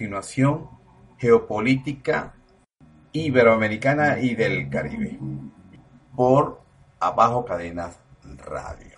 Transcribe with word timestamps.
continuación, 0.00 0.66
Geopolítica 1.18 2.32
Iberoamericana 3.12 4.18
y 4.18 4.34
del 4.34 4.70
Caribe, 4.70 5.18
por 6.16 6.60
Abajo 6.98 7.44
Cadenas 7.44 8.00
Radio. 8.46 8.96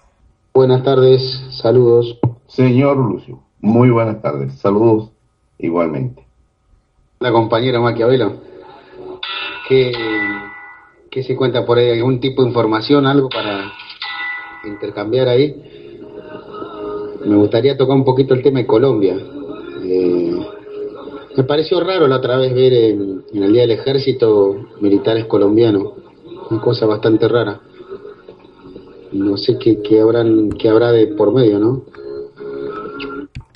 Buenas 0.54 0.84
tardes, 0.84 1.20
saludos. 1.60 2.20
Señor 2.46 2.98
Lucio, 2.98 3.42
muy 3.60 3.90
buenas 3.90 4.22
tardes. 4.22 4.54
Saludos 4.60 5.10
igualmente. 5.58 6.24
La 7.18 7.32
compañera 7.32 7.80
Maquiavelo. 7.80 8.36
¿Qué, 9.68 9.90
¿Qué 11.10 11.24
se 11.24 11.34
cuenta 11.34 11.66
por 11.66 11.78
ahí? 11.78 11.90
¿Algún 11.98 12.20
tipo 12.20 12.42
de 12.42 12.48
información, 12.48 13.08
algo 13.08 13.28
para 13.28 13.72
intercambiar 14.62 15.26
ahí? 15.26 16.00
Me 17.26 17.34
gustaría 17.34 17.76
tocar 17.76 17.96
un 17.96 18.04
poquito 18.04 18.34
el 18.34 18.42
tema 18.44 18.60
de 18.60 18.66
Colombia. 18.68 19.16
Eh, 19.84 20.21
me 21.36 21.44
pareció 21.44 21.80
raro 21.80 22.06
la 22.06 22.16
otra 22.16 22.36
vez 22.36 22.54
ver 22.54 22.72
en, 22.72 23.24
el 23.32 23.52
Día 23.52 23.62
del 23.62 23.72
Ejército 23.72 24.54
militares 24.80 25.24
colombianos. 25.26 25.94
Una 26.50 26.60
cosa 26.60 26.86
bastante 26.86 27.26
rara. 27.28 27.60
No 29.12 29.36
sé 29.36 29.58
qué, 29.58 30.00
habrán, 30.00 30.50
habrá 30.68 30.92
de 30.92 31.06
por 31.08 31.32
medio, 31.32 31.58
¿no? 31.58 31.82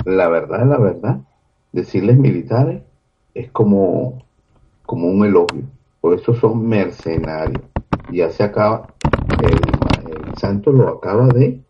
La 0.04 0.28
verdad, 0.28 0.66
la 0.66 0.78
verdad, 0.78 1.20
decirles 1.72 2.16
militares 2.16 2.82
es 3.34 3.50
como, 3.50 4.22
como 4.84 5.08
un 5.08 5.26
elogio. 5.26 5.62
Por 6.00 6.14
eso 6.14 6.34
son 6.34 6.66
mercenarios. 6.66 7.62
Ya 8.12 8.30
se 8.30 8.44
acaba, 8.44 8.94
el, 9.42 9.54
el 9.54 10.34
Santos 10.38 10.74
lo 10.74 10.88
acaba 10.88 11.26
de 11.28 11.60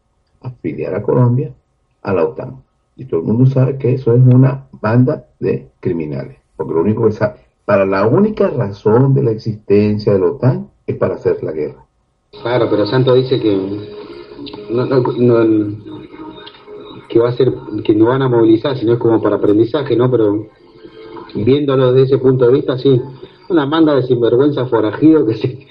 afiliar 0.40 0.94
a 0.94 1.02
Colombia 1.02 1.52
a 2.02 2.12
la 2.12 2.24
OTAN. 2.24 2.65
Y 2.96 3.04
todo 3.04 3.20
el 3.20 3.26
mundo 3.26 3.46
sabe 3.46 3.76
que 3.78 3.94
eso 3.94 4.14
es 4.14 4.22
una 4.22 4.66
banda 4.80 5.26
de 5.38 5.68
criminales. 5.80 6.38
Porque 6.56 6.74
lo 6.74 6.80
único 6.80 7.04
que 7.06 7.12
sabe, 7.12 7.34
para 7.64 7.84
la 7.84 8.06
única 8.06 8.48
razón 8.48 9.12
de 9.14 9.22
la 9.22 9.32
existencia 9.32 10.12
de 10.12 10.18
la 10.18 10.26
OTAN 10.26 10.70
es 10.86 10.96
para 10.96 11.14
hacer 11.14 11.42
la 11.42 11.52
guerra. 11.52 11.84
Claro, 12.42 12.68
pero 12.70 12.86
Santos 12.86 13.16
dice 13.16 13.40
que 13.40 13.56
no, 14.70 14.86
no, 14.86 15.00
no, 15.00 15.76
que 17.08 17.18
va 17.18 17.28
a 17.28 17.32
ser 17.32 17.52
que 17.84 17.94
no 17.94 18.06
van 18.06 18.22
a 18.22 18.28
movilizar, 18.28 18.76
sino 18.76 18.94
es 18.94 18.98
como 18.98 19.20
para 19.20 19.36
aprendizaje, 19.36 19.96
¿no? 19.96 20.10
Pero 20.10 20.46
viéndolo 21.34 21.92
desde 21.92 22.14
ese 22.14 22.18
punto 22.22 22.46
de 22.46 22.52
vista, 22.52 22.78
sí, 22.78 23.00
una 23.48 23.66
banda 23.66 23.94
de 23.94 24.02
sinvergüenza 24.02 24.66
forajidos 24.66 25.26
que 25.28 25.34
se 25.34 25.66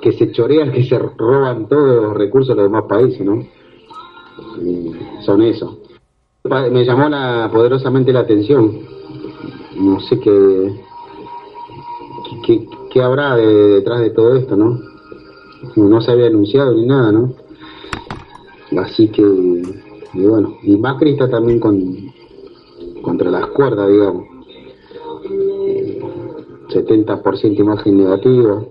que 0.00 0.12
se 0.12 0.30
chorean, 0.30 0.72
que 0.72 0.84
se 0.84 0.98
roban 0.98 1.68
todos 1.68 2.02
los 2.02 2.14
recursos 2.14 2.54
de 2.54 2.62
los 2.62 2.70
demás 2.70 2.84
países, 2.88 3.20
¿no? 3.20 3.44
Y 4.62 4.92
son 5.22 5.42
eso. 5.42 5.80
Me 6.44 6.84
llamó 6.84 7.08
la, 7.08 7.50
poderosamente 7.52 8.12
la 8.12 8.20
atención. 8.20 8.80
No 9.76 10.00
sé 10.00 10.18
qué, 10.20 10.80
qué, 12.90 13.02
habrá 13.02 13.36
de, 13.36 13.46
detrás 13.46 14.00
de 14.00 14.10
todo 14.10 14.36
esto, 14.36 14.56
¿no? 14.56 14.80
No 15.76 16.00
se 16.00 16.12
había 16.12 16.28
anunciado 16.28 16.74
ni 16.74 16.86
nada, 16.86 17.12
¿no? 17.12 17.34
Así 18.78 19.08
que, 19.08 19.22
y 19.22 20.26
bueno, 20.26 20.56
y 20.62 20.76
Macri 20.76 21.10
está 21.10 21.28
también 21.28 21.58
con, 21.58 22.12
contra 23.02 23.30
las 23.30 23.46
cuerdas, 23.48 23.88
digamos. 23.90 24.24
Eh, 25.30 26.00
70% 26.68 27.58
imagen 27.58 27.96
negativa, 27.98 28.62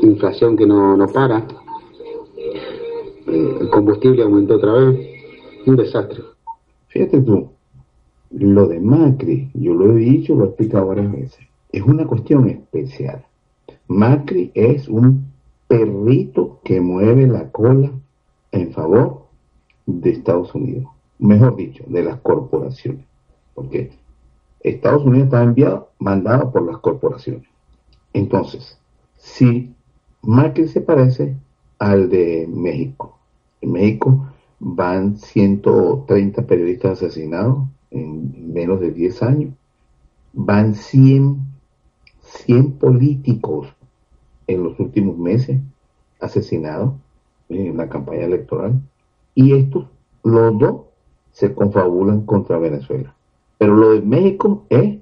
inflación 0.00 0.56
que 0.56 0.66
no, 0.66 0.96
no 0.96 1.06
para, 1.08 1.46
eh, 3.26 3.56
el 3.60 3.68
combustible 3.70 4.22
aumentó 4.22 4.56
otra 4.56 4.72
vez, 4.72 5.05
un 5.70 5.76
desastre. 5.76 6.22
Fíjate 6.88 7.20
tú, 7.20 7.50
lo 8.30 8.66
de 8.66 8.80
Macri, 8.80 9.50
yo 9.54 9.74
lo 9.74 9.92
he 9.92 9.96
dicho, 9.96 10.34
lo 10.34 10.44
he 10.44 10.48
explicado 10.48 10.86
varias 10.86 11.12
veces, 11.12 11.46
es 11.70 11.82
una 11.82 12.06
cuestión 12.06 12.48
especial. 12.48 13.24
Macri 13.88 14.50
es 14.54 14.88
un 14.88 15.26
perrito 15.68 16.60
que 16.64 16.80
mueve 16.80 17.26
la 17.26 17.50
cola 17.50 17.90
en 18.52 18.72
favor 18.72 19.26
de 19.86 20.10
Estados 20.10 20.54
Unidos, 20.54 20.86
mejor 21.18 21.56
dicho, 21.56 21.84
de 21.86 22.02
las 22.02 22.20
corporaciones, 22.20 23.04
porque 23.54 23.92
Estados 24.60 25.04
Unidos 25.04 25.26
está 25.26 25.42
enviado, 25.42 25.90
mandado 25.98 26.50
por 26.50 26.62
las 26.62 26.78
corporaciones. 26.78 27.48
Entonces, 28.12 28.78
si 29.16 29.74
Macri 30.22 30.68
se 30.68 30.80
parece 30.80 31.36
al 31.78 32.08
de 32.08 32.48
México, 32.48 33.18
México 33.62 34.26
van 34.58 35.18
130 35.18 36.46
periodistas 36.46 37.02
asesinados 37.02 37.68
en 37.90 38.52
menos 38.52 38.80
de 38.80 38.90
10 38.90 39.22
años, 39.22 39.54
van 40.32 40.74
100, 40.74 41.38
100 42.20 42.72
políticos 42.72 43.68
en 44.46 44.64
los 44.64 44.78
últimos 44.78 45.16
meses 45.18 45.60
asesinados 46.20 46.94
en 47.48 47.76
la 47.76 47.88
campaña 47.88 48.24
electoral. 48.24 48.80
Y 49.34 49.54
estos, 49.54 49.86
los 50.22 50.58
dos, 50.58 50.80
se 51.32 51.54
confabulan 51.54 52.24
contra 52.24 52.58
Venezuela. 52.58 53.14
Pero 53.58 53.76
lo 53.76 53.90
de 53.92 54.00
México 54.00 54.64
es 54.70 54.98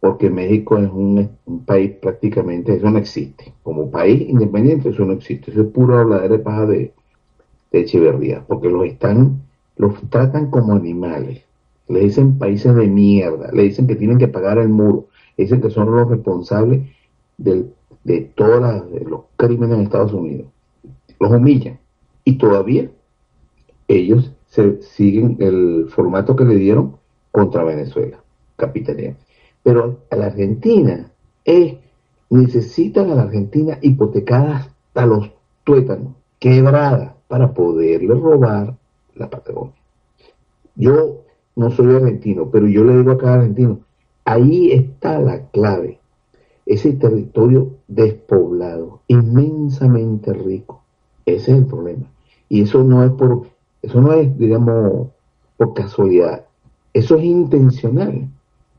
porque 0.00 0.30
México 0.30 0.78
es 0.78 0.90
un, 0.90 1.30
país 1.64 1.92
prácticamente, 2.00 2.74
eso 2.74 2.90
no 2.90 2.98
existe. 2.98 3.52
Como 3.62 3.90
país 3.90 4.28
independiente, 4.28 4.90
eso 4.90 5.04
no 5.04 5.12
existe. 5.12 5.50
Eso 5.50 5.62
es 5.62 5.68
puro 5.68 5.98
habladera 5.98 6.36
de 6.36 6.42
paja 6.42 6.66
de, 6.66 6.92
de 7.76 7.82
Echeverría, 7.82 8.44
porque 8.46 8.68
los 8.68 8.86
están, 8.86 9.42
los 9.76 9.94
tratan 10.10 10.50
como 10.50 10.74
animales. 10.74 11.42
Le 11.88 12.00
dicen 12.00 12.38
países 12.38 12.74
de 12.74 12.88
mierda, 12.88 13.52
le 13.52 13.64
dicen 13.64 13.86
que 13.86 13.96
tienen 13.96 14.18
que 14.18 14.28
pagar 14.28 14.58
el 14.58 14.68
muro, 14.68 15.06
dicen 15.36 15.60
que 15.60 15.70
son 15.70 15.94
los 15.94 16.08
responsables 16.08 16.88
del, 17.36 17.72
de 18.02 18.22
todos 18.34 18.60
los 19.06 19.20
crímenes 19.36 19.76
en 19.76 19.84
Estados 19.84 20.12
Unidos. 20.12 20.46
Los 21.20 21.30
humillan. 21.30 21.78
Y 22.24 22.38
todavía 22.38 22.90
ellos 23.88 24.32
siguen 24.80 25.36
el 25.38 25.86
formato 25.90 26.34
que 26.34 26.44
le 26.44 26.56
dieron 26.56 26.96
contra 27.30 27.62
Venezuela, 27.62 28.18
capitalista. 28.56 29.16
Pero 29.62 30.00
a 30.10 30.16
la 30.16 30.26
Argentina 30.26 31.12
es, 31.44 31.76
necesitan 32.30 33.10
a 33.10 33.14
la 33.14 33.22
Argentina 33.22 33.78
hipotecada 33.82 34.56
hasta 34.56 35.06
los 35.06 35.30
tuétanos, 35.64 36.14
quebrada, 36.38 37.15
para 37.28 37.52
poderle 37.52 38.14
robar 38.14 38.76
la 39.14 39.30
Patagonia. 39.30 39.74
Yo 40.74 41.22
no 41.56 41.70
soy 41.70 41.94
argentino, 41.94 42.50
pero 42.50 42.66
yo 42.68 42.84
le 42.84 42.98
digo 42.98 43.12
a 43.12 43.18
cada 43.18 43.36
argentino, 43.36 43.80
ahí 44.24 44.72
está 44.72 45.18
la 45.18 45.46
clave. 45.50 45.98
Ese 46.66 46.92
territorio 46.92 47.76
despoblado, 47.88 49.00
inmensamente 49.08 50.32
rico. 50.32 50.82
Ese 51.24 51.52
es 51.52 51.58
el 51.58 51.66
problema. 51.66 52.10
Y 52.48 52.62
eso 52.62 52.84
no 52.84 53.04
es 53.04 53.10
por, 53.12 53.46
eso 53.82 54.00
no 54.00 54.12
es, 54.12 54.36
digamos, 54.36 55.08
por 55.56 55.74
casualidad. 55.74 56.44
Eso 56.92 57.16
es 57.16 57.24
intencional. 57.24 58.28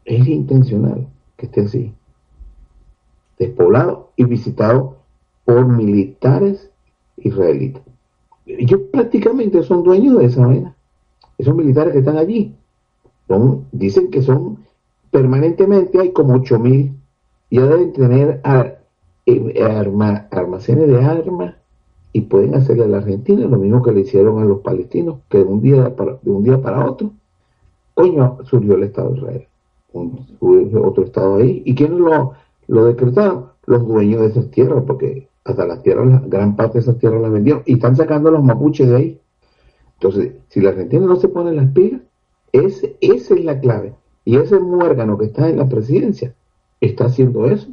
Es 0.06 0.28
intencional 0.28 1.08
que 1.36 1.48
esté 1.48 1.62
así. 1.62 1.94
Despoblado 3.38 4.12
y 4.16 4.26
visitado 4.26 4.98
por 5.46 5.68
militares 5.68 6.70
israelitas. 7.18 7.84
Ellos 8.48 8.82
prácticamente 8.92 9.62
son 9.64 9.84
dueños 9.84 10.18
de 10.20 10.26
esa 10.26 10.46
vaina. 10.46 10.76
Esos 11.38 11.56
militares 11.56 11.94
que 11.94 12.00
están 12.00 12.18
allí. 12.18 12.56
Dicen 13.72 14.10
que 14.10 14.22
son 14.22 14.60
permanentemente, 15.12 16.00
hay 16.00 16.12
como 16.12 16.36
8 16.36 16.60
mil. 16.60 16.94
Ya 17.52 17.66
deben 17.66 17.94
tener 17.94 18.42
almacenes 20.32 20.88
de 20.88 21.04
armas 21.04 21.56
y 22.14 22.22
pueden 22.22 22.56
hacerle 22.56 22.86
a 22.86 22.88
la 22.88 22.98
Argentina 22.98 23.46
lo 23.46 23.58
mismo 23.58 23.84
que 23.84 23.92
le 23.92 24.02
hicieron 24.02 24.42
a 24.42 24.46
los 24.46 24.62
palestinos, 24.62 25.20
que 25.30 25.40
de 25.40 25.44
un 25.44 25.62
día 25.62 25.96
para, 25.96 26.18
de 26.22 26.32
un 26.32 26.44
día 26.44 26.62
para 26.62 26.86
otro, 26.86 27.12
coño, 27.94 28.38
surgió 28.46 28.76
el 28.76 28.84
Estado 28.84 29.12
de 29.12 29.18
Israel, 29.18 29.48
un, 29.94 30.26
otro 30.84 31.04
Estado 31.04 31.36
ahí. 31.36 31.62
¿Y 31.66 31.76
quiénes 31.76 32.00
lo, 32.00 32.34
lo 32.68 32.86
decretaron? 32.86 33.48
Los 33.66 33.86
dueños 33.86 34.22
de 34.22 34.28
esas 34.28 34.50
tierras, 34.50 34.84
porque 34.88 35.28
hasta 35.48 35.66
las 35.66 35.82
tierras, 35.82 36.30
gran 36.30 36.56
parte 36.56 36.74
de 36.74 36.80
esas 36.82 36.98
tierras 36.98 37.22
las 37.22 37.32
vendieron 37.32 37.64
y 37.66 37.74
están 37.74 37.96
sacando 37.96 38.30
a 38.30 38.34
los 38.34 38.44
mapuches 38.44 38.90
de 38.90 38.96
ahí. 38.96 39.22
Entonces, 39.94 40.34
si 40.50 40.62
la 40.62 40.70
Argentina 40.70 41.06
no 41.06 41.16
se 41.16 41.30
pone 41.30 41.54
las 41.54 41.72
pilas, 41.72 42.02
ese, 42.52 42.98
esa 43.02 43.34
es 43.34 43.44
la 43.44 43.60
clave. 43.60 43.94
Y 44.26 44.38
ese 44.38 44.60
muérgano 44.60 45.18
que 45.18 45.26
está 45.26 45.50
en 45.50 45.58
la 45.58 45.70
presidencia 45.70 46.36
está 46.82 47.06
haciendo 47.06 47.46
eso 47.46 47.70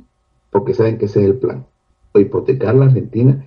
porque 0.51 0.73
saben 0.73 0.99
que 0.99 1.07
ese 1.07 1.21
es 1.21 1.27
el 1.27 1.37
plan. 1.37 1.67
O 2.13 2.21
hipotecar 2.21 2.75
la 2.77 2.87
Argentina 2.87 3.45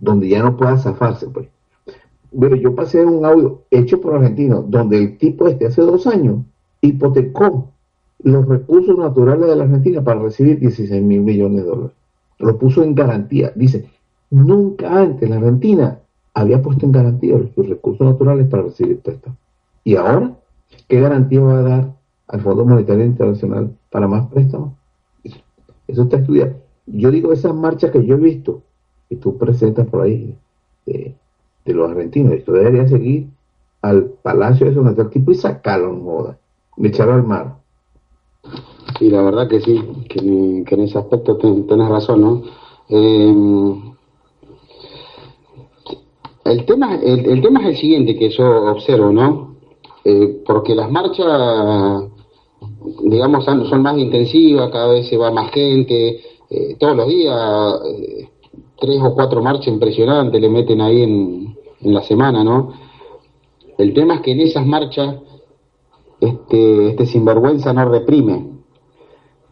donde 0.00 0.28
ya 0.28 0.42
no 0.42 0.56
pueda 0.56 0.76
zafarse. 0.76 1.28
Pues. 1.28 1.48
Pero 2.38 2.56
yo 2.56 2.74
pasé 2.74 3.04
un 3.04 3.24
audio 3.24 3.62
hecho 3.70 4.00
por 4.00 4.14
argentinos 4.14 4.68
donde 4.68 4.98
el 4.98 5.18
tipo 5.18 5.46
este 5.46 5.66
hace 5.66 5.82
dos 5.82 6.06
años 6.06 6.44
hipotecó 6.80 7.70
los 8.22 8.46
recursos 8.46 8.98
naturales 8.98 9.48
de 9.48 9.56
la 9.56 9.64
Argentina 9.64 10.02
para 10.02 10.20
recibir 10.20 10.58
16 10.58 11.02
mil 11.02 11.20
millones 11.20 11.62
de 11.62 11.68
dólares. 11.68 11.96
Lo 12.38 12.58
puso 12.58 12.82
en 12.82 12.94
garantía. 12.94 13.52
Dice, 13.54 13.88
nunca 14.30 15.00
antes 15.00 15.28
la 15.28 15.36
Argentina 15.36 15.98
había 16.34 16.60
puesto 16.60 16.84
en 16.84 16.92
garantía 16.92 17.38
los 17.38 17.68
recursos 17.68 18.06
naturales 18.06 18.46
para 18.48 18.64
recibir 18.64 19.00
préstamos. 19.00 19.38
Y 19.84 19.96
ahora, 19.96 20.36
¿qué 20.88 21.00
garantía 21.00 21.40
va 21.40 21.58
a 21.58 21.62
dar 21.62 21.92
al 22.28 22.40
Fondo 22.40 22.64
Monetario 22.64 23.04
Internacional 23.04 23.74
para 23.90 24.06
más 24.06 24.26
préstamos? 24.26 24.74
Eso, 25.88 26.02
está 26.02 26.18
estudiado. 26.18 26.56
Yo 26.86 27.10
digo, 27.10 27.32
esas 27.32 27.54
marchas 27.54 27.90
que 27.90 28.04
yo 28.04 28.16
he 28.16 28.18
visto, 28.18 28.62
que 29.08 29.16
tú 29.16 29.38
presentas 29.38 29.86
por 29.86 30.02
ahí, 30.02 30.36
de, 30.84 31.14
los 31.66 31.90
argentinos, 31.90 32.32
esto 32.32 32.52
debería 32.52 32.86
seguir 32.86 33.28
al 33.80 34.04
palacio 34.22 34.70
de 34.70 35.02
el 35.02 35.10
tipo 35.10 35.32
y 35.32 35.36
sacarlo 35.36 35.90
en 35.90 36.02
moda, 36.02 36.38
echarlo 36.78 37.14
al 37.14 37.24
mar. 37.24 37.56
Sí, 38.98 39.10
la 39.10 39.22
verdad 39.22 39.48
que 39.48 39.60
sí, 39.60 39.78
que, 40.08 40.18
en 40.20 40.80
ese 40.80 40.98
aspecto 40.98 41.36
tenés 41.36 41.88
razón, 41.88 42.20
¿no? 42.20 42.42
Eh, 42.88 43.34
el 46.44 46.64
tema, 46.64 46.94
el, 46.94 47.42
tema 47.42 47.60
es 47.60 47.66
el 47.66 47.76
siguiente 47.76 48.16
que 48.16 48.30
yo 48.30 48.70
observo, 48.70 49.12
¿no? 49.12 49.56
Eh, 50.04 50.42
porque 50.46 50.74
las 50.74 50.90
marchas, 50.90 52.04
digamos, 53.02 53.44
son 53.44 53.82
más 53.82 53.98
intensivas, 53.98 54.70
cada 54.70 54.88
vez 54.88 55.08
se 55.08 55.16
va 55.16 55.30
más 55.30 55.50
gente, 55.50 56.20
eh, 56.48 56.76
todos 56.78 56.96
los 56.96 57.08
días, 57.08 57.80
tres 58.78 59.00
o 59.02 59.14
cuatro 59.14 59.42
marchas 59.42 59.68
impresionantes 59.68 60.40
le 60.40 60.48
meten 60.48 60.80
ahí 60.80 61.02
en, 61.02 61.56
en 61.82 61.94
la 61.94 62.02
semana, 62.02 62.44
¿no? 62.44 62.72
El 63.76 63.92
tema 63.92 64.14
es 64.14 64.20
que 64.22 64.30
en 64.30 64.40
esas 64.40 64.64
marchas 64.64 65.16
este, 66.20 66.88
este 66.88 67.06
sinvergüenza 67.06 67.72
no 67.72 67.88
reprime, 67.88 68.46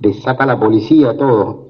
le 0.00 0.14
saca 0.14 0.46
la 0.46 0.58
policía 0.58 1.16
todo. 1.16 1.64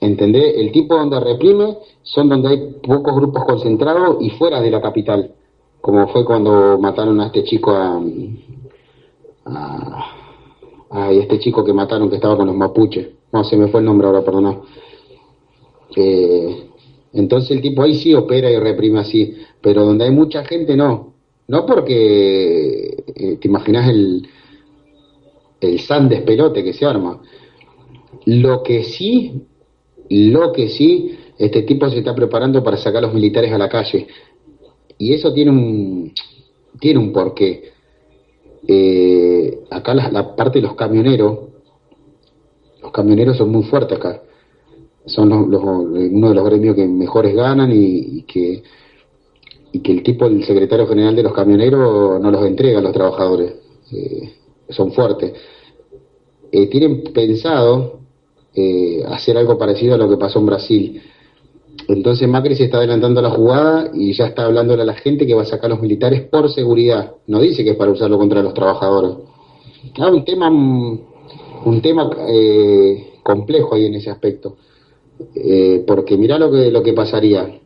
¿Entendés? 0.00 0.56
El 0.56 0.72
tipo 0.72 0.96
donde 0.96 1.18
reprime 1.20 1.78
son 2.02 2.28
donde 2.28 2.48
hay 2.48 2.74
pocos 2.86 3.14
grupos 3.16 3.44
concentrados 3.44 4.18
y 4.20 4.30
fuera 4.30 4.60
de 4.60 4.70
la 4.70 4.80
capital, 4.80 5.34
como 5.80 6.06
fue 6.08 6.24
cuando 6.24 6.78
mataron 6.78 7.20
a 7.20 7.26
este 7.26 7.44
chico 7.44 7.72
a, 7.72 8.00
a, 10.90 11.12
este 11.12 11.38
chico 11.38 11.64
que 11.64 11.72
mataron 11.72 12.10
que 12.10 12.16
estaba 12.16 12.36
con 12.36 12.46
los 12.46 12.56
mapuches. 12.56 13.08
No, 13.32 13.42
se 13.42 13.56
me 13.56 13.68
fue 13.68 13.80
el 13.80 13.86
nombre 13.86 14.06
ahora, 14.06 14.22
perdona. 14.22 14.60
Eh, 15.96 16.70
entonces 17.14 17.50
el 17.52 17.62
tipo 17.62 17.82
ahí 17.82 17.94
sí 17.94 18.14
opera 18.14 18.50
y 18.50 18.58
reprime 18.58 19.00
así, 19.00 19.34
pero 19.62 19.84
donde 19.84 20.04
hay 20.04 20.10
mucha 20.10 20.44
gente 20.44 20.76
no. 20.76 21.14
No 21.48 21.64
porque 21.64 23.04
eh, 23.14 23.36
te 23.40 23.48
imaginas 23.48 23.88
el, 23.88 24.28
el 25.60 25.80
san 25.80 26.08
despelote 26.08 26.64
que 26.64 26.72
se 26.72 26.84
arma. 26.84 27.20
Lo 28.26 28.62
que 28.62 28.84
sí, 28.84 29.46
lo 30.10 30.52
que 30.52 30.68
sí, 30.68 31.18
este 31.38 31.62
tipo 31.62 31.88
se 31.88 31.98
está 31.98 32.14
preparando 32.14 32.62
para 32.62 32.76
sacar 32.76 32.98
a 32.98 33.06
los 33.06 33.14
militares 33.14 33.52
a 33.52 33.58
la 33.58 33.68
calle. 33.68 34.06
Y 34.98 35.12
eso 35.12 35.32
tiene 35.32 35.50
un, 35.50 36.12
tiene 36.80 36.98
un 36.98 37.12
porqué. 37.12 37.72
Eh, 38.66 39.60
acá 39.70 39.94
la, 39.94 40.34
parte 40.34 40.58
de 40.60 40.66
los 40.66 40.74
camioneros, 40.74 41.38
los 42.82 42.90
camioneros 42.90 43.36
son 43.36 43.50
muy 43.50 43.64
fuertes 43.64 43.98
acá. 43.98 44.22
Son 45.04 45.28
los, 45.28 45.62
uno 45.62 46.28
de 46.28 46.34
los 46.34 46.44
gremios 46.44 46.74
que 46.74 46.86
mejores 46.86 47.34
ganan 47.34 47.70
y, 47.72 48.22
que 48.22 48.62
y 49.72 49.80
que 49.80 49.92
el 49.92 50.02
tipo, 50.02 50.26
el 50.26 50.44
secretario 50.44 50.86
general 50.86 51.14
de 51.16 51.22
los 51.22 51.32
camioneros, 51.32 52.20
no 52.20 52.30
los 52.30 52.44
entrega 52.46 52.78
a 52.78 52.82
los 52.82 52.92
trabajadores. 52.92 53.54
Eh, 53.92 54.32
son 54.68 54.92
fuertes. 54.92 55.32
Eh, 56.50 56.66
tienen 56.68 57.02
pensado 57.12 58.00
eh, 58.54 59.04
hacer 59.06 59.36
algo 59.36 59.58
parecido 59.58 59.94
a 59.94 59.98
lo 59.98 60.08
que 60.08 60.16
pasó 60.16 60.38
en 60.38 60.46
Brasil. 60.46 61.02
Entonces 61.88 62.26
Macri 62.28 62.56
se 62.56 62.64
está 62.64 62.78
adelantando 62.78 63.20
a 63.20 63.22
la 63.22 63.30
jugada 63.30 63.90
y 63.94 64.12
ya 64.12 64.26
está 64.26 64.46
hablándole 64.46 64.82
a 64.82 64.86
la 64.86 64.94
gente 64.94 65.26
que 65.26 65.34
va 65.34 65.42
a 65.42 65.46
sacar 65.46 65.66
a 65.66 65.74
los 65.74 65.82
militares 65.82 66.22
por 66.22 66.50
seguridad. 66.50 67.12
No 67.26 67.40
dice 67.40 67.62
que 67.62 67.70
es 67.70 67.76
para 67.76 67.92
usarlo 67.92 68.18
contra 68.18 68.42
los 68.42 68.54
trabajadores. 68.54 69.12
Hay 69.98 70.12
un 70.12 70.24
tema, 70.24 70.48
un 70.48 71.80
tema 71.82 72.10
eh, 72.28 73.18
complejo 73.22 73.74
ahí 73.74 73.86
en 73.86 73.94
ese 73.94 74.10
aspecto. 74.10 74.56
Eh, 75.34 75.84
porque 75.86 76.16
mira 76.16 76.38
lo 76.38 76.50
que, 76.50 76.70
lo 76.70 76.82
que 76.82 76.92
pasaría. 76.92 77.60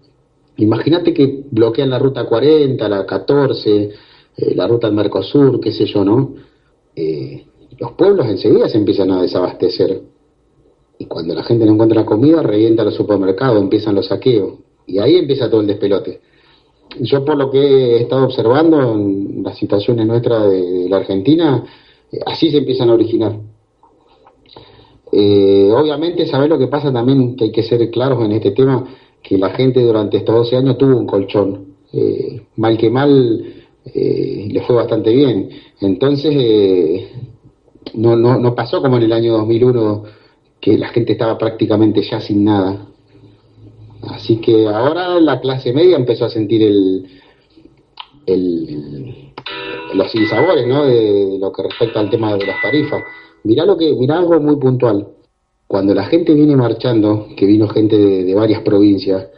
Imagínate 0.61 1.13
que 1.13 1.45
bloquean 1.51 1.91
la 1.91 1.99
ruta 1.99 2.25
40, 2.25 2.89
la 2.89 3.05
14, 3.05 3.91
la 4.55 4.67
ruta 4.67 4.87
del 4.87 4.97
Mercosur, 4.97 5.61
qué 5.61 5.73
sé 5.73 5.87
yo, 5.87 6.05
¿no? 6.05 6.35
los 7.79 7.93
pueblos 7.93 8.27
enseguida 8.27 8.69
se 8.69 8.77
empiezan 8.77 9.11
a 9.11 9.23
desabastecer 9.23 10.03
y 11.01 11.07
cuando 11.07 11.35
la 11.35 11.43
gente 11.43 11.65
no 11.65 11.73
encuentra 11.73 12.05
comida, 12.05 12.43
revienta 12.43 12.85
los 12.85 12.95
supermercados, 12.95 13.59
empiezan 13.59 13.95
los 13.95 14.09
saqueos. 14.09 14.59
Y 14.87 14.99
ahí 14.99 15.17
empieza 15.17 15.49
todo 15.49 15.63
el 15.63 15.67
despelote. 15.67 16.21
Yo 17.01 17.25
por 17.25 17.39
lo 17.39 17.51
que 17.51 17.59
he 17.59 18.03
estado 18.03 18.27
observando 18.27 18.93
en 18.93 19.43
las 19.43 19.57
situaciones 19.57 20.07
nuestras 20.07 20.51
de, 20.51 20.91
la 20.91 20.99
Argentina, 20.99 21.65
eh, 22.13 22.19
así 22.27 22.51
se 22.51 22.59
empiezan 22.59 22.91
a 22.91 22.95
originar. 22.95 23.35
Eh, 25.11 25.73
obviamente, 25.75 26.27
saber 26.27 26.51
lo 26.51 26.59
que 26.59 26.67
pasa 26.67 26.93
también, 26.93 27.35
que 27.35 27.45
hay 27.45 27.53
que 27.53 27.63
ser 27.63 27.89
claros 27.91 28.23
en 28.23 28.33
este 28.33 28.51
tema, 28.51 28.85
que 29.23 29.39
la 29.39 29.51
gente 29.51 29.81
durante 29.83 30.19
estos 30.19 30.35
12 30.35 30.57
años 30.57 30.79
tuvo 30.79 30.97
un 30.97 31.07
colchón. 31.07 31.75
Eh, 31.93 32.43
mal 32.57 32.79
que 32.79 32.91
mal, 32.91 33.55
le 33.93 34.63
fue 34.67 34.77
bastante 34.77 35.13
bien. 35.13 35.49
Entonces, 35.81 37.09
no, 37.95 38.17
no, 38.17 38.39
no 38.39 38.55
pasó 38.55 38.81
como 38.81 38.99
en 38.99 39.05
el 39.05 39.13
año 39.13 39.33
2001 39.33 40.05
que 40.61 40.77
la 40.77 40.89
gente 40.89 41.13
estaba 41.13 41.39
prácticamente 41.39 42.03
ya 42.03 42.21
sin 42.21 42.45
nada. 42.45 42.87
Así 44.03 44.37
que 44.41 44.67
ahora 44.69 45.21
la 45.21 45.41
clase 45.41 45.73
media 45.73 45.97
empezó 45.97 46.27
a 46.27 46.31
sentir 46.31 46.63
el, 46.63 47.07
el, 48.27 49.33
los 49.95 50.11
sinsabores 50.11 50.67
¿no? 50.67 50.85
de, 50.85 51.39
lo 51.39 51.53
que 51.53 51.63
respecta 51.63 52.01
al 52.01 52.11
tema 52.11 52.35
de 52.37 52.47
las 52.47 52.61
tarifas. 52.63 53.03
Mirá, 53.45 53.65
lo 53.65 53.77
que, 53.77 53.93
mirá 53.95 54.19
algo 54.19 54.39
muy 54.41 54.57
puntual. 54.57 55.09
Cuando 55.71 55.95
la 55.95 56.07
gente 56.07 56.35
viene 56.35 56.57
marchando, 56.57 57.29
que 57.37 57.47
vino 57.47 57.69
gente 57.69 57.97
de, 57.97 58.35
varias 58.35 58.61
provincias, 58.63 59.29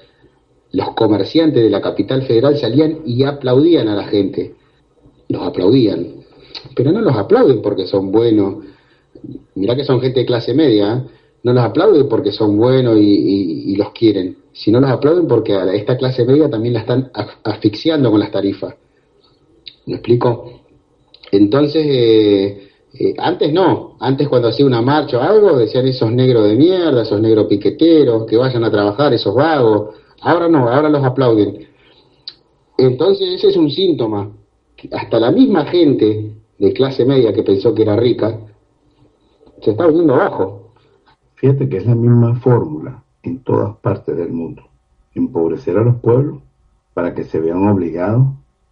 los 0.70 0.94
comerciantes 0.94 1.62
de 1.62 1.68
la 1.68 1.82
capital 1.82 2.22
federal 2.22 2.56
salían 2.56 3.00
y 3.04 3.22
aplaudían 3.22 3.86
a 3.88 3.94
la 3.94 4.04
gente. 4.04 4.54
Los 5.28 5.42
aplaudían. 5.42 6.24
Pero 6.74 6.90
no 6.90 7.02
los 7.02 7.14
aplauden 7.14 7.60
porque 7.60 7.86
son 7.86 8.10
buenos, 8.10 8.64
mirá 9.56 9.76
que 9.76 9.84
son 9.84 10.00
gente 10.00 10.20
de 10.20 10.24
clase 10.24 10.54
media, 10.54 10.94
¿eh? 10.94 11.10
no 11.42 11.52
los 11.52 11.62
aplauden 11.62 12.08
porque 12.08 12.32
son 12.32 12.56
buenos 12.56 12.96
y, 12.98 13.76
los 13.76 13.92
quieren, 13.92 14.38
sino 14.54 14.80
los 14.80 14.90
aplauden 14.90 15.26
porque 15.26 15.52
a 15.52 15.70
esta 15.74 15.98
clase 15.98 16.24
media 16.24 16.48
también 16.48 16.72
la 16.72 16.80
están 16.80 17.10
asfixiando 17.44 18.10
con 18.10 18.20
las 18.20 18.30
tarifas. 18.30 18.74
¿Me 19.84 19.96
explico? 19.96 20.62
Entonces, 21.30 21.84
eh, 21.86 22.71
eh, 22.94 23.14
antes 23.18 23.52
no, 23.52 23.96
antes 24.00 24.28
cuando 24.28 24.48
hacía 24.48 24.66
una 24.66 24.82
marcha 24.82 25.18
o 25.18 25.22
algo, 25.22 25.56
decían 25.56 25.86
esos 25.86 26.12
negros 26.12 26.46
de 26.46 26.56
mierda, 26.56 27.02
esos 27.02 27.20
negros 27.20 27.46
piqueteros, 27.46 28.26
que 28.26 28.36
vayan 28.36 28.64
a 28.64 28.70
trabajar, 28.70 29.12
esos 29.14 29.34
vagos. 29.34 29.96
Ahora 30.20 30.48
no, 30.48 30.68
ahora 30.68 30.88
los 30.88 31.02
aplauden. 31.02 31.66
Entonces 32.76 33.28
ese 33.34 33.48
es 33.48 33.56
un 33.56 33.70
síntoma. 33.70 34.30
Hasta 34.92 35.18
la 35.20 35.30
misma 35.30 35.64
gente 35.66 36.32
de 36.58 36.72
clase 36.72 37.04
media 37.04 37.32
que 37.32 37.42
pensó 37.42 37.74
que 37.74 37.82
era 37.82 37.96
rica, 37.96 38.38
se 39.62 39.70
está 39.70 39.84
volviendo 39.84 40.14
abajo. 40.14 40.72
Fíjate 41.34 41.68
que 41.68 41.78
es 41.78 41.86
la 41.86 41.94
misma 41.94 42.36
fórmula 42.36 43.02
en 43.22 43.42
todas 43.42 43.76
partes 43.78 44.16
del 44.16 44.32
mundo. 44.32 44.62
Empobrecer 45.14 45.78
a 45.78 45.84
los 45.84 45.96
pueblos 45.96 46.42
para 46.94 47.14
que 47.14 47.24
se 47.24 47.40
vean 47.40 47.66
obligados 47.68 48.28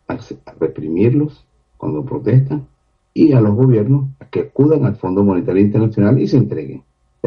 a, 0.09 0.19
reprimirlos 0.59 1.47
cuando 1.77 2.05
protestan 2.05 2.69
y 3.15 3.33
a 3.33 3.41
los 3.41 3.55
gobiernos 3.55 4.09
que 4.31 4.41
acudan 4.41 4.85
al 4.85 4.97
Fondo 4.97 5.25
Monetario 5.25 5.63
Internacional 5.63 6.19
y 6.19 6.29
se 6.29 6.37
entreguen. 6.37 6.83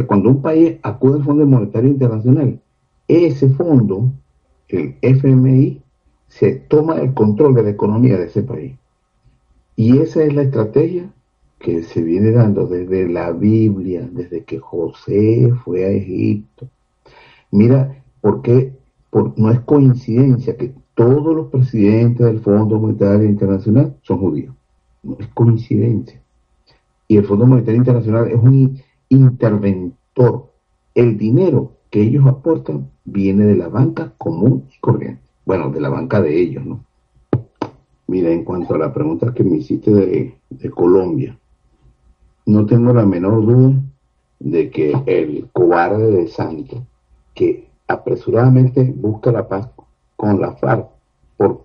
cuando 0.08 0.30
un 0.30 0.42
país 0.42 0.78
acude 0.82 1.18
al 1.18 1.24
Fondo 1.24 1.46
Monetario 1.46 1.90
Internacional, 1.90 2.60
ese 3.08 3.50
fondo 3.50 4.12
el 4.70 4.96
FMI 5.02 5.82
se 6.28 6.54
toma 6.54 7.00
el 7.00 7.14
control 7.14 7.54
de 7.54 7.64
la 7.64 7.70
economía 7.70 8.18
de 8.18 8.26
ese 8.26 8.44
país. 8.44 8.76
Y 9.76 9.98
esa 10.00 10.24
es 10.24 10.34
la 10.34 10.44
estrategia 10.44 11.12
que 11.60 11.84
se 11.84 12.02
viene 12.02 12.32
dando 12.32 12.68
desde 12.68 13.08
la 13.08 13.32
Biblia, 13.32 14.08
desde 14.12 14.44
que 14.44 14.60
José 14.60 15.52
fue 15.64 15.86
a 15.86 15.90
Egipto. 15.90 16.68
Mira, 17.52 18.04
porque 18.22 18.74
por, 19.10 19.38
no 19.38 19.52
es 19.52 19.60
coincidencia 19.62 20.58
que 20.58 20.74
todos 20.96 21.36
los 21.36 21.48
presidentes 21.48 22.26
del 22.26 22.40
Fondo 22.42 22.80
Monetario 22.80 23.26
Internacional 23.26 23.96
son 24.02 24.20
judíos. 24.20 24.56
No 25.04 25.18
es 25.20 25.28
coincidencia. 25.30 26.22
Y 27.08 27.18
el 27.18 27.26
Fondo 27.26 27.46
Monetario 27.46 27.78
Internacional 27.78 28.32
es 28.32 28.36
un 28.36 28.82
interventor. 29.10 30.52
El 30.96 31.18
dinero 31.18 31.74
que 31.90 32.02
ellos 32.02 32.26
aportan 32.26 32.90
viene 33.06 33.46
de 33.46 33.56
la 33.56 33.68
banca 33.68 34.14
común 34.18 34.68
y 34.76 34.80
corriente. 34.80 35.22
Bueno, 35.46 35.70
de 35.70 35.82
la 35.82 35.90
banca 35.90 36.22
de 36.22 36.40
ellos, 36.40 36.66
¿no? 36.66 36.84
Mira, 38.08 38.32
en 38.32 38.44
cuanto 38.44 38.76
a 38.76 38.78
la 38.78 38.94
pregunta 38.94 39.34
que 39.34 39.44
me 39.44 39.58
hiciste 39.58 39.92
de, 39.92 40.70
Colombia, 40.72 41.38
no 42.46 42.66
tengo 42.66 42.94
la 42.94 43.06
menor 43.06 43.46
duda 43.46 43.82
de 44.40 44.70
que 44.70 44.94
el 45.06 45.50
cobarde 45.52 46.12
de 46.12 46.28
Santos, 46.28 46.82
que 47.34 47.70
apresuradamente 47.88 48.94
busca 48.96 49.32
la 49.32 49.48
paz 49.48 49.70
con 50.16 50.40
la 50.40 50.54
FARC, 50.54 50.88
por, 51.38 51.63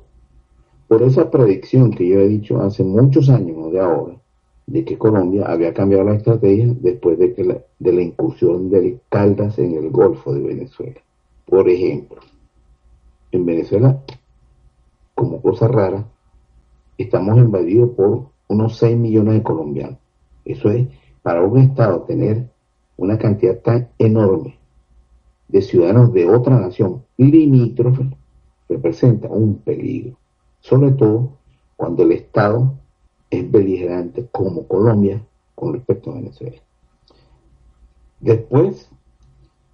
por 0.88 1.02
esa 1.02 1.30
predicción 1.30 1.90
que 1.92 2.08
yo 2.08 2.20
he 2.20 2.28
dicho 2.28 2.60
hace 2.60 2.82
muchos 2.82 3.28
años, 3.28 3.70
de 3.72 3.80
ahora, 3.80 4.16
de 4.66 4.84
que 4.84 4.98
Colombia 4.98 5.44
había 5.46 5.72
cambiado 5.72 6.04
la 6.04 6.14
estrategia 6.14 6.74
después 6.80 7.18
de, 7.18 7.34
que 7.34 7.44
la, 7.44 7.58
de 7.78 7.92
la 7.92 8.02
incursión 8.02 8.70
del 8.70 9.00
Caldas 9.08 9.58
en 9.58 9.74
el 9.74 9.90
Golfo 9.90 10.32
de 10.34 10.40
Venezuela. 10.40 11.00
Por 11.46 11.68
ejemplo, 11.68 12.18
en 13.32 13.46
Venezuela, 13.46 14.02
como 15.14 15.40
cosa 15.40 15.68
rara, 15.68 16.06
estamos 16.96 17.38
invadidos 17.38 17.90
por 17.90 18.28
unos 18.48 18.78
6 18.78 18.96
millones 18.96 19.34
de 19.34 19.42
colombianos. 19.42 19.98
Eso 20.44 20.70
es, 20.70 20.88
para 21.22 21.42
un 21.42 21.58
Estado 21.58 22.02
tener 22.02 22.50
una 22.96 23.18
cantidad 23.18 23.58
tan 23.60 23.88
enorme 23.98 24.58
de 25.48 25.62
ciudadanos 25.62 26.12
de 26.12 26.28
otra 26.28 26.58
nación 26.58 27.02
limítrofe 27.16 28.08
representa 28.68 29.28
un 29.28 29.58
peligro, 29.58 30.16
sobre 30.60 30.92
todo 30.92 31.32
cuando 31.76 32.02
el 32.02 32.12
Estado 32.12 32.74
es 33.30 33.50
beligerante 33.50 34.26
como 34.32 34.66
Colombia 34.66 35.22
con 35.54 35.74
respecto 35.74 36.10
a 36.10 36.14
Venezuela. 36.14 36.56
Después, 38.20 38.90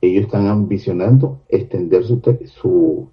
ellos 0.00 0.24
están 0.24 0.46
ambicionando 0.46 1.40
extender 1.48 2.04
su, 2.04 2.20
su 2.60 3.08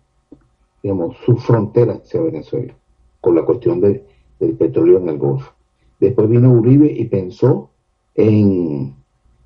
digamos, 0.83 1.15
su 1.25 1.37
frontera 1.37 1.93
hacia 1.93 2.21
Venezuela 2.21 2.73
con 3.21 3.35
la 3.35 3.45
cuestión 3.45 3.79
de, 3.79 4.05
del 4.39 4.53
petróleo 4.53 4.97
en 4.97 5.09
el 5.09 5.17
Golfo. 5.17 5.53
Después 5.99 6.27
vino 6.27 6.51
Uribe 6.51 6.91
y 6.91 7.05
pensó 7.05 7.69
en 8.15 8.95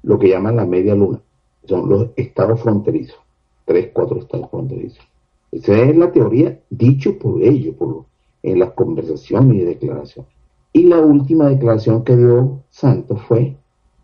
lo 0.03 0.17
que 0.17 0.29
llaman 0.29 0.55
la 0.55 0.65
media 0.65 0.95
luna, 0.95 1.21
son 1.65 1.89
los 1.89 2.09
estados 2.15 2.61
fronterizos, 2.61 3.19
tres, 3.65 3.89
cuatro 3.93 4.19
estados 4.19 4.49
fronterizos. 4.49 5.05
Esa 5.51 5.77
es 5.77 5.95
la 5.97 6.11
teoría 6.11 6.59
dicho 6.69 7.17
por 7.19 7.43
ellos, 7.43 7.75
por, 7.75 8.05
en 8.45 8.59
las 8.59 8.71
conversaciones 8.71 9.55
y 9.55 9.61
declaraciones. 9.61 10.31
Y 10.71 10.83
la 10.83 10.99
última 10.99 11.49
declaración 11.49 12.03
que 12.03 12.15
dio 12.15 12.63
Santos 12.69 13.21
fue 13.27 13.55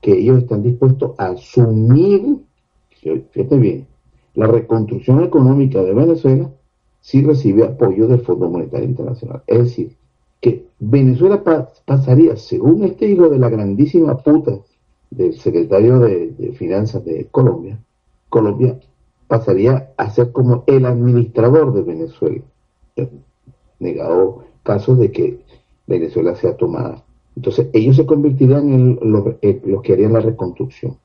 que 0.02 0.14
ellos 0.14 0.40
están 0.40 0.64
dispuestos 0.64 1.12
a 1.18 1.28
asumir, 1.28 2.38
fíjate 2.90 3.58
bien, 3.58 3.88
la 4.34 4.48
reconstrucción 4.48 5.24
económica 5.24 5.84
de 5.84 5.94
Venezuela 5.94 6.50
si 7.02 7.22
recibe 7.24 7.66
apoyo 7.66 8.08
del 8.08 8.22
Fondo 8.22 8.50
Monetario 8.50 8.88
Internacional. 8.88 9.44
Es 9.48 9.60
decir, 9.60 9.96
que 10.40 10.66
Venezuela 10.80 11.44
pasaría, 11.86 12.36
según 12.36 12.84
este 12.84 13.08
hijo 13.08 13.30
de 13.30 13.38
la 13.38 13.50
grandísima 13.50 14.18
puta 14.18 14.60
del 15.12 15.34
secretario 15.34 16.00
de, 16.00 16.32
de 16.32 16.54
Finanzas 16.54 17.06
de 17.06 17.28
Colombia, 17.30 17.80
Colombia 18.30 18.80
pasaría 19.28 19.92
a 19.98 20.10
ser 20.10 20.32
como 20.32 20.64
el 20.68 20.86
administrador 20.86 21.74
de 21.74 21.82
Venezuela. 21.84 22.44
Negado 23.82 24.46
caso 24.64 24.96
de 24.96 25.12
que 25.12 25.42
Venezuela 25.88 26.36
sea 26.36 26.56
tomada. 26.56 27.04
Entonces 27.36 27.68
ellos 27.74 27.96
se 27.96 28.06
convertirían 28.06 28.72
en 28.74 29.00
los, 29.02 29.36
que 29.42 29.94
harían 29.94 30.14
la 30.14 30.20
reconstrucción. 30.20 30.98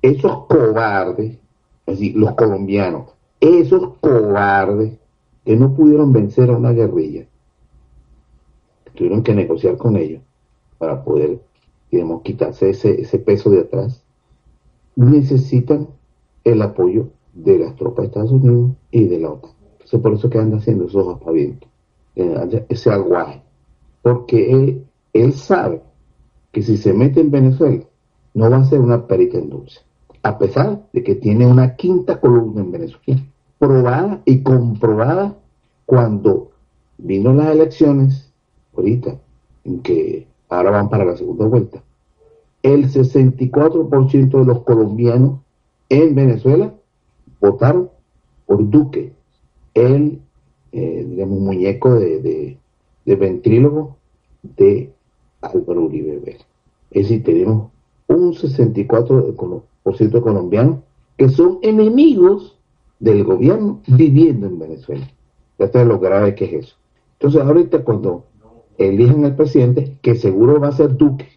Esos 0.00 0.46
cobardes, 0.46 1.38
así, 1.86 2.12
los 2.12 2.32
colombianos, 2.34 3.08
esos 3.40 3.96
cobardes 4.00 4.98
que 5.44 5.56
no 5.56 5.74
pudieron 5.74 6.12
vencer 6.12 6.50
a 6.50 6.56
una 6.56 6.72
guerrilla, 6.72 7.26
tuvieron 8.94 9.22
que 9.22 9.34
negociar 9.34 9.76
con 9.76 9.96
ellos 9.96 10.22
para 10.78 11.02
poder, 11.02 11.40
digamos, 11.90 12.22
quitarse 12.22 12.70
ese, 12.70 13.18
peso 13.18 13.50
de 13.50 13.60
atrás, 13.60 14.02
necesitan 14.96 15.88
el 16.44 16.62
apoyo 16.62 17.08
de 17.32 17.58
las 17.58 17.74
tropas 17.76 18.02
de 18.02 18.06
Estados 18.08 18.32
Unidos 18.32 18.72
y 18.90 19.06
de 19.06 19.18
la 19.18 19.30
OTAN. 19.30 19.52
Entonces 19.72 20.00
por 20.00 20.12
eso 20.12 20.30
que 20.30 20.38
anda 20.38 20.58
haciendo 20.58 20.86
esos 20.86 21.08
aspavientos, 21.08 21.68
eh, 22.16 22.66
ese 22.68 22.90
aguaje. 22.90 23.42
Porque 24.02 24.50
él, 24.50 24.86
él 25.12 25.32
sabe 25.32 25.82
que 26.50 26.62
si 26.62 26.76
se 26.76 26.92
mete 26.92 27.20
en 27.20 27.30
Venezuela, 27.30 27.84
no 28.34 28.50
va 28.50 28.58
a 28.58 28.64
ser 28.64 28.80
una 28.80 29.06
perita 29.06 29.38
en 29.38 29.50
dulce. 29.50 29.80
A 30.22 30.38
pesar 30.38 30.86
de 30.92 31.02
que 31.02 31.14
tiene 31.16 31.46
una 31.46 31.76
quinta 31.76 32.20
columna 32.20 32.60
en 32.60 32.72
Venezuela, 32.72 33.22
probada 33.58 34.22
y 34.24 34.42
comprobada 34.42 35.36
cuando 35.86 36.50
vino 36.98 37.32
las 37.32 37.48
elecciones, 37.48 38.32
ahorita, 38.76 39.16
en 39.64 39.80
que 39.80 40.26
ahora 40.48 40.70
van 40.70 40.88
para 40.88 41.04
la 41.04 41.16
segunda 41.16 41.46
vuelta, 41.46 41.82
el 42.62 42.88
64% 42.88 44.38
de 44.38 44.44
los 44.44 44.62
colombianos 44.62 45.40
en 45.88 46.14
Venezuela 46.14 46.72
votaron 47.40 47.90
por 48.46 48.68
Duque, 48.70 49.12
el, 49.74 50.20
eh, 50.72 51.06
digamos, 51.08 51.38
muñeco 51.38 51.94
de, 51.94 52.20
de, 52.20 52.58
de, 53.04 53.16
ventrílogo 53.16 53.96
de 54.42 54.90
Álvaro 55.40 55.82
Uribe 55.82 56.18
Vélez. 56.18 56.46
Es 56.90 57.08
decir, 57.08 57.24
tenemos 57.24 57.70
un 58.08 58.32
64% 58.34 59.62
de 60.10 60.20
colombianos 60.20 60.78
que 61.16 61.28
son 61.28 61.58
enemigos 61.62 62.58
del 62.98 63.24
gobierno 63.24 63.80
viviendo 63.86 64.46
en 64.46 64.58
Venezuela. 64.58 65.08
Esto 65.58 65.80
es 65.80 65.86
lo 65.86 65.98
grave 65.98 66.34
que 66.34 66.44
es 66.46 66.52
eso. 66.64 66.76
Entonces, 67.18 67.42
ahorita 67.42 67.84
cuando 67.84 68.24
eligen 68.78 69.24
al 69.24 69.36
presidente, 69.36 69.96
que 70.00 70.14
seguro 70.14 70.60
va 70.60 70.68
a 70.68 70.72
ser 70.72 70.96
Duque, 70.96 71.28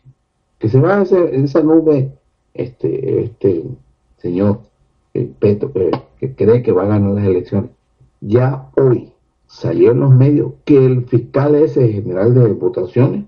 que 0.60 0.70
se 0.70 0.80
va 0.80 0.96
a 0.96 1.02
hacer 1.02 1.34
en 1.34 1.46
esa 1.46 1.62
nube, 1.62 2.12
este, 2.54 3.24
este 3.24 3.64
señor 4.18 4.62
eh, 5.14 5.30
Petro, 5.40 5.72
eh, 5.76 5.92
que 6.20 6.34
cree 6.34 6.64
que 6.64 6.72
va 6.72 6.84
a 6.84 6.88
ganar 6.88 7.12
las 7.12 7.26
elecciones. 7.26 7.72
Ya 8.22 8.70
hoy 8.78 9.12
salió 9.56 9.92
en 9.92 10.02
los 10.02 10.14
medios 10.14 10.52
que 10.66 10.86
el 10.86 11.06
fiscal 11.06 11.56
ese 11.56 11.88
general 11.88 12.34
de 12.34 12.52
votaciones 12.52 13.24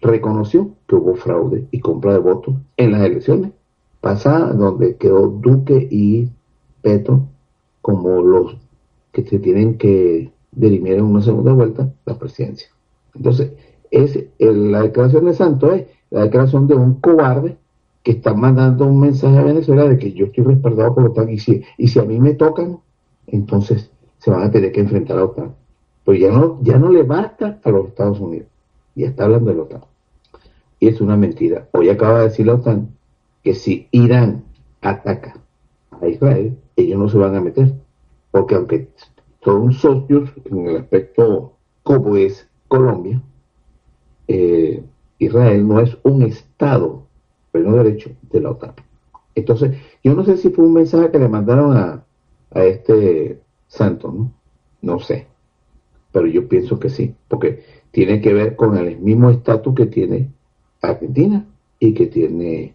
reconoció 0.00 0.70
que 0.86 0.94
hubo 0.94 1.16
fraude 1.16 1.66
y 1.72 1.80
compra 1.80 2.12
de 2.12 2.20
votos 2.20 2.54
en 2.76 2.92
las 2.92 3.02
elecciones 3.02 3.50
pasadas, 4.00 4.56
donde 4.56 4.96
quedó 4.96 5.26
Duque 5.26 5.88
y 5.90 6.30
Petro 6.82 7.26
como 7.82 8.22
los 8.22 8.56
que 9.10 9.24
se 9.24 9.40
tienen 9.40 9.76
que 9.76 10.30
dirimir 10.52 10.94
en 10.94 11.04
una 11.04 11.22
segunda 11.22 11.52
vuelta 11.52 11.92
la 12.04 12.16
presidencia. 12.16 12.68
Entonces, 13.16 13.50
es 13.90 14.16
la 14.38 14.82
declaración 14.82 15.24
de 15.24 15.34
Santos 15.34 15.72
es 15.72 15.86
la 16.10 16.22
declaración 16.22 16.68
de 16.68 16.76
un 16.76 17.00
cobarde 17.00 17.56
que 18.04 18.12
están 18.12 18.38
mandando 18.38 18.86
un 18.86 19.00
mensaje 19.00 19.36
a 19.36 19.42
Venezuela 19.42 19.88
de 19.88 19.98
que 19.98 20.12
yo 20.12 20.26
estoy 20.26 20.44
respaldado 20.44 20.94
por 20.94 21.02
la 21.02 21.10
OTAN 21.10 21.28
y 21.28 21.38
si, 21.38 21.62
y 21.76 21.88
si 21.88 21.98
a 21.98 22.04
mí 22.04 22.20
me 22.20 22.34
tocan, 22.34 22.78
entonces 23.26 23.90
se 24.18 24.30
van 24.30 24.42
a 24.42 24.50
tener 24.50 24.72
que 24.72 24.80
enfrentar 24.80 25.18
a 25.18 25.24
OTAN. 25.24 25.54
Pero 26.04 26.18
ya 26.18 26.30
no, 26.30 26.58
ya 26.62 26.78
no 26.78 26.90
le 26.90 27.02
basta 27.02 27.58
a 27.62 27.70
los 27.70 27.88
Estados 27.88 28.20
Unidos. 28.20 28.48
Ya 28.94 29.08
está 29.08 29.24
hablando 29.24 29.50
de 29.50 29.56
la 29.56 29.62
OTAN. 29.62 29.80
Y 30.78 30.88
es 30.88 31.00
una 31.00 31.16
mentira. 31.16 31.68
Hoy 31.72 31.88
acaba 31.88 32.20
de 32.20 32.24
decir 32.28 32.46
la 32.46 32.54
OTAN 32.54 32.90
que 33.42 33.54
si 33.54 33.88
Irán 33.90 34.44
ataca 34.80 35.36
a 36.00 36.08
Israel, 36.08 36.56
ellos 36.76 36.98
no 36.98 37.08
se 37.08 37.18
van 37.18 37.34
a 37.34 37.40
meter. 37.40 37.74
Porque 38.30 38.54
aunque 38.54 38.88
son 39.42 39.72
socios 39.72 40.30
en 40.44 40.66
el 40.66 40.76
aspecto 40.76 41.52
como 41.82 42.16
es 42.16 42.48
Colombia, 42.68 43.22
eh, 44.28 44.82
Israel 45.18 45.66
no 45.66 45.80
es 45.80 45.96
un 46.02 46.22
Estado 46.22 47.06
pleno 47.52 47.76
derecho 47.76 48.10
de 48.30 48.40
la 48.40 48.50
OTAN. 48.50 48.74
Entonces, 49.34 49.76
yo 50.02 50.14
no 50.14 50.24
sé 50.24 50.36
si 50.36 50.50
fue 50.50 50.64
un 50.64 50.72
mensaje 50.72 51.10
que 51.10 51.18
le 51.18 51.28
mandaron 51.28 51.76
a, 51.76 52.04
a 52.52 52.64
este 52.64 53.40
santo, 53.66 54.12
¿no? 54.12 54.32
No 54.82 54.98
sé. 55.00 55.26
Pero 56.12 56.26
yo 56.26 56.48
pienso 56.48 56.78
que 56.78 56.88
sí, 56.88 57.14
porque 57.28 57.64
tiene 57.90 58.20
que 58.20 58.32
ver 58.32 58.56
con 58.56 58.76
el 58.76 58.98
mismo 58.98 59.30
estatus 59.30 59.74
que 59.74 59.86
tiene 59.86 60.32
Argentina 60.80 61.46
y 61.78 61.92
que 61.94 62.06
tiene 62.06 62.74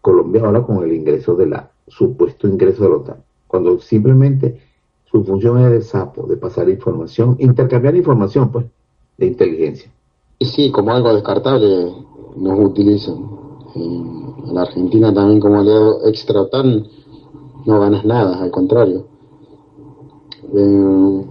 Colombia 0.00 0.42
ahora 0.42 0.62
con 0.62 0.82
el 0.82 0.92
ingreso 0.92 1.34
de 1.34 1.46
la 1.46 1.70
supuesto 1.86 2.46
ingreso 2.46 2.84
de 2.84 2.88
la 2.88 2.96
OTAN. 2.96 3.16
Cuando 3.46 3.78
simplemente 3.80 4.60
Su 5.10 5.24
función 5.24 5.58
es 5.58 5.70
de 5.72 5.82
sapo, 5.82 6.24
de 6.28 6.36
pasar 6.36 6.68
información, 6.68 7.34
intercambiar 7.40 7.96
información, 7.96 8.52
pues, 8.52 8.66
de 9.18 9.26
inteligencia. 9.26 9.90
Y 10.38 10.44
sí, 10.44 10.70
como 10.70 10.92
algo 10.92 11.12
descartable 11.12 11.92
nos 12.36 12.60
utilizan. 12.60 13.16
En 13.74 14.56
Argentina 14.56 15.12
también 15.12 15.40
como 15.40 15.58
aliado 15.58 16.06
extra 16.06 16.42
OTAN 16.42 16.86
no 17.66 17.80
ganas 17.80 18.04
nada, 18.04 18.40
al 18.40 18.52
contrario. 18.52 19.08
Eh, 20.52 21.26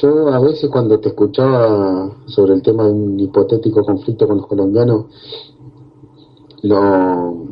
yo 0.00 0.28
a 0.28 0.40
veces 0.40 0.70
cuando 0.70 0.98
te 0.98 1.10
escuchaba 1.10 2.16
sobre 2.26 2.54
el 2.54 2.62
tema 2.62 2.84
de 2.84 2.92
un 2.92 3.20
hipotético 3.20 3.84
conflicto 3.84 4.26
con 4.26 4.38
los 4.38 4.46
colombianos, 4.46 5.06
lo 6.62 7.50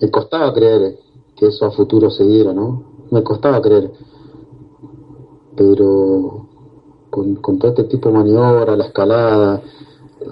me 0.00 0.10
costaba 0.10 0.52
creer 0.52 0.98
que 1.34 1.46
eso 1.46 1.66
a 1.66 1.70
futuro 1.70 2.10
se 2.10 2.24
diera, 2.26 2.52
¿no? 2.52 2.82
Me 3.10 3.22
costaba 3.22 3.60
creer. 3.62 3.92
Pero 5.56 6.46
con, 7.10 7.58
todo 7.58 7.70
este 7.70 7.84
tipo 7.84 8.10
de 8.10 8.14
maniobra, 8.14 8.76
la 8.76 8.86
escalada, 8.86 9.62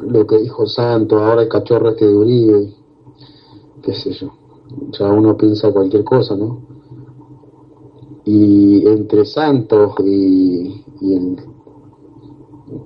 lo 0.02 0.26
que 0.26 0.38
dijo 0.38 0.66
Santos, 0.66 1.20
ahora 1.20 1.42
el 1.42 1.48
cachorro 1.48 1.90
este 1.90 2.06
de 2.06 2.14
Uribe, 2.14 2.74
qué 3.82 3.94
sé 3.94 4.12
yo. 4.12 4.34
Ya 4.98 5.06
uno 5.10 5.36
piensa 5.36 5.72
cualquier 5.72 6.04
cosa, 6.04 6.36
¿no? 6.36 6.60
Y 8.24 8.86
entre 8.86 9.24
Santos 9.26 9.94
y, 10.04 10.82
y 11.00 11.14
el 11.14 11.36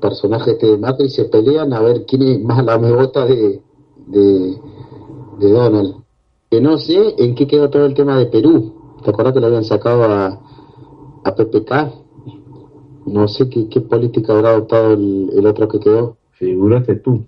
personaje 0.00 0.52
este 0.52 0.66
de 0.66 0.78
Macri 0.78 1.08
se 1.08 1.24
pelean 1.26 1.72
a 1.72 1.80
ver 1.80 2.04
quién 2.06 2.22
es 2.22 2.42
más 2.42 2.64
la 2.64 2.78
megota 2.78 3.24
de, 3.24 3.60
de, 4.06 4.56
Donald. 5.40 5.96
Que 6.50 6.60
no 6.60 6.78
sé 6.78 7.14
en 7.18 7.34
qué 7.34 7.46
quedó 7.46 7.70
todo 7.70 7.84
el 7.86 7.94
tema 7.94 8.18
de 8.18 8.26
Perú. 8.26 8.72
¿Te 9.04 9.10
acuerdas 9.10 9.34
que 9.34 9.40
lo 9.40 9.46
habían 9.46 9.64
sacado 9.64 10.02
a, 10.04 10.40
a 11.24 11.34
PPK? 11.34 11.72
No 13.06 13.28
sé 13.28 13.48
qué, 13.48 13.68
qué 13.68 13.80
política 13.80 14.32
habrá 14.34 14.50
adoptado 14.50 14.92
el, 14.94 15.30
el 15.34 15.46
otro 15.46 15.68
que 15.68 15.78
quedó. 15.78 16.16
Figúrate 16.32 16.96
tú 16.96 17.22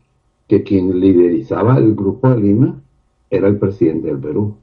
que 0.49 0.63
quien 0.65 0.99
liderizaba 0.99 1.79
el 1.79 1.95
grupo 1.95 2.29
de 2.31 2.41
Lima 2.41 2.83
era 3.31 3.47
el 3.47 3.59
presidente 3.59 4.09
del 4.09 4.19
Perú. 4.19 4.55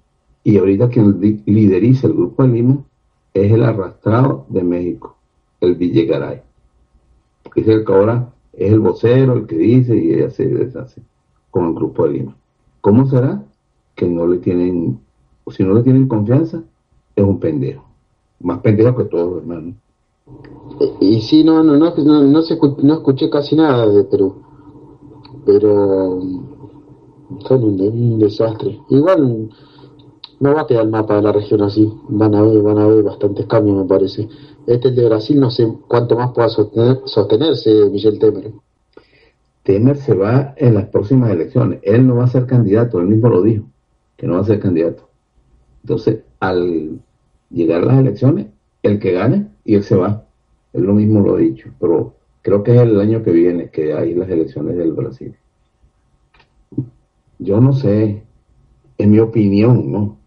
Y 0.44 0.58
ahorita 0.58 0.89
quien 0.89 1.20
li- 1.22 1.42
lideriza 1.46 2.08
el 2.08 2.13
grupo 2.13 2.44
de 2.44 2.50
Lima 2.50 2.84
es 3.46 3.51
el 3.51 3.63
arrastrado 3.63 4.46
de 4.50 4.63
México, 4.63 5.15
el 5.62 5.75
Villegaray. 5.75 6.41
Es 7.56 7.67
el 7.67 7.86
que 7.86 7.94
ahora 7.94 8.34
es 8.53 8.72
el 8.72 8.79
vocero, 8.79 9.34
el 9.34 9.48
que 9.48 9.58
dice 9.58 9.96
y 9.98 10.22
hace 10.22 10.44
y 10.44 10.48
deshace 10.48 11.01
con 11.51 11.65
el 11.67 11.74
grupo 11.74 12.06
de 12.06 12.13
Lima. 12.13 12.36
¿Cómo 12.82 13.06
será? 13.08 13.44
Que 13.96 14.08
no 14.08 14.27
le 14.27 14.38
tienen, 14.38 15.00
o 15.44 15.51
si 15.51 15.63
no 15.63 15.74
le 15.74 15.84
tienen 15.84 16.08
confianza, 16.08 16.62
es 17.15 17.24
un 17.24 17.39
pendejo. 17.39 17.84
Más 18.39 18.60
pendejo 18.60 18.96
que 18.96 19.06
todos, 19.06 19.41
hermano. 19.41 19.74
Y, 21.01 21.15
y 21.15 21.22
sí, 21.22 21.44
no, 21.44 21.63
no, 21.63 21.75
no, 21.77 21.96
no, 21.96 22.24
no, 22.24 22.41
se 22.41 22.58
no 22.84 22.94
escuché 22.94 23.29
casi 23.29 23.56
nada 23.56 23.88
de 23.88 24.03
Perú. 24.03 24.36
Pero 25.46 26.20
mm, 26.22 27.39
son 27.48 27.63
un, 27.63 27.77
de- 27.77 27.89
un 27.89 28.20
desastre. 28.20 28.79
Igual 28.89 29.50
no 30.39 30.53
va 30.53 30.62
a 30.62 30.67
quedar 30.67 30.84
el 30.84 30.89
mapa 30.89 31.15
de 31.15 31.22
la 31.22 31.32
región 31.32 31.62
así. 31.62 31.91
Van 32.10 32.36
a 32.36 32.41
ver, 32.41 32.62
van 32.62 32.77
a 32.77 32.88
ver 32.88 33.03
bastantes 33.03 33.46
cambios, 33.48 33.77
me 33.77 33.86
parece. 33.86 34.27
Este 34.65 34.91
de 34.91 35.06
Brasil, 35.06 35.39
no 35.39 35.50
sé 35.50 35.67
cuánto 35.88 36.15
más 36.15 36.32
pueda 36.32 36.50
sostener- 36.50 37.01
sostenerse 37.06 37.89
Michel 37.89 38.20
Temer. 38.20 38.51
Temer 39.63 39.98
se 39.98 40.13
va 40.13 40.53
en 40.58 40.75
las 40.75 40.86
próximas 40.86 41.32
elecciones. 41.32 41.79
Él 41.84 42.08
no 42.08 42.15
va 42.17 42.25
a 42.25 42.27
ser 42.27 42.46
candidato, 42.46 43.00
él 43.00 43.08
mismo 43.08 43.29
lo 43.29 43.41
dijo, 43.41 43.65
que 44.15 44.27
no 44.27 44.36
va 44.36 44.41
a 44.41 44.46
ser 44.46 44.60
candidato. 44.60 45.10
Entonces, 45.84 46.20
al 46.39 47.00
llegar 47.50 47.84
las 47.86 47.98
elecciones, 48.00 48.48
el 48.84 49.00
que 49.00 49.13
gane 49.13 49.48
y 49.63 49.75
él 49.75 49.84
se 49.84 49.96
va. 49.96 50.25
Él 50.74 50.84
lo 50.84 50.94
mismo 50.94 51.22
lo 51.22 51.36
ha 51.36 51.39
dicho, 51.39 51.70
pero 51.79 52.13
creo 52.41 52.63
que 52.63 52.75
es 52.75 52.82
el 52.82 53.00
año 53.00 53.24
que 53.24 53.32
viene 53.32 53.70
que 53.70 53.94
hay 53.94 54.13
las 54.13 54.29
elecciones 54.29 54.77
del 54.77 54.94
Brasil. 54.94 55.35
Yo 57.40 57.59
no 57.59 57.74
sé, 57.74 58.24
en 58.98 59.11
mi 59.11 59.20
opinión, 59.20 59.92
¿no? 59.92 60.18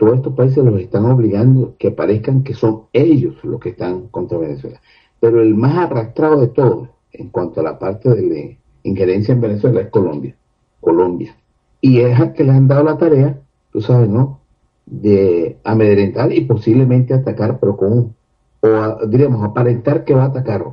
Todos 0.00 0.16
estos 0.16 0.32
países 0.34 0.64
los 0.64 0.80
están 0.80 1.04
obligando 1.04 1.76
que 1.78 1.90
parezcan 1.90 2.42
que 2.42 2.54
son 2.54 2.84
ellos 2.94 3.34
los 3.44 3.60
que 3.60 3.68
están 3.70 4.08
contra 4.08 4.38
Venezuela. 4.38 4.80
Pero 5.20 5.42
el 5.42 5.54
más 5.54 5.76
arrastrado 5.76 6.40
de 6.40 6.48
todos, 6.48 6.88
en 7.12 7.28
cuanto 7.28 7.60
a 7.60 7.64
la 7.64 7.78
parte 7.78 8.08
de 8.08 8.58
injerencia 8.82 9.34
en 9.34 9.42
Venezuela, 9.42 9.82
es 9.82 9.90
Colombia. 9.90 10.34
Colombia. 10.80 11.36
Y 11.82 12.00
es 12.00 12.18
al 12.18 12.32
que 12.32 12.44
le 12.44 12.52
han 12.52 12.66
dado 12.66 12.82
la 12.84 12.96
tarea, 12.96 13.38
tú 13.72 13.82
sabes, 13.82 14.08
¿no? 14.08 14.40
De 14.86 15.58
amedrentar 15.64 16.32
y 16.32 16.40
posiblemente 16.46 17.12
atacar, 17.12 17.60
pero 17.60 17.76
con 17.76 17.92
un, 17.92 18.16
o 18.62 18.68
a- 18.68 18.98
diríamos, 19.06 19.44
aparentar 19.44 20.04
que 20.06 20.14
va 20.14 20.22
a 20.24 20.28
atacar. 20.28 20.64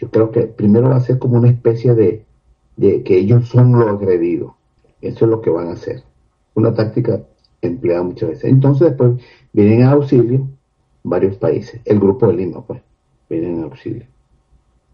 Yo 0.00 0.10
creo 0.10 0.32
que 0.32 0.42
primero 0.48 0.88
va 0.90 0.96
a 0.96 1.00
ser 1.00 1.20
como 1.20 1.38
una 1.38 1.48
especie 1.50 1.94
de, 1.94 2.24
de 2.76 3.04
que 3.04 3.18
ellos 3.18 3.48
son 3.48 3.70
los 3.72 3.88
agredidos. 3.88 4.52
Eso 5.00 5.26
es 5.26 5.30
lo 5.30 5.40
que 5.40 5.50
van 5.50 5.68
a 5.68 5.72
hacer. 5.74 6.02
Una 6.56 6.74
táctica 6.74 7.22
empleada 7.66 8.02
muchas 8.02 8.30
veces. 8.30 8.44
Entonces 8.44 8.88
después 8.88 9.22
vienen 9.52 9.82
a 9.82 9.92
auxilio 9.92 10.48
varios 11.02 11.36
países. 11.36 11.80
El 11.84 12.00
grupo 12.00 12.26
de 12.26 12.34
Lima, 12.34 12.62
pues, 12.62 12.80
vienen 13.28 13.60
a 13.60 13.64
auxilio. 13.64 14.06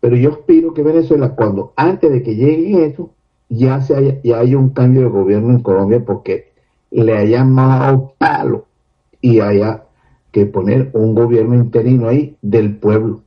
Pero 0.01 0.17
yo 0.17 0.31
aspiro 0.31 0.73
que 0.73 0.83
Venezuela, 0.83 1.35
cuando 1.35 1.73
antes 1.77 2.11
de 2.11 2.23
que 2.23 2.35
lleguen 2.35 2.83
eso, 2.83 3.11
ya 3.49 3.81
se 3.81 3.95
haya, 3.95 4.21
ya 4.23 4.39
haya 4.39 4.57
un 4.57 4.71
cambio 4.71 5.03
de 5.03 5.09
gobierno 5.09 5.51
en 5.51 5.61
Colombia 5.61 6.05
porque 6.05 6.53
le 6.91 7.17
hayan 7.17 7.55
dado 7.55 8.15
palo 8.19 8.67
y 9.21 9.41
haya 9.41 9.85
que 10.33 10.47
poner 10.47 10.91
un 10.95 11.15
gobierno 11.15 11.55
interino 11.55 12.09
ahí 12.09 12.37
del 12.41 12.77
pueblo. 12.77 13.23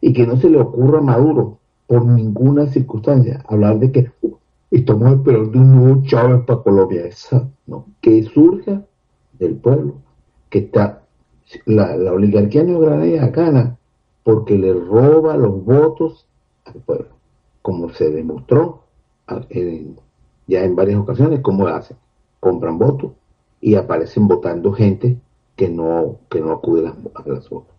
Y 0.00 0.12
que 0.12 0.26
no 0.26 0.36
se 0.36 0.50
le 0.50 0.60
ocurra 0.60 0.98
a 0.98 1.02
Maduro, 1.02 1.58
por 1.86 2.04
ninguna 2.04 2.66
circunstancia, 2.66 3.44
hablar 3.48 3.78
de 3.78 3.92
que 3.92 4.10
"Uh, 4.70 4.76
estamos 4.76 5.12
esperando 5.12 5.58
un 5.58 5.76
nuevo 5.76 6.02
Chávez 6.04 6.44
para 6.44 6.62
Colombia. 6.62 7.06
Esa, 7.06 7.48
no, 7.66 7.86
que 8.00 8.22
surja 8.24 8.82
del 9.38 9.56
pueblo, 9.56 9.94
que 10.50 10.58
está 10.58 11.02
la, 11.66 11.96
la 11.96 12.12
oligarquía 12.12 12.64
neogranadina 12.64 13.28
gana 13.28 13.78
porque 14.22 14.58
le 14.58 14.74
roba 14.74 15.36
los 15.36 15.64
votos 15.64 16.26
al 16.64 16.80
pueblo, 16.80 17.10
como 17.62 17.90
se 17.90 18.10
demostró 18.10 18.82
ya 20.48 20.64
en 20.64 20.76
varias 20.76 20.98
ocasiones, 20.98 21.40
cómo 21.40 21.68
hacen, 21.68 21.96
compran 22.40 22.78
votos 22.78 23.12
y 23.60 23.76
aparecen 23.76 24.26
votando 24.26 24.72
gente 24.72 25.20
que 25.54 25.68
no, 25.68 26.16
que 26.28 26.40
no 26.40 26.52
acude 26.52 26.80
a 26.80 26.82
las, 26.84 26.96
a 27.14 27.28
las 27.28 27.48
votos. 27.48 27.74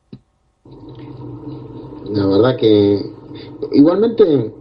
La 2.12 2.26
verdad 2.26 2.58
que 2.58 3.06
igualmente 3.74 4.54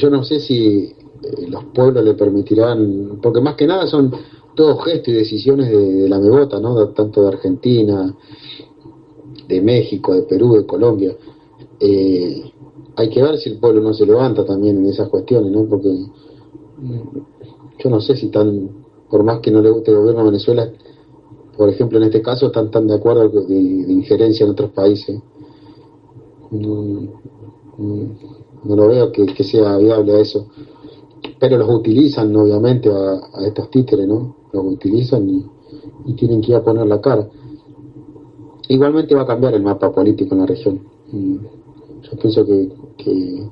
yo 0.00 0.10
no 0.10 0.24
sé 0.24 0.40
si 0.40 0.94
eh, 1.22 1.46
los 1.48 1.64
pueblos 1.66 2.04
le 2.04 2.14
permitirán, 2.14 3.18
porque 3.22 3.40
más 3.40 3.54
que 3.56 3.66
nada 3.66 3.86
son 3.86 4.12
todos 4.54 4.84
gestos 4.84 5.08
y 5.08 5.12
decisiones 5.12 5.70
de, 5.70 6.08
la 6.08 6.18
megota, 6.18 6.60
¿no? 6.60 6.88
Tanto 6.88 7.22
de 7.22 7.28
Argentina, 7.28 8.14
de 9.48 9.60
México, 9.60 10.14
de 10.14 10.22
Perú, 10.22 10.54
de 10.54 10.66
Colombia. 10.66 11.16
Eh, 11.80 12.52
hay 12.96 13.10
que 13.10 13.22
ver 13.22 13.38
si 13.38 13.50
el 13.50 13.58
pueblo 13.58 13.80
no 13.80 13.94
se 13.94 14.04
levanta 14.04 14.44
también 14.44 14.78
en 14.78 14.86
esas 14.86 15.08
cuestiones, 15.08 15.52
¿no? 15.52 15.64
Porque 15.64 15.88
mm, 15.88 17.18
yo 17.78 17.90
no 17.90 18.00
sé 18.00 18.16
si 18.16 18.26
están, 18.26 18.70
por 19.08 19.22
más 19.22 19.40
que 19.40 19.50
no 19.50 19.60
le 19.60 19.70
guste 19.70 19.92
el 19.92 19.98
gobierno 19.98 20.22
de 20.24 20.30
Venezuela, 20.30 20.72
por 21.56 21.68
ejemplo, 21.68 21.98
en 21.98 22.04
este 22.04 22.22
caso, 22.22 22.46
están 22.46 22.70
tan 22.70 22.86
de 22.86 22.94
acuerdo 22.94 23.28
de, 23.28 23.44
de 23.46 23.92
injerencia 23.92 24.44
en 24.44 24.50
otros 24.50 24.70
países. 24.70 25.20
No 28.64 28.76
lo 28.76 28.88
veo 28.88 29.12
que, 29.12 29.26
que 29.26 29.44
sea 29.44 29.76
viable 29.78 30.12
a 30.14 30.20
eso. 30.20 30.46
Pero 31.40 31.56
los 31.58 31.68
utilizan, 31.70 32.34
obviamente, 32.36 32.90
a, 32.90 33.20
a 33.40 33.46
estos 33.46 33.70
títeres, 33.70 34.06
¿no? 34.08 34.36
Los 34.52 34.64
utilizan 34.64 35.28
y, 35.28 35.46
y 36.06 36.14
tienen 36.14 36.40
que 36.40 36.52
ir 36.52 36.56
a 36.56 36.64
poner 36.64 36.86
la 36.86 37.00
cara. 37.00 37.28
Igualmente 38.68 39.14
va 39.14 39.22
a 39.22 39.26
cambiar 39.26 39.54
el 39.54 39.62
mapa 39.62 39.90
político 39.92 40.34
en 40.34 40.40
la 40.40 40.46
región. 40.46 40.80
Yo 42.02 42.16
pienso 42.18 42.44
que, 42.46 42.68
que, 42.96 43.48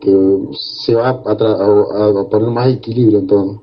que 0.00 0.12
se 0.56 0.94
va 0.94 1.08
a, 1.08 1.32
a- 1.32 2.20
a 2.20 2.28
poner 2.28 2.50
más 2.50 2.68
equilibrio 2.72 3.18
en 3.20 3.26
todo. 3.26 3.62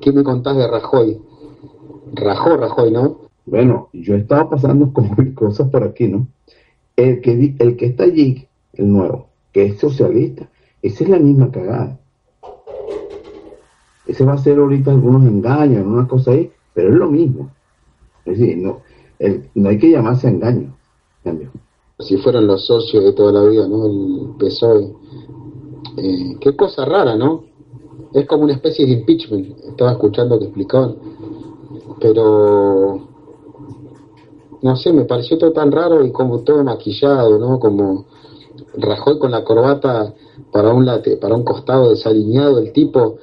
¿Qué 0.00 0.12
me 0.12 0.22
contás 0.22 0.56
de 0.56 0.66
Rajoy? 0.66 1.20
Rajó 2.14 2.56
Rajoy, 2.56 2.92
¿no? 2.92 3.18
Bueno, 3.46 3.88
yo 3.92 4.14
estaba 4.14 4.50
pasando 4.50 4.92
con 4.94 5.10
mil 5.16 5.34
cosas 5.34 5.68
por 5.70 5.84
aquí, 5.84 6.08
¿no? 6.08 6.28
El 6.96 7.20
que, 7.20 7.56
el 7.58 7.76
que 7.76 7.86
está 7.86 8.04
allí, 8.04 8.47
el 8.78 8.92
nuevo, 8.92 9.28
que 9.52 9.66
es 9.66 9.78
socialista, 9.78 10.48
esa 10.82 11.04
es 11.04 11.10
la 11.10 11.18
misma 11.18 11.50
cagada. 11.50 11.98
Ese 14.06 14.24
va 14.24 14.34
a 14.34 14.38
ser 14.38 14.58
ahorita 14.58 14.90
algunos 14.90 15.22
engaños, 15.26 15.86
una 15.86 16.08
cosa 16.08 16.30
ahí, 16.30 16.50
pero 16.72 16.88
es 16.88 16.94
lo 16.94 17.08
mismo. 17.10 17.50
Es 18.24 18.38
decir, 18.38 18.56
no, 18.58 18.80
el- 19.18 19.50
no 19.54 19.68
hay 19.68 19.78
que 19.78 19.90
llamarse 19.90 20.28
engaño. 20.28 20.74
cambio. 21.24 21.50
si 21.98 22.16
fueran 22.16 22.46
los 22.46 22.64
socios 22.64 23.02
de 23.04 23.12
toda 23.12 23.32
la 23.32 23.42
vida, 23.50 23.66
¿no? 23.68 23.84
El 23.86 24.28
PSOE. 24.38 24.94
Eh, 25.96 26.36
qué 26.40 26.54
cosa 26.56 26.84
rara, 26.84 27.16
¿no? 27.16 27.42
Es 28.14 28.24
como 28.26 28.44
una 28.44 28.52
especie 28.54 28.86
de 28.86 28.92
impeachment. 28.92 29.58
Estaba 29.64 29.92
escuchando 29.92 30.38
que 30.38 30.44
explicaban 30.46 30.96
pero 32.00 33.00
no 34.62 34.76
sé, 34.76 34.92
me 34.92 35.04
pareció 35.04 35.38
todo 35.38 35.52
tan 35.52 35.70
raro 35.72 36.04
y 36.04 36.12
como 36.12 36.40
todo 36.40 36.62
maquillado, 36.64 37.38
¿no? 37.38 37.58
Como 37.58 38.06
Rajoy 38.80 39.18
con 39.18 39.30
la 39.30 39.44
corbata 39.44 40.14
para 40.52 40.72
un 40.72 40.86
late, 40.86 41.16
para 41.16 41.34
un 41.34 41.44
costado 41.44 41.90
desalineado, 41.90 42.58
el 42.58 42.72
tipo 42.72 43.18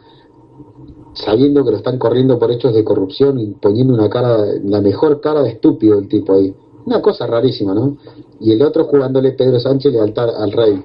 sabiendo 1.13 1.63
que 1.63 1.71
lo 1.71 1.77
están 1.77 1.97
corriendo 1.97 2.37
por 2.37 2.51
hechos 2.51 2.73
de 2.73 2.83
corrupción 2.83 3.39
y 3.39 3.51
poniendo 3.51 3.93
una 3.93 4.09
cara, 4.09 4.37
la 4.63 4.81
mejor 4.81 5.21
cara 5.21 5.41
de 5.41 5.51
estúpido 5.51 5.97
el 5.97 6.07
tipo 6.07 6.33
ahí. 6.33 6.53
Una 6.85 7.01
cosa 7.01 7.25
rarísima, 7.25 7.73
¿no? 7.73 7.97
Y 8.39 8.51
el 8.51 8.61
otro 8.61 8.85
jugándole 8.85 9.31
Pedro 9.31 9.59
Sánchez 9.59 9.93
lealtad 9.93 10.29
al 10.35 10.51
rey. 10.51 10.83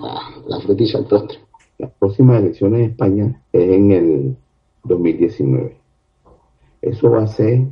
Ah, 0.00 0.30
la 0.46 0.60
frutilla 0.60 1.00
al 1.00 1.06
postre. 1.06 1.40
Las 1.78 1.90
próximas 1.98 2.40
elecciones 2.40 2.80
en 2.80 2.90
España 2.90 3.42
es 3.52 3.70
en 3.70 3.92
el 3.92 4.36
2019. 4.84 5.76
Eso 6.80 7.10
va 7.10 7.24
a 7.24 7.26
ser 7.26 7.66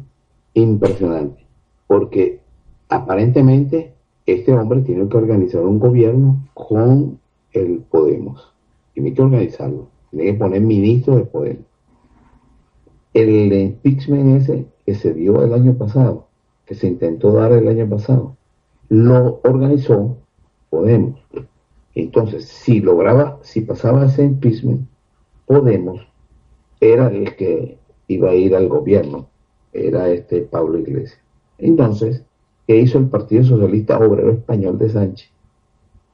impresionante, 0.52 1.46
porque 1.86 2.40
aparentemente 2.88 3.93
este 4.26 4.52
hombre 4.52 4.80
tiene 4.82 5.08
que 5.08 5.16
organizar 5.16 5.62
un 5.62 5.78
gobierno 5.78 6.48
con 6.54 7.18
el 7.52 7.80
Podemos. 7.90 8.52
Tiene 8.94 9.12
que 9.12 9.22
organizarlo, 9.22 9.88
tiene 10.10 10.32
que 10.32 10.38
poner 10.38 10.60
ministro 10.60 11.16
de 11.16 11.24
Podemos. 11.24 11.64
El 13.12 13.52
impeachment 13.52 14.42
ese 14.42 14.66
que 14.84 14.94
se 14.94 15.14
dio 15.14 15.42
el 15.44 15.52
año 15.52 15.74
pasado, 15.74 16.28
que 16.66 16.74
se 16.74 16.86
intentó 16.86 17.32
dar 17.32 17.52
el 17.52 17.68
año 17.68 17.88
pasado, 17.88 18.36
lo 18.88 19.40
organizó 19.44 20.16
Podemos. 20.70 21.20
Entonces, 21.94 22.46
si 22.46 22.80
lograba, 22.80 23.38
si 23.42 23.60
pasaba 23.60 24.06
ese 24.06 24.24
impeachment, 24.24 24.88
Podemos 25.46 26.00
era 26.80 27.08
el 27.08 27.36
que 27.36 27.78
iba 28.08 28.30
a 28.30 28.34
ir 28.34 28.54
al 28.54 28.68
gobierno, 28.68 29.28
era 29.72 30.08
este 30.08 30.42
Pablo 30.42 30.78
Iglesias. 30.78 31.20
Entonces, 31.58 32.24
¿qué 32.66 32.76
hizo 32.76 32.98
el 32.98 33.08
Partido 33.08 33.44
Socialista 33.44 33.98
Obrero 33.98 34.32
Español 34.32 34.78
de 34.78 34.88
Sánchez? 34.88 35.30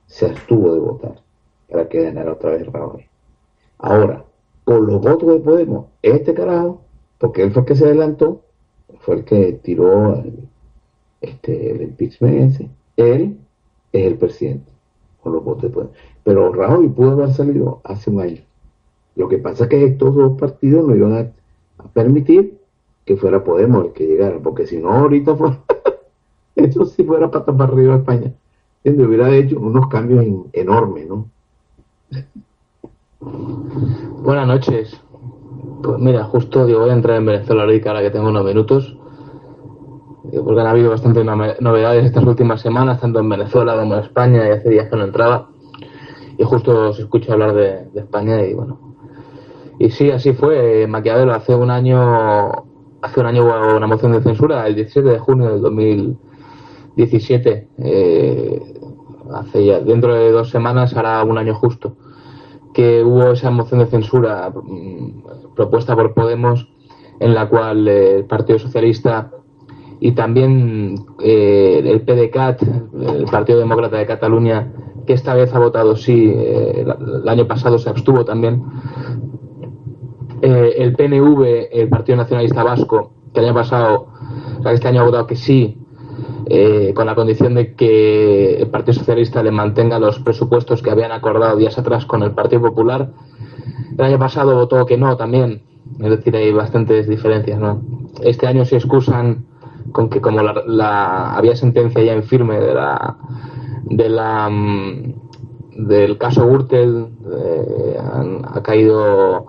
Se 0.06 0.26
abstuvo 0.26 0.74
de 0.74 0.80
votar 0.80 1.22
para 1.70 1.88
que 1.88 2.02
ganara 2.02 2.32
otra 2.32 2.52
vez 2.52 2.66
Rajoy. 2.66 3.06
Ahora, 3.78 4.24
con 4.64 4.86
los 4.86 5.00
votos 5.00 5.28
de 5.28 5.40
Podemos, 5.40 5.86
este 6.02 6.34
carajo, 6.34 6.82
porque 7.18 7.42
él 7.42 7.52
fue 7.52 7.62
el 7.62 7.66
que 7.66 7.76
se 7.76 7.84
adelantó, 7.84 8.42
fue 9.00 9.16
el 9.16 9.24
que 9.24 9.52
tiró 9.54 10.16
el, 10.16 10.48
este, 11.20 11.70
el 11.70 11.82
impeachment 11.82 12.52
ese, 12.52 12.70
él 12.96 13.38
es 13.92 14.06
el 14.06 14.18
presidente, 14.18 14.70
con 15.22 15.32
los 15.32 15.44
votos 15.44 15.62
de 15.62 15.70
Podemos. 15.70 15.96
Pero 16.24 16.52
Rajoy 16.52 16.88
pudo 16.88 17.12
haber 17.12 17.32
salido 17.32 17.80
hace 17.84 18.10
un 18.10 18.20
año. 18.20 18.42
Lo 19.16 19.28
que 19.28 19.38
pasa 19.38 19.64
es 19.64 19.70
que 19.70 19.84
estos 19.84 20.14
dos 20.14 20.38
partidos 20.38 20.86
no 20.86 20.94
iban 20.94 21.14
a, 21.14 21.82
a 21.82 21.88
permitir 21.88 22.60
que 23.04 23.16
fuera 23.16 23.42
Podemos 23.42 23.86
el 23.86 23.92
que 23.92 24.06
llegara, 24.06 24.38
porque 24.38 24.66
si 24.66 24.78
no, 24.78 24.90
ahorita 24.90 25.34
fue, 25.36 25.50
eso 26.56 26.84
sí 26.84 27.04
fuera 27.04 27.30
para 27.30 27.44
para 27.44 27.72
arriba 27.72 27.96
España. 27.96 28.32
¿Entiendes? 28.82 29.06
Hubiera 29.08 29.36
hecho 29.36 29.58
unos 29.58 29.88
cambios 29.88 30.24
en- 30.24 30.44
enormes, 30.52 31.08
¿no? 31.08 31.26
Buenas 33.20 34.46
noches. 34.46 35.00
Pues 35.82 35.98
mira, 35.98 36.24
justo 36.24 36.66
digo, 36.66 36.80
voy 36.80 36.90
a 36.90 36.94
entrar 36.94 37.16
en 37.18 37.26
Venezuela 37.26 37.62
ahorita, 37.62 37.90
ahora 37.90 38.02
que 38.02 38.10
tengo 38.10 38.28
unos 38.28 38.44
minutos. 38.44 38.96
Porque 40.32 40.60
han 40.60 40.66
habido 40.66 40.90
bastantes 40.90 41.24
novedades 41.24 42.04
estas 42.04 42.24
últimas 42.24 42.60
semanas, 42.60 43.00
tanto 43.00 43.18
en 43.18 43.28
Venezuela 43.28 43.76
como 43.76 43.94
en 43.94 44.00
España, 44.00 44.46
y 44.46 44.50
hace 44.50 44.70
días 44.70 44.88
que 44.88 44.96
no 44.96 45.04
entraba. 45.04 45.50
Y 46.38 46.44
justo 46.44 46.90
os 46.90 46.98
escucho 46.98 47.32
hablar 47.32 47.54
de, 47.54 47.88
España 47.94 48.44
y 48.44 48.54
bueno. 48.54 48.78
Y 49.78 49.90
sí, 49.90 50.10
así 50.10 50.32
fue. 50.32 50.86
Maquiavelo 50.86 51.32
hace 51.32 51.54
un 51.54 51.70
año, 51.70 52.50
hace 53.02 53.20
un 53.20 53.26
año 53.26 53.44
hubo 53.44 53.76
una 53.76 53.86
moción 53.86 54.12
de 54.12 54.22
censura, 54.22 54.66
el 54.66 54.74
17 54.74 55.08
de 55.08 55.18
junio 55.18 55.50
del 55.50 55.62
2017. 56.96 57.68
eh, 57.78 58.80
hace 59.32 59.64
ya, 59.64 59.80
dentro 59.80 60.14
de 60.14 60.32
dos 60.32 60.50
semanas 60.50 60.96
hará 60.96 61.22
un 61.24 61.38
año 61.38 61.54
justo 61.54 61.96
que 62.72 63.02
hubo 63.02 63.32
esa 63.32 63.50
moción 63.50 63.80
de 63.80 63.86
censura 63.86 64.50
mm, 64.50 65.54
propuesta 65.54 65.96
por 65.96 66.14
Podemos 66.14 66.68
en 67.18 67.34
la 67.34 67.48
cual 67.48 67.86
eh, 67.88 68.16
el 68.18 68.24
Partido 68.24 68.58
Socialista 68.58 69.30
y 70.00 70.12
también 70.12 71.04
eh, 71.20 71.82
el 71.84 72.00
PDCAT, 72.02 72.62
el 72.62 73.24
Partido 73.24 73.58
Demócrata 73.58 73.98
de 73.98 74.06
Cataluña, 74.06 74.72
que 75.06 75.12
esta 75.12 75.34
vez 75.34 75.52
ha 75.54 75.58
votado 75.58 75.94
sí, 75.96 76.32
el, 76.34 77.28
año 77.28 77.46
pasado 77.46 77.78
se 77.78 77.90
abstuvo 77.90 78.24
también, 78.24 78.64
el 80.40 80.96
PNV, 80.96 81.68
el 81.70 81.88
Partido 81.90 82.16
Nacionalista 82.16 82.62
Vasco, 82.62 83.12
que 83.34 83.40
el 83.40 83.46
año 83.46 83.54
pasado, 83.54 84.08
o 84.64 84.68
este 84.70 84.88
año 84.88 85.02
ha 85.02 85.04
votado 85.04 85.26
que 85.26 85.36
sí, 85.36 85.79
eh, 86.52 86.92
con 86.94 87.06
la 87.06 87.14
condición 87.14 87.54
de 87.54 87.76
que 87.76 88.56
el 88.56 88.66
Partido 88.70 88.94
Socialista 88.94 89.40
le 89.40 89.52
mantenga 89.52 90.00
los 90.00 90.18
presupuestos 90.18 90.82
que 90.82 90.90
habían 90.90 91.12
acordado 91.12 91.56
días 91.56 91.78
atrás 91.78 92.06
con 92.06 92.24
el 92.24 92.32
Partido 92.32 92.62
Popular. 92.62 93.12
El 93.96 94.04
año 94.04 94.18
pasado 94.18 94.56
votó 94.56 94.84
que 94.84 94.96
no 94.96 95.16
también, 95.16 95.62
es 96.00 96.10
decir, 96.10 96.34
hay 96.34 96.50
bastantes 96.52 97.08
diferencias. 97.08 97.60
¿no? 97.60 97.82
Este 98.20 98.48
año 98.48 98.64
se 98.64 98.78
excusan 98.78 99.46
con 99.92 100.10
que 100.10 100.20
como 100.20 100.42
la, 100.42 101.36
había 101.36 101.54
sentencia 101.54 102.02
ya 102.02 102.14
en 102.14 102.24
firme 102.24 102.58
de 102.58 102.74
la, 102.74 103.16
de 103.84 104.08
la 104.08 104.50
mm, 104.50 105.14
del 105.86 106.18
caso 106.18 106.48
Gürtel, 106.48 107.10
eh, 107.32 107.96
han, 108.12 108.42
ha 108.44 108.60
caído 108.60 109.46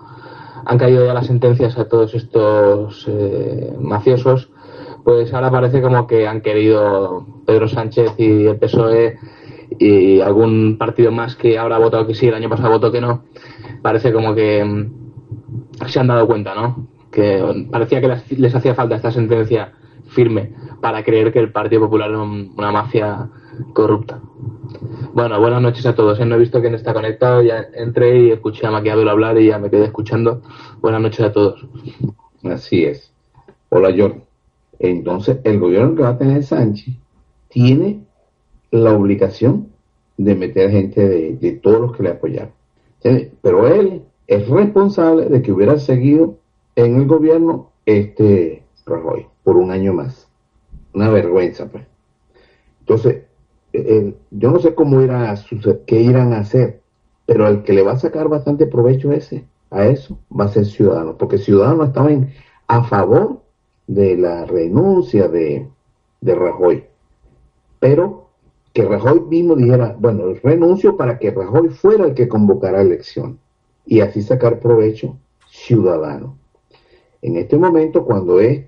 han 0.64 0.78
caído 0.78 1.04
ya 1.04 1.14
las 1.14 1.26
sentencias 1.26 1.76
a 1.78 1.88
todos 1.88 2.14
estos 2.14 3.06
eh, 3.08 3.74
mafiosos, 3.80 4.51
pues 5.04 5.32
ahora 5.34 5.50
parece 5.50 5.82
como 5.82 6.06
que 6.06 6.26
han 6.26 6.40
querido 6.40 7.26
Pedro 7.46 7.68
Sánchez 7.68 8.12
y 8.18 8.46
el 8.46 8.56
PSOE 8.58 9.18
y 9.78 10.20
algún 10.20 10.76
partido 10.78 11.10
más 11.12 11.34
que 11.36 11.58
ahora 11.58 11.76
ha 11.76 11.80
votado 11.80 12.06
que 12.06 12.14
sí, 12.14 12.26
el 12.28 12.34
año 12.34 12.48
pasado 12.48 12.70
votó 12.70 12.92
que 12.92 13.00
no, 13.00 13.24
parece 13.82 14.12
como 14.12 14.34
que 14.34 14.64
mm, 14.64 15.86
se 15.88 16.00
han 16.00 16.06
dado 16.08 16.26
cuenta, 16.26 16.54
¿no? 16.54 16.86
Que 17.10 17.66
parecía 17.70 18.00
que 18.00 18.08
les, 18.36 18.54
hacía 18.54 18.74
falta 18.74 18.96
esta 18.96 19.10
sentencia 19.10 19.72
firme 20.08 20.52
para 20.80 21.02
creer 21.02 21.32
que 21.32 21.38
el 21.38 21.52
Partido 21.52 21.82
Popular 21.82 22.10
un- 22.14 22.52
una 22.56 22.70
mafia 22.70 23.28
corrupta. 23.72 24.20
Bueno, 25.14 25.38
buenas 25.40 25.60
noches 25.60 25.84
a 25.86 25.94
todos. 25.94 26.18
¿eh? 26.20 26.24
No 26.24 26.36
he 26.36 26.38
visto 26.38 26.60
quién 26.60 26.74
está 26.74 26.94
conectado, 26.94 27.42
ya 27.42 27.66
entré 27.74 28.18
y 28.18 28.30
escuché 28.30 28.66
a 28.66 28.70
Maquiavelo 28.70 29.10
hablar 29.10 29.38
y 29.38 29.48
ya 29.48 29.58
me 29.58 29.70
quedé 29.70 29.84
escuchando. 29.84 30.40
Buenas 30.80 31.00
noches 31.02 31.20
a 31.20 31.32
todos. 31.32 31.66
Así 32.44 32.84
es. 32.84 33.12
Hola, 33.68 33.92
John. 33.96 34.24
Entonces, 34.82 35.38
el 35.44 35.60
gobierno 35.60 35.94
que 35.94 36.02
va 36.02 36.08
a 36.10 36.18
tener 36.18 36.42
Sánchez 36.42 36.96
tiene 37.48 38.04
la 38.72 38.92
obligación 38.92 39.68
de 40.16 40.34
meter 40.34 40.70
gente 40.70 41.08
de, 41.08 41.36
de 41.36 41.52
todos 41.52 41.80
los 41.80 41.96
que 41.96 42.02
le 42.02 42.10
apoyaron. 42.10 42.50
Pero 43.40 43.68
él 43.68 44.02
es 44.26 44.48
responsable 44.48 45.26
de 45.26 45.40
que 45.40 45.52
hubiera 45.52 45.78
seguido 45.78 46.36
en 46.74 46.96
el 46.96 47.06
gobierno 47.06 47.70
este 47.86 48.64
Rajoy 48.84 49.26
por 49.44 49.56
un 49.56 49.70
año 49.70 49.92
más. 49.92 50.28
Una 50.94 51.08
vergüenza, 51.10 51.66
pues. 51.66 51.84
Entonces, 52.80 53.22
yo 54.32 54.50
no 54.50 54.58
sé 54.58 54.74
cómo 54.74 55.00
irán 55.00 55.26
a 55.26 55.36
qué 55.86 56.00
irán 56.00 56.32
a 56.32 56.40
hacer, 56.40 56.80
pero 57.24 57.46
el 57.46 57.62
que 57.62 57.72
le 57.72 57.82
va 57.82 57.92
a 57.92 57.98
sacar 57.98 58.28
bastante 58.28 58.66
provecho 58.66 59.12
ese, 59.12 59.44
a 59.70 59.86
eso 59.86 60.18
va 60.28 60.46
a 60.46 60.48
ser 60.48 60.66
Ciudadanos, 60.66 61.14
porque 61.18 61.38
Ciudadanos 61.38 61.88
estaba 61.88 62.10
en- 62.12 62.30
a 62.66 62.82
favor 62.84 63.41
de 63.94 64.16
la 64.16 64.44
renuncia 64.46 65.28
de, 65.28 65.68
de 66.20 66.34
Rajoy, 66.34 66.84
pero 67.78 68.28
que 68.72 68.84
Rajoy 68.84 69.20
mismo 69.22 69.54
dijera, 69.54 69.94
bueno, 69.98 70.32
renuncio 70.42 70.96
para 70.96 71.18
que 71.18 71.30
Rajoy 71.30 71.68
fuera 71.68 72.06
el 72.06 72.14
que 72.14 72.28
convocara 72.28 72.80
elección 72.80 73.38
y 73.84 74.00
así 74.00 74.22
sacar 74.22 74.60
provecho 74.60 75.18
ciudadano. 75.50 76.38
En 77.20 77.36
este 77.36 77.58
momento, 77.58 78.04
cuando 78.04 78.40
es 78.40 78.64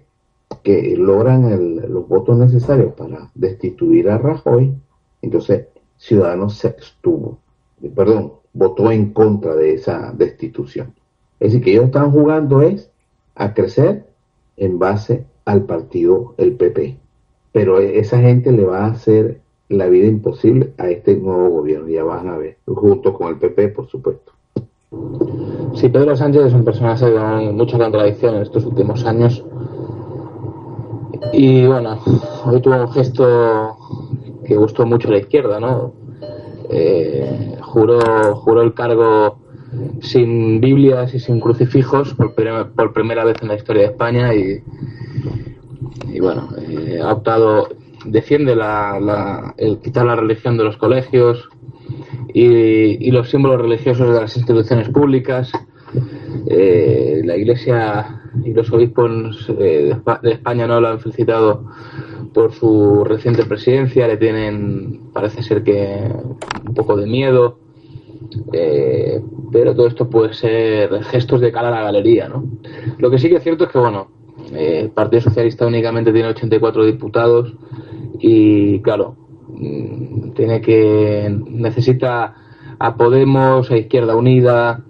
que 0.63 0.97
logran 0.97 1.93
los 1.93 2.07
votos 2.07 2.39
necesarios 2.39 2.93
para 2.95 3.31
destituir 3.35 4.11
a 4.11 4.19
Rajoy, 4.19 4.75
entonces 5.23 5.67
Ciudadanos 5.97 6.57
se 6.59 6.69
abstuvo, 6.69 7.39
eh, 7.83 7.91
perdón, 7.95 8.35
votó 8.53 8.91
en 8.91 9.13
contra 9.13 9.55
de 9.55 9.75
esa 9.75 10.13
destitución. 10.13 10.95
Es 11.41 11.53
decir, 11.53 11.65
que 11.65 11.71
ellos 11.73 11.87
están 11.87 12.11
jugando 12.11 12.63
es 12.63 12.91
a 13.35 13.55
crecer 13.55 14.07
en 14.57 14.79
base 14.79 15.25
al 15.45 15.63
partido, 15.65 16.35
el 16.39 16.53
PP. 16.55 16.97
Pero 17.53 17.81
e- 17.81 17.99
esa 17.99 18.19
gente 18.21 18.53
le 18.53 18.65
va 18.65 18.85
a 18.85 18.91
hacer 18.91 19.41
la 19.69 19.87
vida 19.89 20.07
imposible 20.07 20.73
a 20.79 20.89
este 20.91 21.17
nuevo 21.17 21.49
gobierno, 21.51 21.89
ya 21.89 22.05
van 22.05 22.29
a 22.29 22.37
ver, 22.37 22.59
junto 22.67 23.15
con 23.15 23.29
el 23.29 23.37
PP, 23.37 23.69
por 23.69 23.89
supuesto. 23.89 24.33
Sí, 25.75 25.89
Pedro 25.89 26.17
Sánchez 26.17 26.47
es 26.47 26.55
un 26.55 26.65
personaje 26.65 27.13
con 27.13 27.57
mucha 27.57 27.79
contradicción 27.79 28.37
en 28.37 28.43
estos 28.43 28.65
últimos 28.65 29.05
años. 29.05 29.45
Y 31.33 31.67
bueno, 31.67 31.99
hoy 32.45 32.61
tuvo 32.61 32.77
un 32.77 32.93
gesto 32.93 33.77
que 34.45 34.57
gustó 34.57 34.87
mucho 34.87 35.09
a 35.09 35.13
la 35.13 35.19
izquierda, 35.19 35.59
¿no? 35.59 35.93
Eh, 36.71 37.57
juró, 37.61 38.37
juró 38.37 38.63
el 38.63 38.75
cargo 38.75 39.39
sin 40.01 40.61
Biblias 40.61 41.15
y 41.15 41.21
sin 41.21 41.41
crucifijos 41.41 42.15
por, 42.15 42.35
por 42.35 42.93
primera 42.93 43.25
vez 43.25 43.37
en 43.43 43.49
la 43.49 43.57
historia 43.57 43.83
de 43.83 43.89
España 43.89 44.35
y, 44.35 44.63
y 46.13 46.21
bueno, 46.21 46.49
eh, 46.59 47.01
ha 47.03 47.13
optado, 47.13 47.69
defiende 48.05 48.55
la, 48.57 49.55
el 49.57 49.79
quitar 49.79 50.07
la 50.07 50.17
religión 50.17 50.57
de 50.57 50.65
los 50.65 50.77
colegios 50.77 51.49
y, 52.33 52.45
y 53.07 53.11
los 53.11 53.31
símbolos 53.31 53.61
religiosos 53.61 54.09
de 54.13 54.21
las 54.21 54.37
instituciones 54.37 54.89
públicas. 54.89 55.53
Eh, 56.47 57.23
la 57.25 57.37
Iglesia 57.37 58.23
y 58.45 58.53
los 58.53 58.71
obispos 58.73 59.49
eh, 59.59 59.95
de 60.23 60.33
España 60.33 60.67
no 60.67 60.81
lo 60.81 60.89
han 60.89 61.01
felicitado 61.01 61.67
por 62.33 62.53
su 62.53 63.05
reciente 63.05 63.45
presidencia, 63.45 64.09
le 64.09 64.17
tienen, 64.17 65.11
parece 65.13 65.43
ser 65.43 65.63
que, 65.63 66.11
un 66.67 66.75
poco 66.75 66.97
de 66.97 67.07
miedo, 67.07 67.59
eh, 68.53 69.21
pero 69.53 69.75
todo 69.75 69.87
esto 69.87 70.09
puede 70.09 70.35
ser 70.35 71.03
gestos 71.05 71.41
de 71.41 71.53
cara 71.53 71.69
a 71.69 71.73
la 71.73 71.83
galería, 71.83 72.29
¿no? 72.29 72.45
Lo 72.99 73.11
que 73.11 73.19
sí 73.19 73.29
que 73.29 73.37
es 73.37 73.43
cierto 73.43 73.65
es 73.65 73.71
que, 73.71 73.79
bueno, 73.79 74.09
eh, 74.53 74.81
el 74.83 74.91
Partido 74.91 75.23
Socialista 75.23 75.67
únicamente 75.67 76.13
tiene 76.13 76.29
84 76.29 76.85
diputados 76.85 77.55
y, 78.19 78.81
claro, 78.81 79.17
mm, 79.49 80.33
tiene 80.33 80.61
que, 80.61 81.35
necesita 81.47 82.35
a 82.79 82.97
Podemos, 82.97 83.71
a 83.71 83.77
Izquierda 83.77 84.17
Unida, 84.17 84.85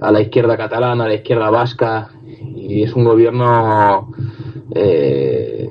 a 0.00 0.12
la 0.12 0.20
izquierda 0.20 0.56
catalana, 0.56 1.04
a 1.04 1.08
la 1.08 1.14
izquierda 1.14 1.50
vasca, 1.50 2.10
y 2.56 2.82
es 2.82 2.94
un 2.94 3.04
gobierno 3.04 4.10
eh, 4.74 5.68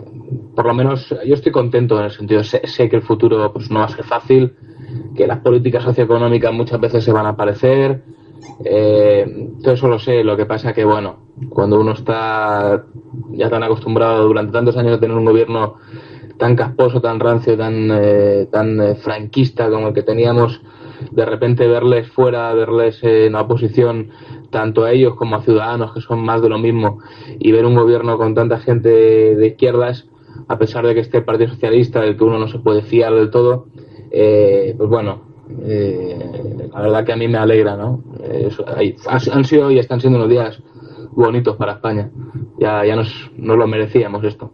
por 0.56 0.66
lo 0.66 0.74
menos 0.74 1.16
yo 1.26 1.36
estoy 1.36 1.52
contento 1.52 1.98
en 1.98 2.06
el 2.06 2.12
sentido, 2.12 2.44
sé, 2.44 2.62
sé, 2.68 2.90
que 2.90 2.98
el 2.98 3.02
futuro 3.02 3.52
pues 3.54 3.72
no 3.72 3.80
va 3.80 3.86
a 3.86 3.90
ser 3.90 4.04
fácil, 4.04 4.54
que 5.16 5.28
las 5.28 5.40
políticas 5.40 5.84
socioeconómicas 5.84 6.54
muchas 6.54 6.80
veces 6.80 7.04
se 7.04 7.12
van 7.12 7.26
a 7.26 7.30
aparecer, 7.30 8.04
eh, 8.64 9.50
todo 9.62 9.74
eso 9.74 9.88
lo 9.88 10.00
sé, 10.00 10.24
lo 10.24 10.38
que 10.38 10.46
pasa 10.46 10.74
que 10.74 10.86
bueno, 10.86 11.18
cuando 11.50 11.80
uno 11.80 11.92
está 11.94 12.86
ya 13.32 13.50
tan 13.50 13.64
acostumbrado 13.64 14.26
durante 14.26 14.52
tantos 14.52 14.78
años 14.78 14.98
a 14.98 15.00
tener 15.00 15.16
un 15.16 15.26
gobierno 15.26 15.76
tan 16.38 16.56
casposo, 16.56 17.02
tan 17.02 17.20
rancio, 17.20 17.58
tan, 17.58 17.90
eh, 17.92 18.48
tan 18.52 18.80
eh, 18.82 18.96
franquista 18.96 19.70
como 19.70 19.90
el 19.90 19.94
que 19.94 20.04
teníamos, 20.04 20.62
de 21.12 21.26
repente 21.26 21.68
verles 21.68 22.10
fuera, 22.10 22.54
verles 22.54 23.00
en 23.04 23.36
oposición 23.36 24.10
tanto 24.50 24.84
a 24.84 24.92
ellos 24.92 25.16
como 25.16 25.36
a 25.36 25.42
ciudadanos 25.42 25.94
que 25.94 26.02
son 26.02 26.20
más 26.20 26.42
de 26.42 26.50
lo 26.50 26.58
mismo 26.58 27.00
y 27.40 27.52
ver 27.52 27.66
un 27.66 27.76
gobierno 27.76 28.18
con 28.18 28.36
tanta 28.36 28.58
gente 28.60 28.90
de 28.90 29.48
izquierdas 29.48 30.08
a 30.48 30.58
pesar 30.58 30.86
de 30.86 30.96
que 30.96 31.02
esté 31.02 31.20
el 31.20 31.26
Partido 31.26 31.50
Socialista, 31.50 32.02
del 32.02 32.18
que 32.18 32.24
uno 32.24 32.40
no 32.40 32.48
se 32.48 32.60
puede 32.60 32.82
fiar 32.82 33.14
del 33.14 33.30
todo, 33.30 33.68
eh, 34.12 34.76
pues 34.78 34.90
bueno, 34.90 35.22
eh, 35.62 36.70
la 36.72 36.82
verdad 36.82 37.06
que 37.06 37.14
a 37.14 37.18
mí 37.18 37.28
me 37.28 37.38
alegra, 37.38 37.76
¿no? 37.76 38.04
Han 39.08 39.46
sido 39.46 39.72
y 39.72 39.80
están 39.80 40.00
siendo 40.00 40.20
unos 40.20 40.30
días 40.30 40.62
bonitos 41.12 41.56
para 41.58 41.74
España. 41.74 42.12
Ya, 42.60 42.86
ya 42.86 42.96
nos, 42.96 43.32
nos 43.38 43.58
lo 43.58 43.68
merecíamos 43.68 44.24
esto. 44.24 44.52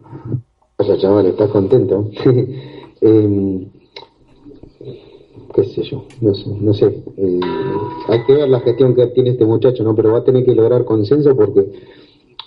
O 0.77 0.83
sea, 0.83 0.97
chaval, 0.97 1.25
¿estás 1.27 1.49
contento? 1.49 2.09
eh, 3.01 3.67
qué 5.53 5.63
sé 5.63 5.83
yo, 5.83 6.03
no 6.21 6.33
sé, 6.33 6.49
no 6.49 6.73
sé. 6.73 7.03
Eh, 7.17 7.39
hay 8.09 8.23
que 8.25 8.33
ver 8.33 8.49
la 8.49 8.59
gestión 8.59 8.93
que 8.93 9.07
tiene 9.07 9.31
este 9.31 9.45
muchacho, 9.45 9.83
¿no? 9.83 9.95
Pero 9.95 10.11
va 10.11 10.19
a 10.19 10.23
tener 10.23 10.43
que 10.43 10.53
lograr 10.53 10.83
consenso 10.83 11.35
porque 11.35 11.71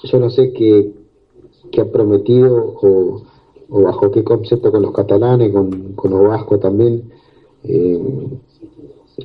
yo 0.04 0.18
no 0.18 0.28
sé 0.28 0.52
qué, 0.52 0.92
qué 1.72 1.80
ha 1.80 1.90
prometido 1.90 2.74
o, 2.82 3.22
o 3.70 3.82
bajo 3.82 4.10
qué 4.10 4.24
concepto 4.24 4.70
con 4.70 4.82
los 4.82 4.92
catalanes, 4.92 5.52
con, 5.52 5.92
con 5.94 6.10
los 6.10 6.28
vascos 6.28 6.60
también. 6.60 7.10
Eh, 7.64 8.28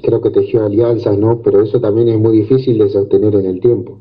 creo 0.02 0.22
que 0.22 0.32
tejió 0.32 0.66
alianzas, 0.66 1.18
¿no? 1.18 1.40
Pero 1.42 1.62
eso 1.62 1.80
también 1.80 2.10
es 2.10 2.20
muy 2.20 2.38
difícil 2.38 2.78
de 2.78 2.90
sostener 2.90 3.36
en 3.36 3.46
el 3.46 3.60
tiempo. 3.60 4.00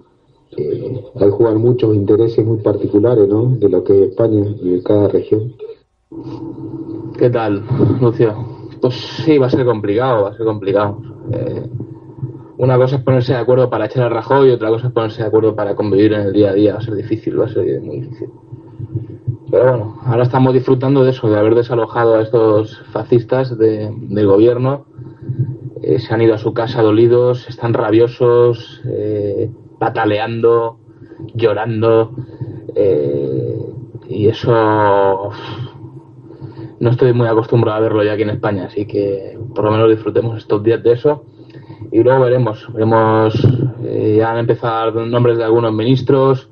Eh, 0.56 1.02
hay 1.16 1.30
jugar 1.30 1.56
muchos 1.56 1.94
intereses 1.94 2.44
muy 2.44 2.58
particulares, 2.58 3.28
¿no? 3.28 3.56
De 3.56 3.68
lo 3.68 3.84
que 3.84 3.92
es 4.04 4.10
España 4.10 4.44
y 4.60 4.70
de 4.70 4.82
cada 4.82 5.08
región. 5.08 5.54
¿Qué 7.18 7.30
tal, 7.30 7.62
Lucio? 8.00 8.34
Pues 8.80 8.94
sí, 8.94 9.38
va 9.38 9.46
a 9.46 9.50
ser 9.50 9.64
complicado, 9.64 10.24
va 10.24 10.30
a 10.30 10.36
ser 10.36 10.44
complicado. 10.44 10.98
Eh, 11.32 11.70
una 12.58 12.76
cosa 12.76 12.96
es 12.96 13.02
ponerse 13.02 13.32
de 13.32 13.38
acuerdo 13.38 13.70
para 13.70 13.86
echar 13.86 14.04
a 14.04 14.08
Rajoy 14.08 14.48
y 14.48 14.52
otra 14.52 14.68
cosa 14.68 14.88
es 14.88 14.92
ponerse 14.92 15.22
de 15.22 15.28
acuerdo 15.28 15.54
para 15.54 15.74
convivir 15.74 16.12
en 16.12 16.20
el 16.22 16.32
día 16.32 16.50
a 16.50 16.54
día. 16.54 16.74
Va 16.74 16.80
a 16.80 16.82
ser 16.82 16.94
difícil, 16.94 17.40
va 17.40 17.46
a 17.46 17.48
ser 17.48 17.80
muy 17.80 18.00
difícil. 18.00 18.28
Pero 19.52 19.68
bueno, 19.68 19.98
ahora 20.06 20.22
estamos 20.22 20.54
disfrutando 20.54 21.04
de 21.04 21.10
eso, 21.10 21.28
de 21.28 21.38
haber 21.38 21.54
desalojado 21.54 22.14
a 22.14 22.22
estos 22.22 22.82
fascistas 22.90 23.58
de, 23.58 23.94
del 23.94 24.26
gobierno. 24.26 24.86
Eh, 25.82 25.98
se 25.98 26.14
han 26.14 26.22
ido 26.22 26.34
a 26.34 26.38
su 26.38 26.54
casa 26.54 26.80
dolidos, 26.80 27.46
están 27.50 27.74
rabiosos, 27.74 28.80
eh, 28.86 29.50
pataleando, 29.78 30.78
llorando. 31.34 32.12
Eh, 32.74 33.58
y 34.08 34.28
eso 34.28 35.32
no 36.80 36.90
estoy 36.90 37.12
muy 37.12 37.26
acostumbrado 37.26 37.76
a 37.76 37.80
verlo 37.82 38.02
ya 38.04 38.14
aquí 38.14 38.22
en 38.22 38.30
España, 38.30 38.64
así 38.64 38.86
que 38.86 39.38
por 39.54 39.66
lo 39.66 39.70
menos 39.70 39.90
disfrutemos 39.90 40.38
estos 40.38 40.62
días 40.62 40.82
de 40.82 40.92
eso. 40.92 41.26
Y 41.90 42.02
luego 42.02 42.20
veremos, 42.20 42.72
veremos, 42.72 43.34
ya 44.16 44.30
han 44.30 44.38
empezado 44.38 45.04
nombres 45.04 45.36
de 45.36 45.44
algunos 45.44 45.74
ministros, 45.74 46.48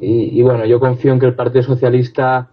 y, 0.00 0.42
bueno, 0.42 0.64
yo 0.66 0.80
confío 0.80 1.12
en 1.12 1.18
que 1.18 1.26
el 1.26 1.34
Partido 1.34 1.62
Socialista, 1.62 2.50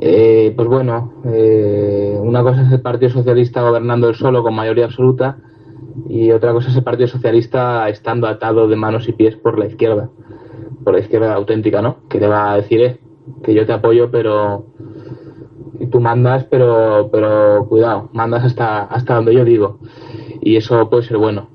eh, 0.00 0.52
pues 0.56 0.68
bueno, 0.68 1.14
eh, 1.24 2.18
una 2.20 2.42
cosa 2.42 2.62
es 2.62 2.72
el 2.72 2.80
Partido 2.80 3.10
Socialista 3.10 3.62
gobernando 3.62 4.08
él 4.08 4.14
solo 4.16 4.42
con 4.42 4.54
mayoría 4.54 4.86
absoluta 4.86 5.38
y 6.08 6.30
otra 6.30 6.52
cosa 6.52 6.70
es 6.70 6.76
el 6.76 6.82
Partido 6.82 7.08
Socialista 7.08 7.88
estando 7.88 8.26
atado 8.26 8.68
de 8.68 8.76
manos 8.76 9.08
y 9.08 9.12
pies 9.12 9.36
por 9.36 9.58
la 9.58 9.66
izquierda, 9.66 10.10
por 10.84 10.94
la 10.94 11.00
izquierda 11.00 11.34
auténtica, 11.34 11.80
¿no? 11.80 11.98
Que 12.08 12.20
le 12.20 12.26
va 12.26 12.52
a 12.52 12.56
decir, 12.56 12.80
eh, 12.82 13.00
que 13.42 13.54
yo 13.54 13.64
te 13.64 13.72
apoyo, 13.72 14.10
pero 14.10 14.66
y 15.80 15.86
tú 15.86 16.00
mandas, 16.00 16.44
pero 16.44 17.08
pero 17.12 17.66
cuidado, 17.68 18.10
mandas 18.12 18.44
hasta 18.44 18.84
hasta 18.84 19.14
donde 19.14 19.34
yo 19.34 19.44
digo 19.44 19.78
y 20.40 20.56
eso 20.56 20.88
puede 20.90 21.04
ser 21.04 21.18
bueno, 21.18 21.50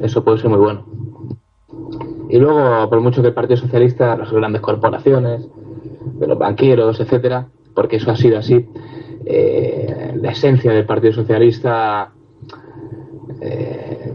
eso 0.00 0.24
puede 0.24 0.38
ser 0.38 0.50
muy 0.50 0.58
bueno. 0.58 0.97
Y 2.28 2.38
luego, 2.38 2.88
por 2.90 3.00
mucho 3.00 3.22
que 3.22 3.28
el 3.28 3.34
Partido 3.34 3.56
Socialista, 3.56 4.16
las 4.16 4.30
grandes 4.30 4.60
corporaciones, 4.60 5.48
de 6.18 6.26
los 6.26 6.38
banqueros, 6.38 7.00
etcétera, 7.00 7.48
porque 7.74 7.96
eso 7.96 8.10
ha 8.10 8.16
sido 8.16 8.38
así, 8.38 8.68
eh, 9.24 10.14
la 10.16 10.32
esencia 10.32 10.72
del 10.72 10.84
Partido 10.84 11.12
Socialista. 11.12 12.12
Eh, 13.40 14.14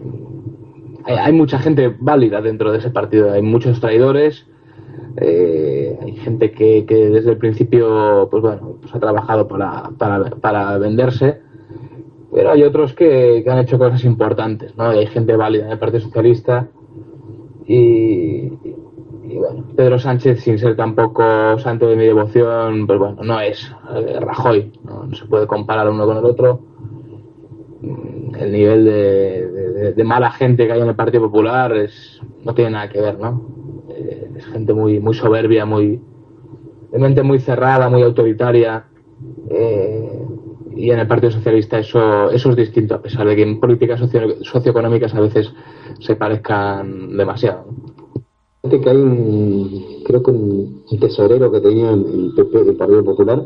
hay, 1.05 1.33
mucha 1.33 1.59
gente 1.59 1.93
válida 1.99 2.41
dentro 2.41 2.71
de 2.71 2.79
ese 2.79 2.89
partido, 2.89 3.31
hay 3.31 3.41
muchos 3.41 3.79
traidores, 3.79 4.47
eh, 5.17 5.97
hay 6.01 6.15
gente 6.17 6.51
que, 6.51 6.85
desde 6.85 7.31
el 7.31 7.37
principio 7.37 8.27
pues 8.29 8.41
bueno, 8.41 8.77
pues 8.81 8.93
ha 8.95 8.99
trabajado 8.99 9.47
para, 9.47 9.89
para, 9.97 10.29
para 10.29 10.77
venderse, 10.77 11.41
pero 12.33 12.51
hay 12.51 12.63
otros 12.63 12.93
que, 12.93 13.41
que, 13.43 13.49
han 13.49 13.59
hecho 13.59 13.77
cosas 13.77 14.03
importantes, 14.05 14.75
¿no? 14.77 14.93
Y 14.93 14.99
hay 14.99 15.07
gente 15.07 15.35
válida 15.35 15.65
en 15.65 15.71
el 15.71 15.79
Partido 15.79 16.01
Socialista 16.01 16.69
y, 17.65 18.49
bueno, 19.35 19.65
Pedro 19.75 19.99
Sánchez, 19.99 20.41
sin 20.41 20.59
ser 20.59 20.75
tampoco 20.75 21.57
santo 21.59 21.87
de 21.87 21.95
mi 21.95 22.05
devoción, 22.05 22.87
pues 22.87 22.99
bueno, 22.99 23.23
no 23.23 23.39
es 23.39 23.71
eh, 23.95 24.19
Rajoy, 24.19 24.71
no, 24.83 25.13
se 25.15 25.25
puede 25.25 25.47
comparar 25.47 25.89
uno 25.89 26.05
con 26.05 26.17
el 26.17 26.25
otro. 26.25 26.61
Mm, 27.81 28.35
el 28.35 28.51
nivel 28.51 28.85
de, 28.85 30.03
mala 30.03 30.31
gente 30.31 30.65
que 30.65 30.73
hay 30.73 30.81
en 30.81 30.89
el 30.89 30.95
Partido 30.95 31.23
Popular 31.23 31.75
es, 31.75 32.21
no 32.43 32.53
tiene 32.53 32.71
nada 32.71 32.89
que 32.89 32.99
ver, 32.99 33.17
¿no? 33.17 33.41
Eh, 33.89 34.31
es 34.35 34.45
gente 34.47 34.73
muy, 34.73 34.99
muy 34.99 35.13
soberbia, 35.13 35.65
muy, 35.65 36.01
mente 36.91 37.23
muy 37.23 37.39
cerrada, 37.39 37.89
muy 37.89 38.01
autoritaria. 38.01 38.85
Eh, 39.49 40.25
y 40.75 40.91
en 40.91 40.99
el 40.99 41.07
Partido 41.07 41.31
Socialista 41.31 41.79
eso, 41.79 42.29
eso 42.31 42.49
es 42.49 42.55
distinto, 42.55 42.95
a 42.95 43.01
pesar 43.01 43.27
de 43.27 43.35
que 43.35 43.43
en 43.43 43.59
políticas 43.59 43.99
socio, 43.99 44.43
socioeconómicas 44.43 45.13
a 45.13 45.21
veces 45.21 45.51
se 45.99 46.15
parezcan 46.15 47.15
demasiado. 47.15 47.65
Que 48.61 48.89
hay 48.89 48.97
un, 48.97 50.03
creo 50.05 50.23
que 50.23 50.31
un, 50.31 50.83
tesorero 50.99 51.51
que 51.51 51.59
tenía 51.59 51.91
el 51.91 52.31
PP, 52.35 52.69
el 52.69 52.75
Partido 52.75 53.03
Popular, 53.03 53.45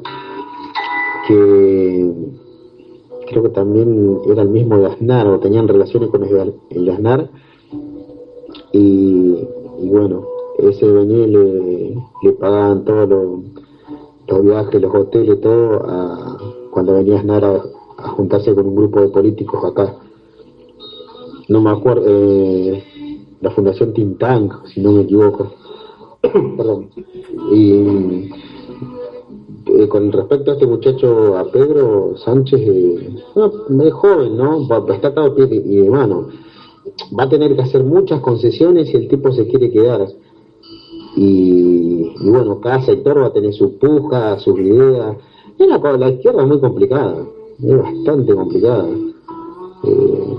que 1.27 2.11
creo 3.27 3.43
que 3.43 3.49
también 3.49 4.19
era 4.29 4.43
el 4.43 4.49
mismo 4.49 4.77
de 4.77 4.85
Aznar, 4.87 5.27
o 5.27 5.39
tenían 5.39 5.67
relaciones 5.67 6.09
con 6.09 6.23
el, 6.23 6.85
de 6.85 6.91
Aznar, 6.91 7.29
y, 8.71 9.47
y 9.79 9.89
bueno, 9.89 10.25
ese 10.59 10.85
venía 10.85 11.25
le, 11.27 11.95
le 12.23 12.31
pagaban 12.33 12.85
todos 12.85 13.09
los, 13.09 13.39
los 14.27 14.43
viajes, 14.43 14.81
los 14.81 14.95
hoteles, 14.95 15.41
todo 15.41 16.56
cuando 16.77 16.93
venía 16.93 17.17
Aznar 17.17 17.43
a, 17.43 17.55
a, 17.97 18.07
juntarse 18.09 18.53
con 18.53 18.67
un 18.67 18.75
grupo 18.75 19.01
de 19.01 19.07
políticos 19.07 19.65
acá. 19.65 19.95
No 21.49 21.59
me 21.59 21.71
acuerdo, 21.71 22.03
eh, 22.05 22.83
la 23.41 23.49
Fundación 23.49 23.93
Tintang, 23.93 24.51
si 24.67 24.81
no 24.81 24.91
me 24.91 25.01
equivoco. 25.01 25.53
Perdón. 26.21 26.91
Y 27.51 28.29
eh, 29.65 29.87
con 29.89 30.11
respecto 30.11 30.51
a 30.51 30.53
este 30.53 30.67
muchacho, 30.67 31.35
a 31.35 31.51
Pedro 31.51 32.15
Sánchez, 32.17 32.61
eh, 32.61 33.15
es 33.83 33.93
joven, 33.93 34.37
¿no? 34.37 34.61
Está 34.61 35.07
atado 35.07 35.33
pie 35.33 35.47
y 35.51 35.77
de 35.77 35.89
mano. 35.89 36.27
va 37.19 37.23
a 37.23 37.29
tener 37.29 37.55
que 37.55 37.63
hacer 37.63 37.83
muchas 37.83 38.21
concesiones 38.21 38.89
si 38.89 38.97
el 38.97 39.07
tipo 39.07 39.31
se 39.31 39.47
quiere 39.47 39.71
quedar. 39.71 40.07
Y, 41.15 42.13
y 42.21 42.29
bueno, 42.29 42.61
cada 42.61 42.83
sector 42.83 43.23
va 43.23 43.27
a 43.29 43.33
tener 43.33 43.51
su 43.51 43.79
puja, 43.79 44.37
sus 44.37 44.59
ideas. 44.59 45.17
La, 45.57 45.77
la 45.97 46.09
izquierda 46.09 46.41
es 46.43 46.47
muy 46.47 46.59
complicada, 46.59 47.25
es 47.63 47.77
bastante 47.77 48.33
complicada. 48.35 48.87
Eh, 49.83 50.37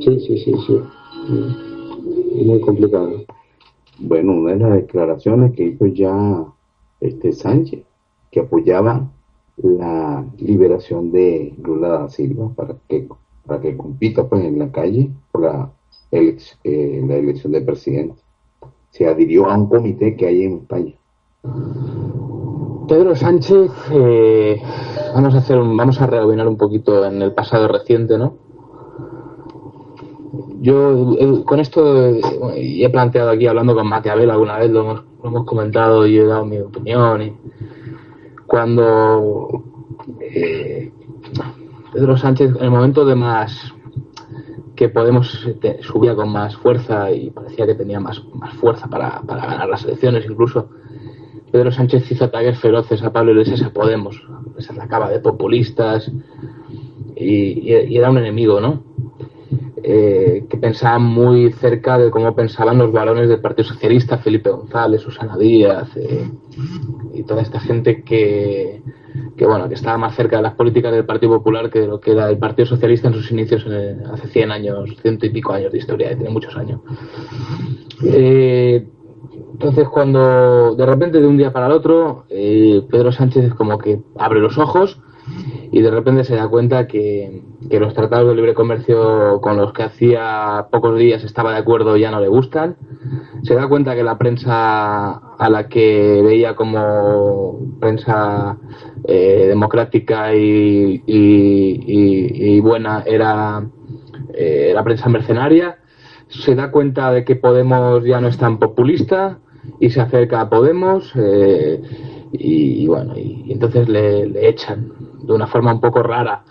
sí, 0.00 0.20
sí, 0.20 0.38
sí, 0.38 0.54
sí. 0.66 0.80
Mm, 1.28 2.46
Muy 2.46 2.60
complicada. 2.60 3.10
Bueno, 3.98 4.32
una 4.32 4.52
de 4.52 4.58
las 4.58 4.72
declaraciones 4.74 5.52
que 5.52 5.64
hizo 5.64 5.86
ya 5.86 6.44
este 7.00 7.32
Sánchez, 7.32 7.84
que 8.30 8.40
apoyaba 8.40 9.10
la 9.56 10.24
liberación 10.38 11.12
de 11.12 11.54
Lula 11.62 11.88
da 11.88 12.08
Silva 12.08 12.50
para 12.54 12.76
que 12.88 13.08
para 13.46 13.60
que 13.60 13.76
compita 13.76 14.26
pues 14.26 14.42
en 14.44 14.58
la 14.58 14.72
calle 14.72 15.10
por 15.30 15.42
la, 15.42 15.70
elec- 16.10 16.56
eh, 16.64 17.04
la 17.06 17.16
elección 17.16 17.52
de 17.52 17.60
presidente. 17.60 18.22
Se 18.90 19.06
adhirió 19.06 19.46
a 19.50 19.58
un 19.58 19.68
comité 19.68 20.16
que 20.16 20.26
hay 20.26 20.44
en 20.44 20.52
España. 20.58 20.94
Pedro 22.88 23.14
Sánchez, 23.16 23.70
eh, 23.92 24.60
vamos 25.14 25.34
a 25.34 25.38
hacer, 25.38 25.58
un- 25.58 25.76
vamos 25.76 26.00
a 26.00 26.06
rebobinar 26.06 26.46
un 26.48 26.56
poquito 26.56 27.04
en 27.04 27.22
el 27.22 27.32
pasado 27.32 27.68
reciente, 27.68 28.18
¿no? 28.18 28.36
Yo 30.60 31.14
eh, 31.18 31.44
con 31.44 31.60
esto 31.60 32.06
eh, 32.06 32.20
he 32.54 32.88
planteado 32.90 33.30
aquí 33.30 33.46
hablando 33.46 33.74
con 33.74 33.88
Maquiavel 33.88 34.30
alguna 34.30 34.58
vez, 34.58 34.70
lo 34.70 34.80
hemos, 34.80 35.04
lo 35.22 35.28
hemos 35.28 35.44
comentado 35.44 36.06
y 36.06 36.18
he 36.18 36.24
dado 36.24 36.44
mi 36.44 36.58
opinión. 36.58 37.22
Y 37.22 37.36
cuando 38.46 39.62
eh, 40.20 40.92
Pedro 41.92 42.16
Sánchez, 42.16 42.56
en 42.56 42.64
el 42.64 42.70
momento 42.70 43.04
de 43.04 43.14
más 43.14 43.72
que 44.74 44.88
Podemos 44.88 45.46
subía 45.82 46.16
con 46.16 46.30
más 46.32 46.56
fuerza 46.56 47.10
y 47.12 47.30
parecía 47.30 47.64
que 47.64 47.76
tenía 47.76 48.00
más, 48.00 48.20
más 48.34 48.54
fuerza 48.54 48.88
para, 48.88 49.20
para 49.22 49.46
ganar 49.46 49.68
las 49.68 49.84
elecciones 49.84 50.24
incluso, 50.28 50.68
Pedro 51.54 51.70
Sánchez 51.70 52.10
hizo 52.10 52.24
ataques 52.24 52.58
feroces 52.58 53.00
a 53.04 53.12
Pablo 53.12 53.30
Iglesias 53.30 53.62
a 53.62 53.70
Podemos. 53.70 54.20
Les 54.56 54.68
atacaba 54.68 55.08
de 55.08 55.20
populistas 55.20 56.10
y, 57.14 57.70
era 57.70 58.10
un 58.10 58.18
enemigo, 58.18 58.60
¿no? 58.60 58.82
Eh, 59.80 60.46
que 60.50 60.56
pensaba 60.56 60.98
muy 60.98 61.52
cerca 61.52 61.96
de 61.96 62.10
cómo 62.10 62.34
pensaban 62.34 62.78
los 62.78 62.90
varones 62.90 63.28
del 63.28 63.40
Partido 63.40 63.68
Socialista, 63.68 64.18
Felipe 64.18 64.50
González, 64.50 65.02
Susana 65.02 65.38
Díaz 65.38 65.96
eh, 65.96 66.28
y 67.14 67.22
toda 67.22 67.42
esta 67.42 67.60
gente 67.60 68.02
que, 68.02 68.82
que, 69.36 69.46
bueno, 69.46 69.68
que 69.68 69.74
estaba 69.74 69.96
más 69.96 70.16
cerca 70.16 70.38
de 70.38 70.42
las 70.42 70.54
políticas 70.54 70.90
del 70.90 71.04
Partido 71.04 71.38
Popular 71.38 71.70
que 71.70 71.82
de 71.82 71.86
lo 71.86 72.00
que 72.00 72.10
era 72.10 72.30
el 72.30 72.38
Partido 72.38 72.66
Socialista 72.66 73.06
en 73.06 73.14
sus 73.14 73.30
inicios 73.30 73.64
hace 74.12 74.26
100 74.26 74.50
años, 74.50 74.90
ciento 75.00 75.24
y 75.24 75.30
pico 75.30 75.52
años 75.52 75.70
de 75.70 75.78
historia, 75.78 76.10
eh, 76.10 76.16
tiene 76.16 76.30
muchos 76.30 76.56
años. 76.56 76.80
Eh, 78.02 78.88
entonces, 79.64 79.88
cuando 79.88 80.74
de 80.74 80.84
repente 80.84 81.20
de 81.22 81.26
un 81.26 81.38
día 81.38 81.50
para 81.50 81.66
el 81.66 81.72
otro, 81.72 82.26
eh, 82.28 82.82
Pedro 82.90 83.12
Sánchez 83.12 83.54
como 83.54 83.78
que 83.78 83.98
abre 84.18 84.38
los 84.40 84.58
ojos 84.58 85.00
y 85.72 85.80
de 85.80 85.90
repente 85.90 86.22
se 86.24 86.36
da 86.36 86.48
cuenta 86.48 86.86
que, 86.86 87.42
que 87.70 87.80
los 87.80 87.94
tratados 87.94 88.28
de 88.28 88.34
libre 88.34 88.52
comercio 88.52 89.40
con 89.40 89.56
los 89.56 89.72
que 89.72 89.84
hacía 89.84 90.66
pocos 90.70 90.98
días 90.98 91.24
estaba 91.24 91.52
de 91.52 91.56
acuerdo 91.60 91.96
ya 91.96 92.10
no 92.10 92.20
le 92.20 92.28
gustan. 92.28 92.76
Se 93.42 93.54
da 93.54 93.66
cuenta 93.66 93.94
que 93.94 94.02
la 94.02 94.18
prensa 94.18 95.12
a 95.38 95.48
la 95.48 95.66
que 95.68 96.20
veía 96.22 96.54
como 96.54 97.58
prensa 97.80 98.58
eh, 99.06 99.46
democrática 99.48 100.34
y, 100.34 101.02
y- 101.06 101.80
y- 101.86 102.56
y 102.56 102.60
buena 102.60 103.02
era 103.06 103.64
eh, 104.34 104.72
la 104.74 104.84
prensa 104.84 105.08
mercenaria. 105.08 105.78
Se 106.28 106.54
da 106.54 106.70
cuenta 106.70 107.10
de 107.12 107.24
que 107.24 107.36
Podemos 107.36 108.04
ya 108.04 108.20
no 108.20 108.28
es 108.28 108.36
tan 108.36 108.58
populista 108.58 109.38
y 109.80 109.90
se 109.90 110.00
acerca 110.00 110.40
a 110.40 110.48
Podemos 110.48 111.10
eh, 111.16 111.80
y, 112.32 112.86
bueno, 112.86 113.16
y, 113.16 113.44
entonces 113.52 113.88
le, 113.88 114.48
echan 114.48 114.92
de 115.22 115.32
una 115.32 115.46
forma 115.46 115.72
un 115.72 115.80
poco 115.80 116.02
rara. 116.02 116.42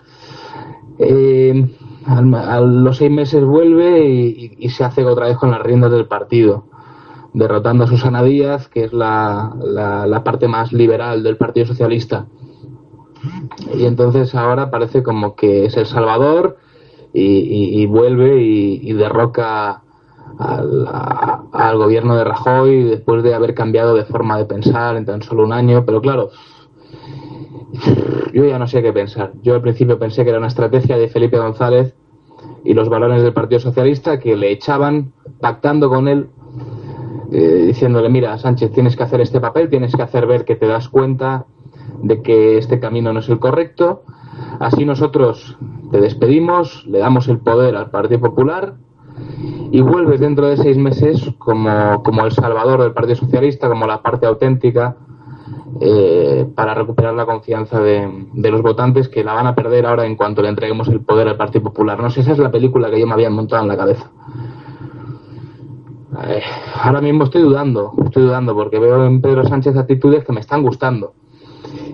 Eh, 0.98 1.66
al- 2.06 2.34
a 2.34 2.60
los 2.60 2.96
seis 2.98 3.10
meses 3.10 3.44
vuelve 3.44 4.04
y, 4.06 4.68
se 4.70 4.84
hace 4.84 5.04
otra 5.04 5.26
vez 5.26 5.36
con 5.36 5.50
las 5.50 5.62
riendas 5.62 5.90
del 5.90 6.06
partido, 6.06 6.64
derrotando 7.32 7.84
a 7.84 7.86
Susana 7.86 8.22
Díaz, 8.22 8.68
que 8.68 8.84
es 8.84 8.92
la, 8.92 9.54
la- 9.62 10.06
la 10.06 10.24
parte 10.24 10.48
más 10.48 10.72
liberal 10.72 11.22
del 11.22 11.36
Partido 11.36 11.66
Socialista. 11.66 12.26
Y 13.74 13.84
entonces 13.86 14.34
ahora 14.34 14.70
parece 14.70 15.02
como 15.02 15.34
que 15.34 15.64
es 15.66 15.76
el 15.76 15.86
Salvador 15.86 16.58
y, 17.12 17.86
vuelve 17.86 18.42
y 18.42 18.92
derroca 18.92 19.83
al, 20.38 20.88
al 21.52 21.76
gobierno 21.76 22.16
de 22.16 22.24
Rajoy 22.24 22.84
después 22.84 23.22
de 23.22 23.34
haber 23.34 23.54
cambiado 23.54 23.94
de 23.94 24.04
forma 24.04 24.38
de 24.38 24.44
pensar 24.44 24.96
en 24.96 25.04
tan 25.04 25.22
solo 25.22 25.44
un 25.44 25.52
año. 25.52 25.84
Pero 25.84 26.00
claro, 26.00 26.30
yo 28.32 28.44
ya 28.44 28.58
no 28.58 28.66
sé 28.66 28.82
qué 28.82 28.92
pensar. 28.92 29.32
Yo 29.42 29.54
al 29.54 29.62
principio 29.62 29.98
pensé 29.98 30.24
que 30.24 30.30
era 30.30 30.38
una 30.38 30.48
estrategia 30.48 30.96
de 30.96 31.08
Felipe 31.08 31.38
González 31.38 31.94
y 32.64 32.74
los 32.74 32.88
valores 32.88 33.22
del 33.22 33.32
Partido 33.32 33.60
Socialista 33.60 34.18
que 34.18 34.36
le 34.36 34.50
echaban 34.50 35.12
pactando 35.40 35.88
con 35.88 36.08
él, 36.08 36.28
eh, 37.32 37.64
diciéndole, 37.66 38.08
mira, 38.08 38.36
Sánchez, 38.38 38.72
tienes 38.72 38.96
que 38.96 39.02
hacer 39.02 39.20
este 39.20 39.40
papel, 39.40 39.68
tienes 39.68 39.94
que 39.94 40.02
hacer 40.02 40.26
ver 40.26 40.44
que 40.44 40.56
te 40.56 40.66
das 40.66 40.88
cuenta 40.88 41.46
de 42.02 42.22
que 42.22 42.58
este 42.58 42.80
camino 42.80 43.12
no 43.12 43.20
es 43.20 43.28
el 43.28 43.38
correcto. 43.38 44.02
Así 44.60 44.84
nosotros 44.84 45.56
te 45.90 46.00
despedimos, 46.00 46.86
le 46.86 46.98
damos 46.98 47.28
el 47.28 47.38
poder 47.38 47.76
al 47.76 47.90
Partido 47.90 48.20
Popular 48.20 48.74
y 49.70 49.80
vuelves 49.80 50.20
dentro 50.20 50.46
de 50.46 50.56
seis 50.56 50.76
meses 50.76 51.30
como, 51.38 52.02
como 52.02 52.24
el 52.24 52.32
salvador 52.32 52.82
del 52.82 52.92
Partido 52.92 53.16
Socialista, 53.16 53.68
como 53.68 53.86
la 53.86 54.02
parte 54.02 54.26
auténtica, 54.26 54.96
eh, 55.80 56.46
para 56.54 56.74
recuperar 56.74 57.14
la 57.14 57.26
confianza 57.26 57.80
de, 57.80 58.28
los 58.34 58.62
votantes 58.62 59.08
que 59.08 59.24
la 59.24 59.34
van 59.34 59.46
a 59.46 59.54
perder 59.54 59.86
ahora 59.86 60.06
en 60.06 60.16
cuanto 60.16 60.42
le 60.42 60.48
entreguemos 60.48 60.88
el 60.88 61.00
poder 61.00 61.28
al 61.28 61.36
Partido 61.36 61.64
Popular. 61.64 62.00
No 62.00 62.10
sé, 62.10 62.20
esa 62.20 62.32
es 62.32 62.38
la 62.38 62.50
película 62.50 62.90
que 62.90 63.00
yo 63.00 63.06
me 63.06 63.14
había 63.14 63.30
montado 63.30 63.62
en 63.62 63.68
la 63.68 63.76
cabeza. 63.76 64.10
Ahora 66.80 67.00
mismo 67.00 67.24
estoy 67.24 67.42
dudando, 67.42 67.92
estoy 68.04 68.22
dudando 68.22 68.54
porque 68.54 68.78
veo 68.78 69.04
en 69.04 69.20
Pedro 69.20 69.44
Sánchez 69.44 69.76
actitudes 69.76 70.24
que 70.24 70.32
me 70.32 70.40
están 70.40 70.62
gustando. 70.62 71.14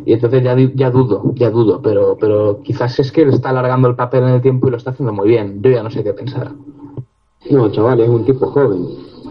Y 0.04 0.12
entonces 0.12 0.42
ya, 0.42 0.54
ya 0.74 0.90
dudo, 0.90 1.32
ya 1.34 1.48
dudo, 1.48 1.80
pero, 1.82 2.18
pero 2.20 2.60
quizás 2.62 2.98
es 2.98 3.10
que 3.10 3.24
le 3.24 3.32
está 3.32 3.48
alargando 3.48 3.88
el 3.88 3.96
papel 3.96 4.24
en 4.24 4.30
el 4.30 4.42
tiempo 4.42 4.68
y 4.68 4.72
lo 4.72 4.76
está 4.76 4.90
haciendo 4.90 5.14
muy 5.14 5.28
bien. 5.28 5.62
Yo 5.62 5.70
ya 5.70 5.82
no 5.82 5.90
sé 5.90 6.04
qué 6.04 6.12
pensar. 6.12 6.52
No, 7.50 7.68
chaval, 7.70 8.00
es 8.00 8.08
un 8.08 8.24
tipo 8.24 8.46
joven. 8.46 8.86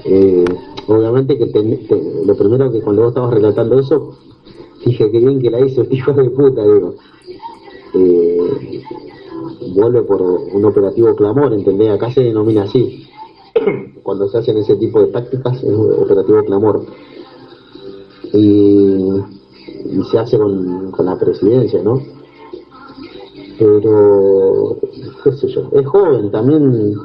Eh, 0.06 0.46
obviamente 0.88 1.38
que 1.38 1.48
te- 1.48 2.24
lo 2.26 2.36
primero 2.36 2.72
que 2.72 2.82
cuando 2.82 3.04
vos 3.04 3.10
estabas 3.12 3.34
relatando 3.34 3.80
eso, 3.80 4.16
dije 4.86 5.10
que 5.12 5.20
bien 5.20 5.42
que 5.42 5.50
la 5.50 5.60
hizo, 5.66 5.84
hijo 5.90 6.14
de 6.14 6.30
puta, 6.30 6.64
digo. 6.64 6.96
Eh, 7.94 8.82
vuelve 9.76 10.02
por 10.04 10.22
un 10.22 10.66
operativo 10.66 11.16
clamor, 11.16 11.54
¿entendés? 11.54 11.90
Acá 11.92 12.12
se 12.12 12.22
denomina 12.22 12.64
así. 12.64 13.08
Cuando 14.04 14.28
se 14.30 14.38
hacen 14.40 14.58
ese 14.58 14.76
tipo 14.76 15.00
de 15.02 15.08
tácticas 15.08 15.58
es 15.64 15.72
un 15.72 15.94
operativo 16.04 16.44
clamor. 16.44 16.86
Y, 18.34 19.12
y 19.86 20.04
se 20.12 20.20
hace 20.20 20.38
con, 20.38 20.92
con 20.92 21.06
la 21.06 21.18
presidencia, 21.18 21.82
¿no? 21.84 22.02
Pero, 23.58 24.78
qué 25.24 25.32
sé 25.34 25.48
yo, 25.50 25.70
es 25.74 25.86
joven, 25.86 26.32
también 26.32 26.96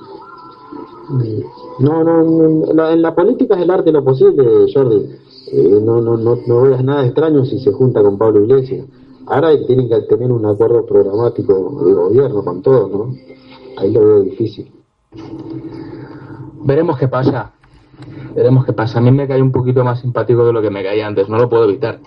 no, 1.81 2.05
no, 2.05 2.73
la- 2.73 2.93
en 2.93 3.03
la 3.03 3.15
política 3.15 3.55
es 3.57 3.63
el 3.63 3.71
arte 3.71 3.87
de 3.87 3.93
lo 3.93 4.05
posible, 4.05 4.45
Jordi. 4.73 5.11
Eh, 5.53 5.81
no, 5.83 6.01
no, 6.01 6.17
no, 6.17 6.39
no 6.47 6.63
veas 6.63 6.83
nada 6.83 7.05
extraño 7.05 7.45
si 7.45 7.59
se 7.61 7.73
junta 7.73 8.03
con 8.03 8.17
Pablo 8.19 8.45
Iglesias. 8.45 8.87
Ahora 9.27 9.51
tienen 9.67 9.89
que 9.89 10.01
tener 10.03 10.33
un 10.33 10.45
acuerdo 10.47 10.85
programático 10.85 11.83
de 11.85 11.93
gobierno 11.95 12.43
con 12.45 12.63
todos, 12.63 12.91
¿no? 12.91 13.15
Ahí 13.77 13.93
lo 13.93 14.01
veo 14.01 14.21
difícil. 14.23 14.71
Veremos 16.65 16.99
qué 16.99 17.09
pasa. 17.09 17.53
Veremos 18.35 18.65
qué 18.65 18.73
pasa. 18.73 18.99
A 18.99 19.03
mí 19.03 19.11
me 19.13 19.29
cae 19.29 19.41
un 19.43 19.53
poquito 19.53 19.85
más 19.85 20.01
simpático 20.01 20.45
de 20.45 20.53
lo 20.53 20.63
que 20.63 20.71
me 20.71 20.83
caía 20.83 21.07
antes. 21.07 21.29
No 21.29 21.37
lo 21.39 21.49
puedo 21.49 21.65
evitar. 21.65 22.01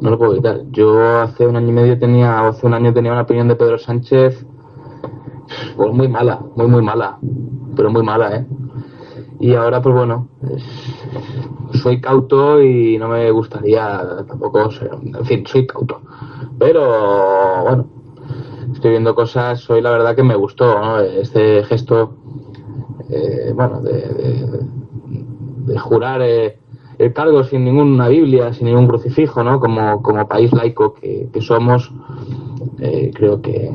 No 0.00 0.10
lo 0.10 0.18
puedo 0.18 0.32
evitar. 0.32 0.62
Yo 0.70 1.00
hace 1.20 1.46
un 1.46 1.56
año 1.56 1.68
y 1.68 1.72
medio 1.72 1.98
tenía, 1.98 2.42
o 2.42 2.48
hace 2.48 2.66
un 2.66 2.74
año 2.74 2.92
tenía 2.92 3.12
una 3.12 3.22
opinión 3.22 3.48
de 3.48 3.56
Pedro 3.56 3.78
Sánchez, 3.78 4.46
pues 5.76 5.92
muy 5.92 6.08
mala, 6.08 6.40
muy, 6.56 6.66
muy 6.66 6.82
mala. 6.82 7.18
Pero 7.76 7.90
muy 7.90 8.02
mala, 8.02 8.36
¿eh? 8.36 8.46
Y 9.40 9.54
ahora, 9.54 9.80
pues 9.80 9.94
bueno, 9.94 10.28
soy 11.74 12.00
cauto 12.00 12.60
y 12.62 12.98
no 12.98 13.08
me 13.08 13.30
gustaría 13.30 14.24
tampoco 14.26 14.70
ser, 14.70 14.90
en 15.02 15.24
fin, 15.24 15.46
soy 15.46 15.66
cauto. 15.66 16.00
Pero 16.58 17.62
bueno, 17.62 17.86
estoy 18.72 18.90
viendo 18.92 19.14
cosas, 19.14 19.68
hoy 19.70 19.80
la 19.80 19.90
verdad 19.90 20.16
que 20.16 20.24
me 20.24 20.34
gustó, 20.34 20.78
¿no? 20.80 21.00
Este 21.00 21.62
gesto 21.64 22.14
eh, 23.10 23.52
bueno, 23.54 23.80
de, 23.80 23.92
de- 23.92 24.60
de 25.66 25.78
jurar 25.78 26.22
eh, 26.22 26.58
el 26.98 27.12
cargo 27.12 27.44
sin 27.44 27.64
ninguna 27.64 28.08
Biblia, 28.08 28.52
sin 28.52 28.66
ningún 28.66 28.86
crucifijo, 28.88 29.42
¿no? 29.44 29.60
Como, 29.60 30.02
como 30.02 30.26
país 30.26 30.52
laico 30.52 30.94
que, 30.94 31.28
que 31.32 31.40
somos, 31.42 31.92
eh, 32.78 33.10
creo 33.14 33.40
que, 33.42 33.70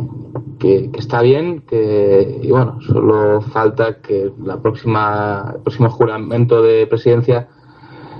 que, 0.64 0.90
está 0.98 1.22
bien, 1.22 1.64
que 1.68 2.40
y 2.42 2.50
bueno, 2.50 2.80
solo 2.82 3.42
falta 3.42 4.00
que 4.02 4.32
la 4.42 4.62
próxima, 4.62 5.52
el 5.56 5.62
próximo 5.62 5.90
juramento 5.90 6.62
de 6.62 6.88
presidencia 6.88 7.50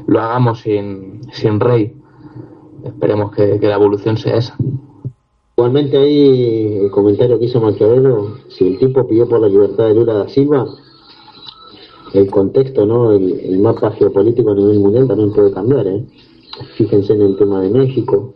lo 0.08 0.20
hagamos 0.20 0.60
sin, 0.60 1.22
sin 1.32 1.62
rey. 1.62 1.96
Esperemos 2.84 3.34
que, 3.34 3.60
que 3.62 3.68
la 3.68 3.76
evolución 3.76 4.18
sea 4.18 4.36
esa. 4.36 4.58
Igualmente 5.56 5.96
ahí 5.96 6.80
el 6.84 6.92
comentario 6.92 7.40
que 7.40 7.46
hizo 7.46 7.62
Maquiavelo, 7.62 8.40
si 8.50 8.68
el 8.68 8.80
tipo 8.80 9.08
pidió 9.08 9.26
por 9.30 9.40
la 9.40 9.48
libertad 9.48 9.86
de 9.86 9.96
Lula 9.96 10.14
da 10.14 10.28
Silva, 10.28 10.66
el 12.14 12.30
contexto, 12.30 12.86
¿no? 12.86 13.14
El, 13.14 13.40
el 13.40 13.60
mapa 13.60 13.92
geopolítico 13.92 14.52
a 14.52 14.56
nivel 14.56 14.80
mundial 14.80 15.08
también 15.08 15.32
puede 15.32 15.54
cambiar, 15.54 15.88
¿eh? 15.88 16.06
Fíjense 16.76 17.14
en 17.14 17.22
el 17.22 17.38
tema 17.38 17.62
de 17.62 17.70
México. 17.70 18.34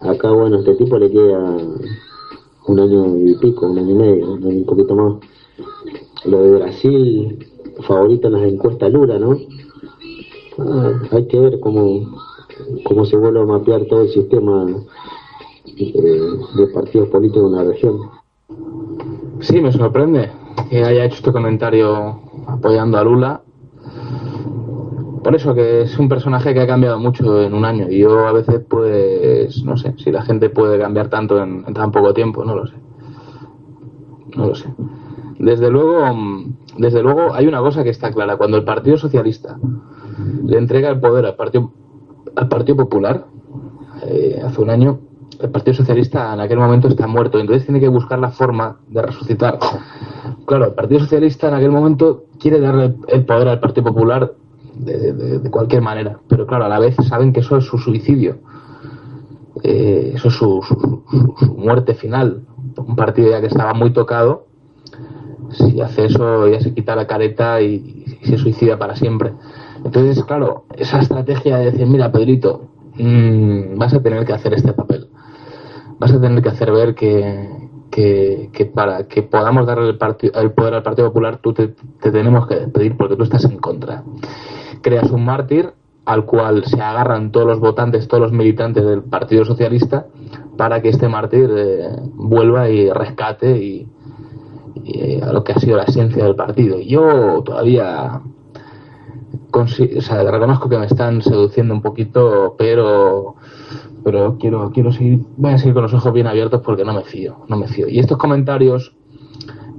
Acá, 0.00 0.32
bueno, 0.32 0.58
este 0.58 0.74
tipo 0.74 0.98
le 0.98 1.10
queda 1.10 1.56
un 2.66 2.80
año 2.80 3.16
y 3.16 3.34
pico, 3.34 3.66
un 3.66 3.78
año 3.78 3.90
y 3.90 3.94
medio, 3.94 4.32
un, 4.32 4.64
poquito 4.64 4.94
más. 4.94 5.14
Lo 6.24 6.42
de 6.42 6.58
Brasil, 6.58 7.46
favorito 7.86 8.28
en 8.28 8.32
las 8.34 8.42
encuestas 8.42 8.92
Lula, 8.92 9.18
¿no? 9.18 9.36
Ah, 10.58 10.92
hay 11.12 11.26
que 11.28 11.38
ver 11.38 11.60
cómo, 11.60 12.18
cómo 12.84 13.04
se 13.04 13.16
vuelve 13.16 13.40
a 13.40 13.46
mapear 13.46 13.84
todo 13.84 14.02
el 14.02 14.08
sistema 14.08 14.66
eh, 15.76 16.30
de 16.56 16.66
partidos 16.68 17.08
políticos 17.08 17.52
en 17.52 17.56
la 17.56 17.64
región. 17.64 18.00
Sí, 19.40 19.60
me 19.60 19.70
sorprende 19.70 20.30
que 20.70 20.82
haya 20.82 21.04
hecho 21.04 21.16
este 21.16 21.32
comentario 21.32 22.20
apoyando 22.46 22.98
a 22.98 23.04
Lula. 23.04 23.42
Por 25.26 25.34
eso 25.34 25.56
que 25.56 25.82
es 25.82 25.98
un 25.98 26.08
personaje 26.08 26.54
que 26.54 26.60
ha 26.60 26.68
cambiado 26.68 27.00
mucho 27.00 27.42
en 27.42 27.52
un 27.52 27.64
año 27.64 27.90
y 27.90 27.98
yo 27.98 28.28
a 28.28 28.32
veces 28.32 28.60
pues 28.68 29.64
no 29.64 29.76
sé 29.76 29.92
si 29.98 30.12
la 30.12 30.22
gente 30.22 30.50
puede 30.50 30.78
cambiar 30.78 31.08
tanto 31.08 31.42
en, 31.42 31.64
tan 31.74 31.90
poco 31.90 32.14
tiempo, 32.14 32.44
no 32.44 32.54
lo 32.54 32.68
sé. 32.68 32.74
No 34.36 34.46
lo 34.46 34.54
sé. 34.54 34.72
Desde 35.40 35.68
luego, 35.68 36.14
desde 36.78 37.02
luego 37.02 37.34
hay 37.34 37.48
una 37.48 37.58
cosa 37.58 37.82
que 37.82 37.90
está 37.90 38.12
clara, 38.12 38.36
cuando 38.36 38.56
el 38.56 38.62
Partido 38.62 38.98
Socialista 38.98 39.58
le 40.44 40.58
entrega 40.58 40.90
el 40.90 41.00
poder 41.00 41.26
al 41.26 41.34
Partido 41.34 41.72
al 42.36 42.46
Partido 42.46 42.76
Popular 42.76 43.26
eh, 44.06 44.40
hace 44.46 44.62
un 44.62 44.70
año 44.70 45.00
el 45.40 45.50
Partido 45.50 45.74
Socialista 45.74 46.34
en 46.34 46.38
aquel 46.38 46.58
momento 46.58 46.86
está 46.86 47.08
muerto, 47.08 47.40
entonces 47.40 47.64
tiene 47.64 47.80
que 47.80 47.88
buscar 47.88 48.20
la 48.20 48.30
forma 48.30 48.76
de 48.86 49.02
resucitar. 49.02 49.58
Claro, 50.46 50.66
el 50.66 50.74
Partido 50.74 51.00
Socialista 51.00 51.48
en 51.48 51.54
aquel 51.54 51.72
momento 51.72 52.26
quiere 52.38 52.60
darle 52.60 52.94
el 53.08 53.24
poder 53.24 53.48
al 53.48 53.58
Partido 53.58 53.92
Popular 53.92 54.32
de, 54.78 55.50
cualquier 55.50 55.82
manera, 55.82 56.18
pero 56.28 56.46
claro, 56.46 56.64
a 56.64 56.68
la 56.68 56.78
vez 56.78 56.96
saben 57.08 57.32
que 57.32 57.40
eso 57.40 57.56
es 57.56 57.64
su 57.64 57.78
suicidio, 57.78 58.38
Eh, 59.62 60.12
eso 60.14 60.28
es 60.28 60.34
su, 60.34 60.60
muerte 61.56 61.94
final. 61.94 62.42
Un 62.76 62.94
partido 62.94 63.30
ya 63.30 63.40
que 63.40 63.46
estaba 63.46 63.72
muy 63.72 63.90
tocado, 63.90 64.46
si 65.50 65.80
hace 65.80 66.04
eso 66.06 66.46
ya 66.48 66.60
se 66.60 66.74
quita 66.74 66.94
la 66.94 67.06
careta 67.06 67.60
y, 67.62 68.04
se 68.22 68.38
suicida 68.38 68.76
para 68.78 68.96
siempre. 68.96 69.32
Entonces, 69.84 70.22
claro, 70.24 70.64
esa 70.76 71.00
estrategia 71.00 71.58
de 71.58 71.70
decir, 71.70 71.86
mira, 71.86 72.12
Pedrito, 72.12 72.68
mm, 72.98 73.78
vas 73.78 73.94
a 73.94 74.02
tener 74.02 74.24
que 74.26 74.32
hacer 74.32 74.52
este 74.54 74.72
papel 74.72 75.08
vas 75.98 76.12
a 76.12 76.20
tener 76.20 76.42
que 76.42 76.48
hacer 76.48 76.72
ver 76.72 76.94
que, 76.94 77.68
que, 77.90 78.50
que 78.52 78.66
para 78.66 79.08
que 79.08 79.22
podamos 79.22 79.66
darle 79.66 79.90
el, 79.90 79.98
el 80.34 80.52
poder 80.52 80.74
al 80.74 80.82
Partido 80.82 81.08
Popular 81.08 81.38
tú 81.38 81.52
te, 81.52 81.68
te 82.00 82.10
tenemos 82.10 82.46
que 82.46 82.56
despedir 82.56 82.96
porque 82.96 83.16
tú 83.16 83.22
estás 83.22 83.44
en 83.44 83.58
contra. 83.58 84.02
Creas 84.82 85.10
un 85.10 85.24
mártir 85.24 85.72
al 86.04 86.24
cual 86.24 86.64
se 86.64 86.80
agarran 86.80 87.32
todos 87.32 87.46
los 87.46 87.60
votantes, 87.60 88.06
todos 88.06 88.22
los 88.22 88.32
militantes 88.32 88.84
del 88.84 89.02
Partido 89.02 89.44
Socialista 89.44 90.06
para 90.56 90.80
que 90.80 90.88
este 90.88 91.08
mártir 91.08 91.50
eh, 91.54 91.88
vuelva 92.14 92.70
y 92.70 92.90
rescate 92.90 93.58
y, 93.58 93.88
eh, 94.84 95.20
a 95.22 95.32
lo 95.32 95.42
que 95.42 95.52
ha 95.52 95.58
sido 95.58 95.76
la 95.76 95.82
esencia 95.82 96.24
del 96.24 96.36
partido. 96.36 96.78
Yo 96.78 97.42
todavía 97.44 98.22
reconozco 99.52 100.68
que 100.68 100.78
me 100.78 100.86
están 100.86 101.22
seduciendo 101.22 101.74
un 101.74 101.82
poquito, 101.82 102.54
pero 102.58 103.36
pero 104.04 104.36
quiero 104.38 104.70
quiero 104.70 104.92
seguir 104.92 105.20
voy 105.36 105.52
a 105.52 105.58
seguir 105.58 105.74
con 105.74 105.82
los 105.82 105.94
ojos 105.94 106.12
bien 106.12 106.26
abiertos 106.26 106.60
porque 106.62 106.84
no 106.84 106.92
me 106.92 107.02
fío, 107.02 107.44
no 107.48 107.56
me 107.56 107.66
fío. 107.66 107.88
Y 107.88 107.98
estos 107.98 108.18
comentarios 108.18 108.94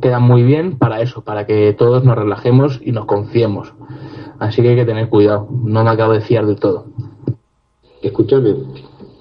quedan 0.02 0.24
muy 0.24 0.44
bien 0.44 0.78
para 0.78 1.02
eso, 1.02 1.24
para 1.24 1.46
que 1.46 1.74
todos 1.74 2.04
nos 2.04 2.18
relajemos 2.18 2.82
y 2.84 2.92
nos 2.92 3.06
confiemos. 3.06 3.74
Así 4.40 4.62
que 4.62 4.70
hay 4.70 4.76
que 4.76 4.86
tener 4.86 5.10
cuidado, 5.10 5.48
no 5.64 5.84
me 5.84 5.90
acabo 5.90 6.14
de 6.14 6.22
fiar 6.22 6.46
del 6.46 6.60
todo. 6.60 6.86
Escúchame, 8.02 8.56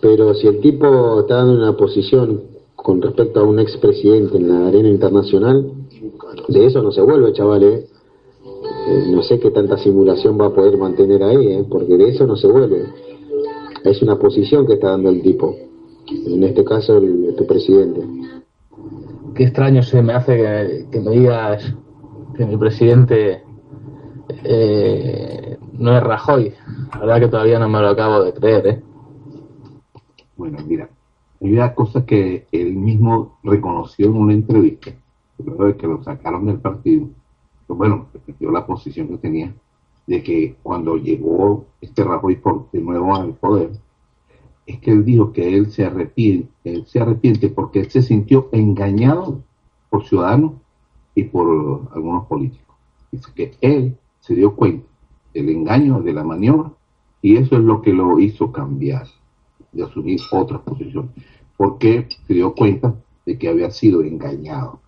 pero 0.01 0.35
si 0.35 0.47
el 0.47 0.61
tipo 0.61 1.21
está 1.21 1.41
en 1.41 1.49
una 1.49 1.77
posición 1.77 2.43
con 2.75 3.01
respecto 3.01 3.41
a 3.41 3.45
un 3.45 3.59
expresidente 3.59 4.37
en 4.37 4.49
la 4.49 4.69
arena 4.69 4.89
internacional, 4.89 5.73
de 6.49 6.67
eso 6.67 6.83
no 6.83 6.93
se 6.93 7.01
vuelve, 7.01 7.33
chavales. 7.33 7.85
¿eh? 7.85 7.89
Eh, 8.89 9.05
no 9.11 9.23
sé 9.23 9.41
qué 9.41 9.51
tanta 9.51 9.77
simulación 9.79 10.39
va 10.41 10.47
a 10.47 10.55
poder 10.55 10.77
mantener 10.77 11.23
ahí, 11.23 11.49
¿eh? 11.49 11.65
porque 11.69 11.97
de 11.97 12.11
eso 12.11 12.27
no 12.27 12.37
se 12.37 12.47
vuelve. 12.47 12.85
Es 13.85 14.03
una 14.03 14.19
posición 14.19 14.67
que 14.67 14.75
está 14.75 14.91
dando 14.91 15.11
el 15.11 15.23
tipo. 15.23 15.57
En 16.09 16.45
este 16.45 16.63
caso, 16.63 16.99
el, 16.99 17.35
tu 17.37 17.47
presidente. 17.47 18.03
Qué 19.35 19.45
extraño 19.45 19.83
se 19.83 20.03
me 20.03 20.13
hace 20.13 20.37
que, 20.37 20.87
que 20.93 21.01
me 21.01 21.11
digas 21.13 21.75
que 22.37 22.47
mi 22.47 22.57
presidente 22.57 23.43
eh, 24.49 25.59
no 25.73 25.97
es 25.97 26.03
Rajoy. 26.03 26.55
La 26.93 26.99
verdad 27.01 27.21
que 27.21 27.29
todavía 27.29 27.59
no 27.59 27.69
me 27.69 27.81
lo 27.81 27.89
acabo 27.89 28.23
de 28.23 28.33
creer, 28.33 28.67
¿eh? 28.67 28.83
Bueno, 30.37 30.59
mira, 30.67 30.89
hay 31.41 31.53
una 31.53 31.75
cosa 31.75 32.05
que 32.05 32.47
él 32.53 32.75
mismo 32.77 33.39
reconoció 33.43 34.07
en 34.07 34.17
una 34.17 34.33
entrevista, 34.35 34.91
luego 35.39 35.67
de 35.67 35.77
que 35.77 35.87
lo 35.87 36.03
sacaron 36.03 36.47
del 36.47 36.61
partido, 36.61 37.09
bueno, 37.69 38.09
repitió 38.13 38.51
la 38.51 38.67
posición 38.67 39.09
que 39.09 39.19
tenía, 39.19 39.55
de 40.07 40.23
que 40.23 40.57
cuando 40.63 40.97
llegó 40.97 41.67
este 41.81 42.05
Rajoy 42.05 42.37
por 42.37 42.71
de 42.71 42.81
nuevo 42.81 43.15
al 43.15 43.35
poder, 43.35 43.71
es 44.67 44.79
que 44.81 44.91
él 44.91 45.05
dijo 45.05 45.33
que 45.33 45.55
él 45.57 45.71
se 45.71 45.85
arrepiente, 45.85 46.51
él 46.65 46.87
se 46.87 47.01
arrepiente 47.01 47.49
porque 47.49 47.81
él 47.81 47.91
se 47.91 48.03
sintió 48.03 48.49
engañado 48.53 49.43
por 49.91 50.05
ciudadanos 50.07 50.55
y 51.15 51.25
por 51.25 51.89
algunos 51.95 52.27
políticos. 52.27 52.77
Dice 53.11 53.31
que 53.35 53.53
él 53.61 53.97
se 54.27 54.35
dio 54.35 54.57
cuenta 54.57 54.87
del 55.33 55.49
engaño, 55.51 56.01
de 56.01 56.13
la 56.13 56.25
maniobra, 56.25 56.73
y 57.23 57.37
eso 57.37 57.57
es 57.57 57.63
lo 57.63 57.81
que 57.81 57.93
lo 57.93 58.19
hizo 58.19 58.51
cambiar 58.51 59.07
de 59.73 59.85
asumir 59.85 60.21
otras 60.33 60.61
posiciones, 60.63 61.11
porque 61.57 62.09
se 62.27 62.35
dio 62.35 62.55
cuenta 62.55 62.95
de 63.25 63.39
que 63.39 63.49
había 63.49 63.71
sido 63.71 64.03
engañado. 64.03 64.81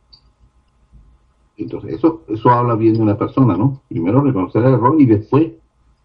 Entonces, 1.57 1.95
eso, 1.95 2.23
eso 2.29 2.51
habla 2.51 2.75
bien 2.75 2.95
de 2.95 3.03
una 3.03 3.19
persona, 3.19 3.57
¿no? 3.57 3.81
Primero 3.89 4.23
reconocer 4.23 4.65
el 4.65 4.75
error 4.75 5.01
y 5.01 5.07
después 5.07 5.53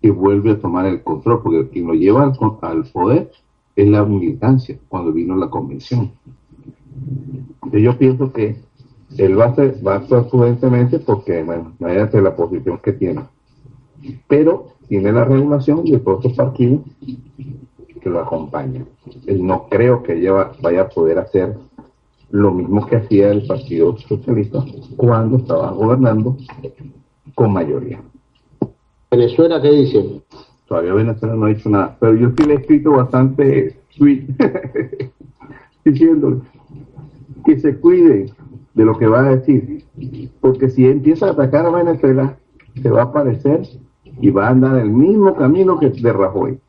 que 0.02 0.12
vuelve 0.12 0.52
a 0.52 0.60
tomar 0.60 0.86
el 0.86 1.04
control, 1.04 1.42
porque 1.42 1.70
quien 1.70 1.88
lo 1.88 1.94
lleva 1.94 2.24
al, 2.24 2.38
al 2.62 2.84
poder 2.92 3.32
es 3.76 3.88
la 3.88 4.04
militancia, 4.04 4.78
cuando 4.90 5.12
vino 5.12 5.36
la 5.36 5.50
convención. 5.50 6.12
Entonces, 7.64 7.82
yo 7.82 7.98
pienso 7.98 8.32
que 8.32 8.58
él 9.18 9.39
va 9.39 9.45
a, 9.45 9.55
ser, 9.55 9.76
va 9.86 9.93
a 9.93 9.97
actuar 9.97 10.28
prudentemente 10.28 10.99
porque, 10.99 11.43
bueno, 11.43 11.74
imagínate 11.80 12.22
la 12.22 12.36
posición 12.36 12.80
que 12.84 12.93
tiene. 12.93 13.22
Pero 14.28 14.68
tiene 14.88 15.11
la 15.11 15.24
regulación 15.26 15.84
de 15.86 15.99
todos 15.99 16.24
los 16.26 16.34
partidos 16.34 16.82
que 18.01 18.09
lo 18.09 18.20
acompañan. 18.20 18.86
Él 19.28 19.45
no 19.45 19.68
creo 19.70 20.03
que 20.03 20.14
ella 20.14 20.32
va- 20.34 20.51
vaya 20.61 20.82
a 20.82 20.89
poder 20.89 21.20
hacer 21.20 21.55
lo 22.32 22.51
mismo 22.51 22.86
que 22.88 22.95
hacía 22.97 23.30
el 23.32 23.45
Partido 23.45 23.95
Socialista 23.97 24.64
cuando 24.97 25.38
estaba 25.38 25.72
gobernando 25.72 26.36
con 27.36 27.53
mayoría. 27.53 28.01
Venezuela, 29.11 29.61
¿qué 29.61 29.70
dicen? 29.72 30.22
Todavía 30.68 30.93
Venezuela 30.95 31.36
no 31.36 31.45
ha 31.45 31.51
hecho 31.51 31.70
nada, 31.70 31.95
pero 31.99 32.16
yo 32.16 32.32
sí 32.36 32.43
le 32.45 32.53
he 32.55 32.57
escrito 32.57 32.91
bastante 32.91 33.78
tweet 33.97 34.26
diciéndole 35.86 36.38
que 37.45 37.59
se 37.59 37.78
cuide 37.80 38.32
de 38.74 38.86
lo 38.86 38.97
que 38.97 39.07
va 39.07 39.19
a 39.19 39.36
decir, 39.36 39.86
porque 40.41 40.69
si 40.69 40.88
empieza 40.88 41.28
a 41.28 41.32
atacar 41.32 41.65
a 41.65 41.69
Venezuela, 41.69 42.38
se 42.82 42.89
va 42.89 43.01
a 43.01 43.05
aparecer 43.05 43.67
y 44.03 44.30
va 44.32 44.47
a 44.47 44.51
andar 44.51 44.78
el 44.78 44.89
mismo 44.89 45.36
camino 45.36 45.80
que 45.80 45.89
de 45.89 46.13
Rajoy, 46.13 46.59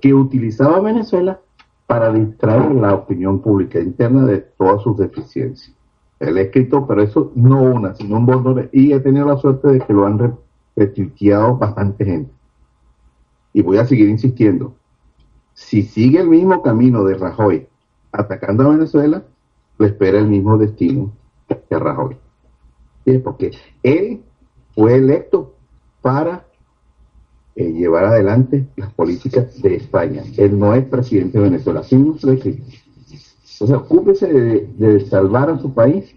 que 0.00 0.12
utilizaba 0.12 0.80
Venezuela 0.80 1.40
para 1.86 2.12
distraer 2.12 2.74
la 2.74 2.94
opinión 2.94 3.40
pública 3.40 3.78
interna 3.78 4.24
de 4.26 4.38
todas 4.38 4.82
sus 4.82 4.96
deficiencias. 4.96 5.76
Él 6.18 6.38
ha 6.38 6.40
escrito, 6.40 6.86
pero 6.86 7.02
eso 7.02 7.30
no 7.34 7.62
una, 7.62 7.94
sino 7.94 8.16
un 8.16 8.24
montón 8.24 8.68
y 8.72 8.92
he 8.92 9.00
tenido 9.00 9.26
la 9.26 9.36
suerte 9.36 9.68
de 9.68 9.80
que 9.80 9.92
lo 9.92 10.06
han 10.06 10.18
re- 10.18 10.32
retuiteado 10.76 11.56
bastante 11.56 12.04
gente. 12.04 12.32
Y 13.52 13.62
voy 13.62 13.78
a 13.78 13.84
seguir 13.84 14.08
insistiendo. 14.08 14.74
Si 15.52 15.82
sigue 15.82 16.20
el 16.20 16.28
mismo 16.28 16.62
camino 16.62 17.04
de 17.04 17.14
Rajoy 17.14 17.68
atacando 18.10 18.64
a 18.64 18.70
Venezuela, 18.70 19.22
le 19.78 19.86
espera 19.86 20.18
el 20.18 20.26
mismo 20.26 20.56
destino 20.56 21.12
a 21.70 21.78
Rajoy. 21.78 22.16
Sí, 23.04 23.18
Porque 23.18 23.50
él 23.82 24.22
fue 24.74 24.96
electo 24.96 25.54
para 26.00 26.46
eh, 27.56 27.72
llevar 27.72 28.06
adelante 28.06 28.66
las 28.76 28.92
políticas 28.92 29.60
de 29.62 29.76
España. 29.76 30.22
Él 30.36 30.58
no 30.58 30.74
es 30.74 30.84
presidente 30.84 31.38
de 31.38 31.44
Venezuela. 31.44 31.80
Así 31.80 31.96
no 31.96 32.16
se. 32.18 32.62
O 33.60 33.66
sea, 33.66 33.76
ocúpese 33.76 34.26
de, 34.26 34.68
de 34.76 35.00
salvar 35.06 35.50
a 35.50 35.58
su 35.58 35.72
país 35.72 36.12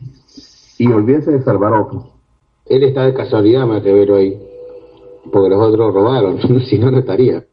y 0.77 0.87
olvídese 0.87 1.31
de 1.31 1.43
salvar 1.43 1.73
a 1.73 1.81
otro. 1.81 2.17
Él 2.65 2.83
está 2.83 3.03
de 3.03 3.13
casualidad, 3.13 3.65
me 3.65 3.77
atrevo 3.77 4.15
ahí. 4.15 4.41
Porque 5.31 5.49
los 5.49 5.61
otros 5.61 5.93
robaron, 5.93 6.39
si 6.69 6.79
no, 6.79 6.91
no 6.91 6.99
estaría. 6.99 7.45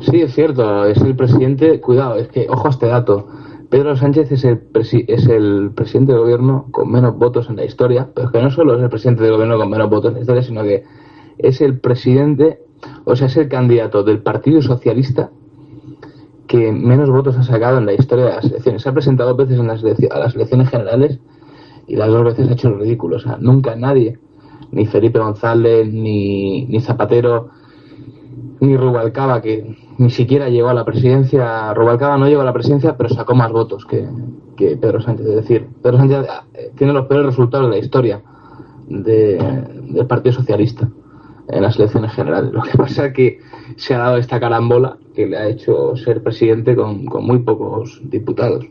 Sí, 0.00 0.20
es 0.20 0.34
cierto, 0.34 0.84
es 0.86 1.00
el 1.00 1.16
presidente, 1.16 1.80
cuidado, 1.80 2.16
es 2.16 2.28
que, 2.28 2.46
ojo 2.48 2.66
a 2.66 2.70
este 2.70 2.86
dato, 2.86 3.26
Pedro 3.74 3.96
Sánchez 3.96 4.30
es 4.30 4.44
el, 4.44 4.70
presi- 4.72 5.04
es 5.08 5.26
el 5.26 5.72
presidente 5.74 6.12
del 6.12 6.20
gobierno 6.20 6.68
con 6.70 6.92
menos 6.92 7.18
votos 7.18 7.50
en 7.50 7.56
la 7.56 7.64
historia, 7.64 8.08
pero 8.14 8.30
que 8.30 8.40
no 8.40 8.48
solo 8.52 8.76
es 8.76 8.82
el 8.84 8.88
presidente 8.88 9.24
del 9.24 9.32
gobierno 9.32 9.58
con 9.58 9.68
menos 9.68 9.90
votos 9.90 10.10
en 10.10 10.14
la 10.14 10.20
historia, 10.20 10.42
sino 10.44 10.62
que 10.62 10.84
es 11.38 11.60
el 11.60 11.80
presidente, 11.80 12.60
o 13.04 13.16
sea, 13.16 13.26
es 13.26 13.36
el 13.36 13.48
candidato 13.48 14.04
del 14.04 14.22
Partido 14.22 14.62
Socialista 14.62 15.32
que 16.46 16.70
menos 16.70 17.10
votos 17.10 17.36
ha 17.36 17.42
sacado 17.42 17.78
en 17.78 17.86
la 17.86 17.94
historia 17.94 18.26
de 18.26 18.30
las 18.36 18.44
elecciones. 18.44 18.80
Se 18.80 18.90
ha 18.90 18.92
presentado 18.92 19.30
dos 19.34 19.38
veces 19.48 19.58
en 19.58 19.66
las 19.66 19.82
a 19.82 20.18
las 20.20 20.36
elecciones 20.36 20.68
generales 20.68 21.18
y 21.88 21.96
las 21.96 22.10
dos 22.10 22.22
veces 22.22 22.48
ha 22.48 22.52
hecho 22.52 22.68
el 22.68 22.78
ridículo. 22.78 23.16
O 23.16 23.18
sea, 23.18 23.38
nunca 23.40 23.74
nadie, 23.74 24.20
ni 24.70 24.86
Felipe 24.86 25.18
González, 25.18 25.92
ni, 25.92 26.66
ni 26.66 26.80
Zapatero, 26.80 27.48
ni 28.60 28.76
Rubalcaba, 28.76 29.40
que 29.42 29.76
ni 29.98 30.10
siquiera 30.10 30.48
llegó 30.48 30.68
a 30.68 30.74
la 30.74 30.84
presidencia. 30.84 31.72
Rubalcaba 31.74 32.16
no 32.18 32.26
llegó 32.28 32.42
a 32.42 32.44
la 32.44 32.52
presidencia, 32.52 32.96
pero 32.96 33.08
sacó 33.08 33.34
más 33.34 33.50
votos 33.52 33.84
que, 33.86 34.06
que 34.56 34.76
Pedro 34.76 35.00
Sánchez. 35.00 35.26
Es 35.26 35.34
decir, 35.36 35.66
Pedro 35.82 35.98
Sánchez 35.98 36.26
eh, 36.54 36.70
tiene 36.76 36.92
los 36.92 37.06
peores 37.06 37.26
resultados 37.26 37.66
de 37.68 37.76
la 37.76 37.78
historia 37.84 38.22
de- 38.88 39.64
del 39.90 40.06
Partido 40.06 40.34
Socialista 40.34 40.88
en 41.48 41.62
las 41.62 41.76
elecciones 41.78 42.12
generales. 42.12 42.52
Lo 42.52 42.62
que 42.62 42.76
pasa 42.78 43.06
es 43.06 43.12
que 43.14 43.38
se 43.76 43.94
ha 43.94 43.98
dado 43.98 44.16
esta 44.16 44.40
carambola 44.40 44.96
que 45.14 45.26
le 45.26 45.36
ha 45.36 45.48
hecho 45.48 45.94
ser 45.96 46.22
presidente 46.22 46.74
con, 46.74 47.04
con 47.06 47.24
muy 47.26 47.40
pocos 47.40 48.00
diputados. 48.04 48.64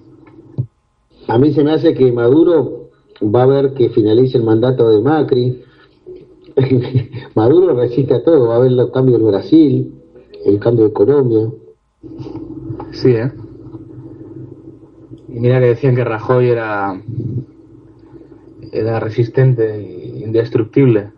A 1.27 1.37
mí 1.37 1.53
se 1.53 1.63
me 1.63 1.71
hace 1.73 1.93
que 1.93 2.11
Maduro 2.11 2.89
va 3.23 3.43
a 3.43 3.47
ver 3.47 3.73
que 3.73 3.89
finalice 3.89 4.37
el 4.37 4.43
mandato 4.43 4.89
de 4.89 5.01
Macri. 5.01 5.61
Maduro 7.35 7.75
resiste 7.75 8.13
a 8.13 8.23
todo, 8.23 8.47
va 8.47 8.55
a 8.55 8.59
ver 8.59 8.71
los 8.71 8.91
cambios 8.91 9.19
en 9.19 9.27
Brasil, 9.27 9.93
el 10.45 10.59
cambio 10.59 10.85
de 10.85 10.93
Colombia. 10.93 11.49
Sí, 12.91 13.09
¿eh? 13.15 13.31
Y 15.29 15.39
mira 15.39 15.59
que 15.59 15.67
decían 15.67 15.95
que 15.95 16.03
Rajoy 16.03 16.49
era, 16.49 17.01
era 18.71 18.99
resistente 18.99 19.75
e 19.75 20.19
indestructible. 20.25 21.11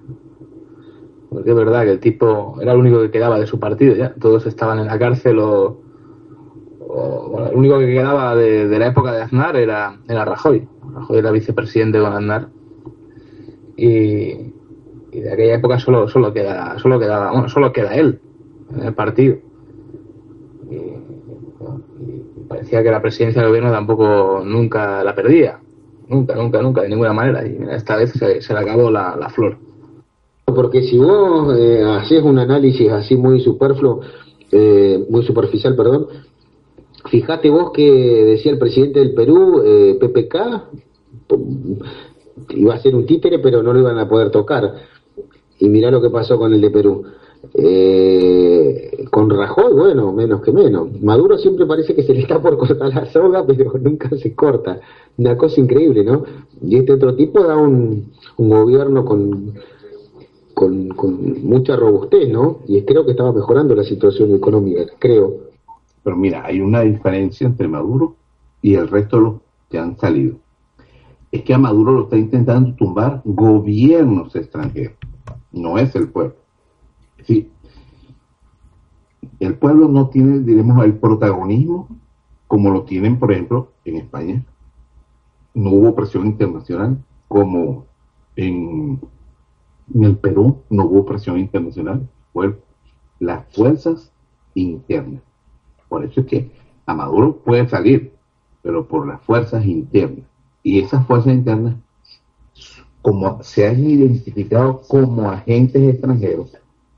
Porque 1.29 1.49
es 1.49 1.55
verdad 1.55 1.83
que 1.83 1.91
el 1.91 1.99
tipo 1.99 2.57
era 2.61 2.71
el 2.73 2.79
único 2.79 3.01
que 3.01 3.11
quedaba 3.11 3.39
de 3.39 3.47
su 3.47 3.59
partido 3.59 3.95
ya. 3.95 4.13
Todos 4.15 4.45
estaban 4.45 4.79
en 4.79 4.87
la 4.87 4.97
cárcel 4.97 5.39
o... 5.39 5.81
o- 6.79 7.29
bueno, 7.29 7.49
el 7.49 7.55
único 7.57 7.79
que 7.79 7.87
quedaba 7.87 8.35
de, 8.35 8.67
de 8.67 8.79
la 8.79 8.87
época 8.87 9.11
de 9.11 9.21
Aznar 9.23 9.55
era, 9.57 9.99
era 10.07 10.23
Rajoy. 10.23 10.67
Rajoy 10.93 11.17
era 11.17 11.31
vicepresidente 11.31 11.99
con 11.99 12.13
Aznar. 12.13 12.47
Y, 13.77 14.54
y 15.15 15.21
de 15.21 15.31
aquella 15.31 15.55
época 15.55 15.79
solo, 15.79 16.09
solo, 16.09 16.33
queda, 16.33 16.77
solo, 16.79 16.99
bueno, 16.99 17.47
solo 17.47 17.71
queda 17.71 17.95
él 17.95 18.19
en 18.75 18.83
el 18.83 18.93
partido. 18.93 19.37
Y, 20.69 20.75
y 20.75 22.23
parecía 22.49 22.83
que 22.83 22.91
la 22.91 23.01
presidencia 23.01 23.41
del 23.41 23.49
gobierno 23.49 23.71
tampoco 23.71 24.41
nunca 24.43 25.03
la 25.03 25.15
perdía. 25.15 25.59
Nunca, 26.09 26.35
nunca, 26.35 26.61
nunca, 26.61 26.81
de 26.81 26.89
ninguna 26.89 27.13
manera. 27.13 27.47
Y 27.47 27.57
mira, 27.57 27.75
esta 27.75 27.95
vez 27.95 28.11
se, 28.11 28.41
se 28.41 28.53
le 28.53 28.59
acabó 28.59 28.91
la, 28.91 29.15
la 29.15 29.29
flor. 29.29 29.57
Porque 30.45 30.83
si 30.83 30.97
vos 30.97 31.57
eh, 31.57 31.83
haces 31.83 32.21
un 32.21 32.37
análisis 32.37 32.91
así 32.91 33.15
muy 33.15 33.39
superfluo, 33.39 34.01
eh, 34.51 35.03
muy 35.09 35.23
superficial, 35.23 35.75
perdón, 35.75 36.07
fíjate 37.09 37.49
vos 37.49 37.71
que 37.71 37.89
decía 38.25 38.51
el 38.51 38.59
presidente 38.59 38.99
del 38.99 39.13
Perú, 39.13 39.61
eh, 39.65 39.97
PPK, 39.99 40.35
iba 42.49 42.73
a 42.75 42.79
ser 42.79 42.95
un 42.95 43.05
títere, 43.05 43.39
pero 43.39 43.63
no 43.63 43.73
lo 43.73 43.79
iban 43.79 43.97
a 43.97 44.07
poder 44.07 44.29
tocar. 44.29 44.73
Y 45.59 45.69
mirá 45.69 45.91
lo 45.91 46.01
que 46.01 46.09
pasó 46.09 46.37
con 46.37 46.53
el 46.53 46.61
de 46.61 46.69
Perú. 46.69 47.03
Eh, 47.53 49.05
con 49.11 49.29
Rajoy, 49.29 49.73
bueno, 49.73 50.11
menos 50.11 50.41
que 50.41 50.51
menos. 50.51 51.01
Maduro 51.01 51.37
siempre 51.37 51.65
parece 51.65 51.95
que 51.95 52.03
se 52.03 52.13
le 52.13 52.21
está 52.21 52.41
por 52.41 52.57
cortar 52.57 52.93
la 52.93 53.05
soga, 53.05 53.45
pero 53.45 53.73
nunca 53.81 54.09
se 54.17 54.33
corta. 54.33 54.79
Una 55.17 55.37
cosa 55.37 55.61
increíble, 55.61 56.03
¿no? 56.03 56.23
Y 56.61 56.77
este 56.77 56.93
otro 56.93 57.15
tipo 57.15 57.43
da 57.43 57.55
un, 57.55 58.11
gobierno 58.37 59.05
con, 59.05 59.53
con, 60.53 60.89
con 60.89 61.43
mucha 61.45 61.75
robustez, 61.75 62.29
¿no? 62.29 62.59
Y 62.67 62.81
creo 62.81 63.05
que 63.05 63.11
estaba 63.11 63.31
mejorando 63.31 63.75
la 63.75 63.83
situación 63.83 64.35
económica, 64.35 64.85
creo. 64.99 65.45
Pero 66.03 66.17
mira, 66.17 66.45
hay 66.45 66.59
una 66.59 66.81
diferencia 66.81 67.47
entre 67.47 67.67
Maduro 67.67 68.15
y 68.61 68.75
el 68.75 68.87
resto 68.87 69.17
de 69.17 69.23
los 69.23 69.33
que 69.69 69.79
han 69.79 69.97
salido. 69.97 70.37
Es 71.31 71.43
que 71.43 71.53
a 71.53 71.57
Maduro 71.57 71.93
lo 71.93 72.03
está 72.03 72.17
intentando 72.17 72.75
tumbar 72.75 73.21
gobiernos 73.25 74.35
extranjeros, 74.35 74.97
no 75.55 75.79
es 75.79 75.95
el 75.95 76.09
pueblo. 76.09 76.35
Sí, 77.23 77.49
el 79.39 79.55
pueblo 79.57 79.87
no 79.87 80.09
tiene, 80.09 80.39
diremos, 80.39 80.83
el 80.85 80.93
protagonismo 80.97 81.87
como 82.47 82.69
lo 82.69 82.83
tienen, 82.83 83.17
por 83.17 83.31
ejemplo, 83.31 83.71
en 83.85 83.97
España. 83.97 84.45
No 85.53 85.71
hubo 85.71 85.95
presión 85.95 86.27
internacional 86.27 87.03
como 87.27 87.85
en, 88.35 88.99
en 89.93 90.03
el 90.03 90.17
Perú, 90.17 90.61
no 90.69 90.85
hubo 90.85 91.05
presión 91.05 91.39
internacional. 91.39 92.07
Fue 92.33 92.57
las 93.19 93.45
fuerzas 93.53 94.11
internas. 94.53 95.21
Por 95.89 96.03
eso 96.03 96.21
es 96.21 96.27
que 96.27 96.51
a 96.85 96.93
Maduro 96.93 97.37
puede 97.37 97.67
salir, 97.67 98.13
pero 98.61 98.87
por 98.87 99.07
las 99.07 99.21
fuerzas 99.21 99.65
internas. 99.65 100.25
Y 100.63 100.79
esas 100.79 101.05
fuerzas 101.07 101.33
internas, 101.33 101.75
como 103.05 103.43
se 103.43 103.67
han 103.67 103.87
identificado 103.87 104.81
como 104.87 105.29
agentes 105.29 105.93
extranjeros, 105.93 106.49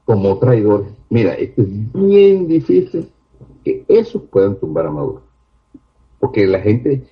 como 0.05 0.37
traidores, 0.37 0.87
mira, 1.09 1.33
es 1.33 1.51
bien 1.57 2.47
difícil 2.47 3.09
que 3.61 3.83
esos 3.89 4.21
puedan 4.31 4.55
tumbar 4.55 4.85
a 4.85 4.91
Maduro. 4.91 5.23
Porque 6.17 6.47
la 6.47 6.61
gente, 6.61 7.03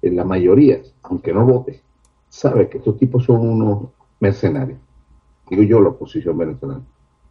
en 0.00 0.14
la 0.14 0.22
mayoría, 0.22 0.80
aunque 1.02 1.32
no 1.32 1.44
vote, 1.44 1.80
sabe 2.28 2.68
que 2.68 2.78
estos 2.78 2.96
tipos 2.98 3.24
son 3.24 3.40
unos 3.48 3.88
mercenarios. 4.20 4.78
Digo 5.50 5.64
yo, 5.64 5.80
la 5.80 5.88
oposición 5.88 6.38
venezolana. 6.38 6.84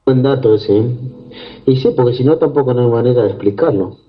Buen 0.05 0.21
dato 0.21 0.53
ese. 0.53 0.77
¿eh? 0.77 0.97
Y 1.65 1.77
sí, 1.77 1.93
porque 1.95 2.17
si 2.17 2.25
no 2.25 2.37
tampoco 2.37 2.73
no 2.73 2.81
hay 2.81 2.91
manera 2.91 3.23
de 3.23 3.29
explicarlo. 3.29 3.99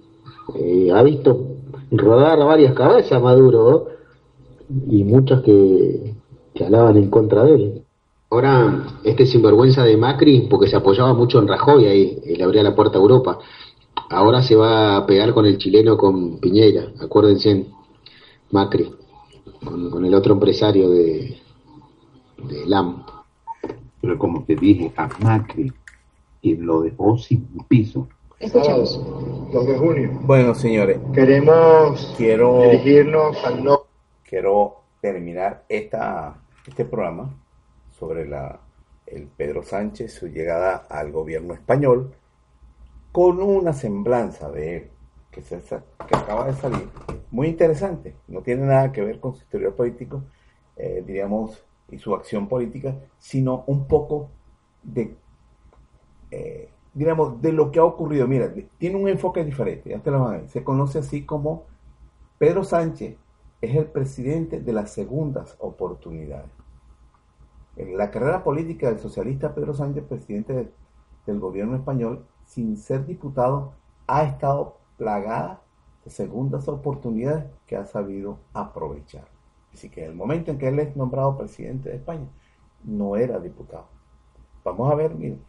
Eh, 0.57 0.91
ha 0.93 1.05
visto 1.05 1.55
rodar 1.93 2.41
varias 2.41 2.75
cabezas 2.75 3.23
Maduro 3.23 3.91
¿eh? 3.91 3.97
y 4.89 5.05
muchas 5.05 5.43
que, 5.43 6.16
que 6.57 6.65
alaban 6.65 6.97
en 6.97 7.11
contra 7.11 7.45
de 7.45 7.55
él. 7.55 7.83
Ahora, 8.31 8.87
este 9.05 9.25
sinvergüenza 9.27 9.85
de 9.85 9.97
Macri, 9.97 10.49
porque 10.51 10.67
se 10.67 10.77
apoyaba 10.77 11.15
mucho 11.15 11.39
en 11.39 11.47
Rajoy 11.47 11.87
ahí, 11.87 12.19
y 12.25 12.35
le 12.35 12.45
abría 12.45 12.63
la 12.63 12.75
puerta 12.75 12.99
a 12.99 13.01
Europa. 13.01 13.39
Ahora 14.11 14.43
se 14.43 14.57
va 14.57 14.97
a 14.97 15.07
pegar 15.07 15.33
con 15.33 15.47
el 15.47 15.59
chileno, 15.59 15.97
con 15.97 16.39
Piñera, 16.39 16.93
acuérdense, 17.01 17.67
Macri, 18.51 18.93
con, 19.65 19.91
con 19.91 20.05
el 20.05 20.15
otro 20.15 20.35
empresario 20.35 20.91
de, 20.91 21.39
de 22.49 22.67
LAM. 22.67 23.05
Pero 24.01 24.19
como 24.19 24.45
te 24.45 24.57
dije, 24.57 24.93
a 24.97 25.09
Macri, 25.21 25.73
y 26.43 26.57
lo 26.57 26.83
dejó 26.83 27.19
sin 27.19 27.47
piso. 27.69 28.09
Escuchamos. 28.39 29.01
2 29.53 29.67
de 29.67 29.79
junio. 29.79 30.11
Bueno, 30.23 30.55
señores, 30.55 30.99
Queremos 31.15 32.15
quiero, 32.17 32.63
dirigirnos 32.63 33.43
al 33.45 33.65
no. 33.65 33.81
quiero 34.29 34.75
terminar 35.01 35.65
esta, 35.69 36.37
este 36.67 36.85
programa 36.85 37.35
sobre 37.91 38.27
la, 38.27 38.61
el 39.07 39.29
Pedro 39.29 39.63
Sánchez, 39.63 40.13
su 40.15 40.29
llegada 40.29 40.87
al 40.89 41.13
gobierno 41.13 41.55
español, 41.55 42.13
con 43.13 43.41
una 43.41 43.73
semblanza 43.73 44.51
de 44.51 44.77
él 44.77 44.91
que, 45.31 45.43
se, 45.43 45.59
que 45.59 46.17
acaba 46.17 46.47
de 46.47 46.55
salir, 46.55 46.89
muy 47.31 47.49
interesante, 47.49 48.17
no 48.29 48.43
tiene 48.43 48.67
nada 48.67 48.93
que 48.93 49.03
ver 49.03 49.21
con 49.21 49.35
su 49.35 49.43
historial 49.43 49.75
político, 49.75 50.25
eh, 50.77 51.03
diríamos, 51.07 51.65
y 51.91 51.99
su 51.99 52.15
acción 52.15 52.49
política, 52.49 52.97
sino 53.19 53.65
un 53.67 53.87
poco 53.87 54.31
de, 54.83 55.17
eh, 56.31 56.71
diríamos, 56.93 57.41
de 57.41 57.53
lo 57.53 57.71
que 57.71 57.79
ha 57.79 57.85
ocurrido. 57.85 58.27
Mira, 58.27 58.53
tiene 58.79 58.97
un 58.97 59.09
enfoque 59.09 59.45
diferente. 59.45 59.99
Se 60.49 60.65
conoce 60.65 60.99
así 60.99 61.25
como 61.25 61.65
Pedro 62.39 62.65
Sánchez 62.65 63.17
es 63.61 63.75
el 63.75 63.87
presidente 63.87 64.61
de 64.61 64.73
las 64.73 64.93
segundas 64.93 65.57
oportunidades. 65.59 66.51
En 67.77 67.97
la 67.97 68.11
carrera 68.11 68.43
política 68.43 68.89
del 68.89 69.01
socialista 69.01 69.55
Pedro 69.55 69.75
Sánchez, 69.75 70.05
presidente 70.05 70.53
de, 70.53 70.73
del 71.27 71.41
gobierno 71.41 71.77
español, 71.77 72.27
sin 72.45 72.77
ser 72.77 73.07
diputado, 73.07 73.75
ha 74.07 74.25
estado 74.25 74.79
plagada 74.97 75.63
de 76.05 76.11
segundas 76.11 76.69
oportunidades 76.69 77.47
que 77.67 77.77
ha 77.77 77.85
sabido 77.85 78.39
aprovechar. 78.53 79.29
Así 79.73 79.91
que 79.91 80.05
el 80.05 80.15
momento 80.15 80.51
en 80.51 80.59
que 80.59 80.69
él 80.69 80.79
es 80.79 80.97
nombrado 80.97 81.37
presidente 81.37 81.91
de 81.91 81.97
España, 81.97 82.29
no 82.85 83.17
era 83.17 83.39
diputado. 83.41 83.89
Vamos 84.65 84.91
a 84.91 84.95
ver, 84.95 85.15
miren, 85.15 85.43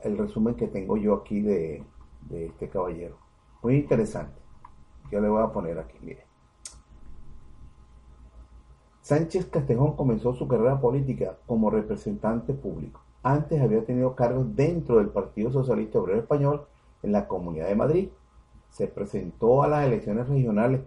el 0.00 0.18
resumen 0.18 0.54
que 0.54 0.66
tengo 0.66 0.96
yo 0.96 1.14
aquí 1.14 1.40
de 1.40 1.84
este 2.30 2.68
caballero. 2.68 3.16
Muy 3.62 3.76
interesante. 3.76 4.40
Yo 5.10 5.20
le 5.20 5.28
voy 5.28 5.42
a 5.42 5.52
poner 5.52 5.78
aquí, 5.78 5.98
mire. 6.00 6.31
Sánchez 9.12 9.44
Castejón 9.50 9.94
comenzó 9.94 10.32
su 10.32 10.48
carrera 10.48 10.80
política 10.80 11.36
como 11.44 11.68
representante 11.68 12.54
público. 12.54 13.02
Antes 13.22 13.60
había 13.60 13.84
tenido 13.84 14.16
cargos 14.16 14.56
dentro 14.56 14.96
del 14.96 15.10
Partido 15.10 15.52
Socialista 15.52 15.98
Obrero 15.98 16.20
Español 16.20 16.62
en 17.02 17.12
la 17.12 17.28
Comunidad 17.28 17.68
de 17.68 17.74
Madrid. 17.74 18.08
Se 18.70 18.86
presentó 18.86 19.62
a 19.62 19.68
las 19.68 19.84
elecciones 19.84 20.30
regionales 20.30 20.80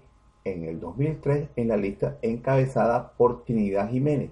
en 0.44 0.64
el 0.64 0.80
2003 0.80 1.50
en 1.56 1.68
la 1.68 1.78
lista 1.78 2.18
encabezada 2.24 3.12
por 3.12 3.44
Trinidad 3.44 3.92
Jiménez, 3.92 4.32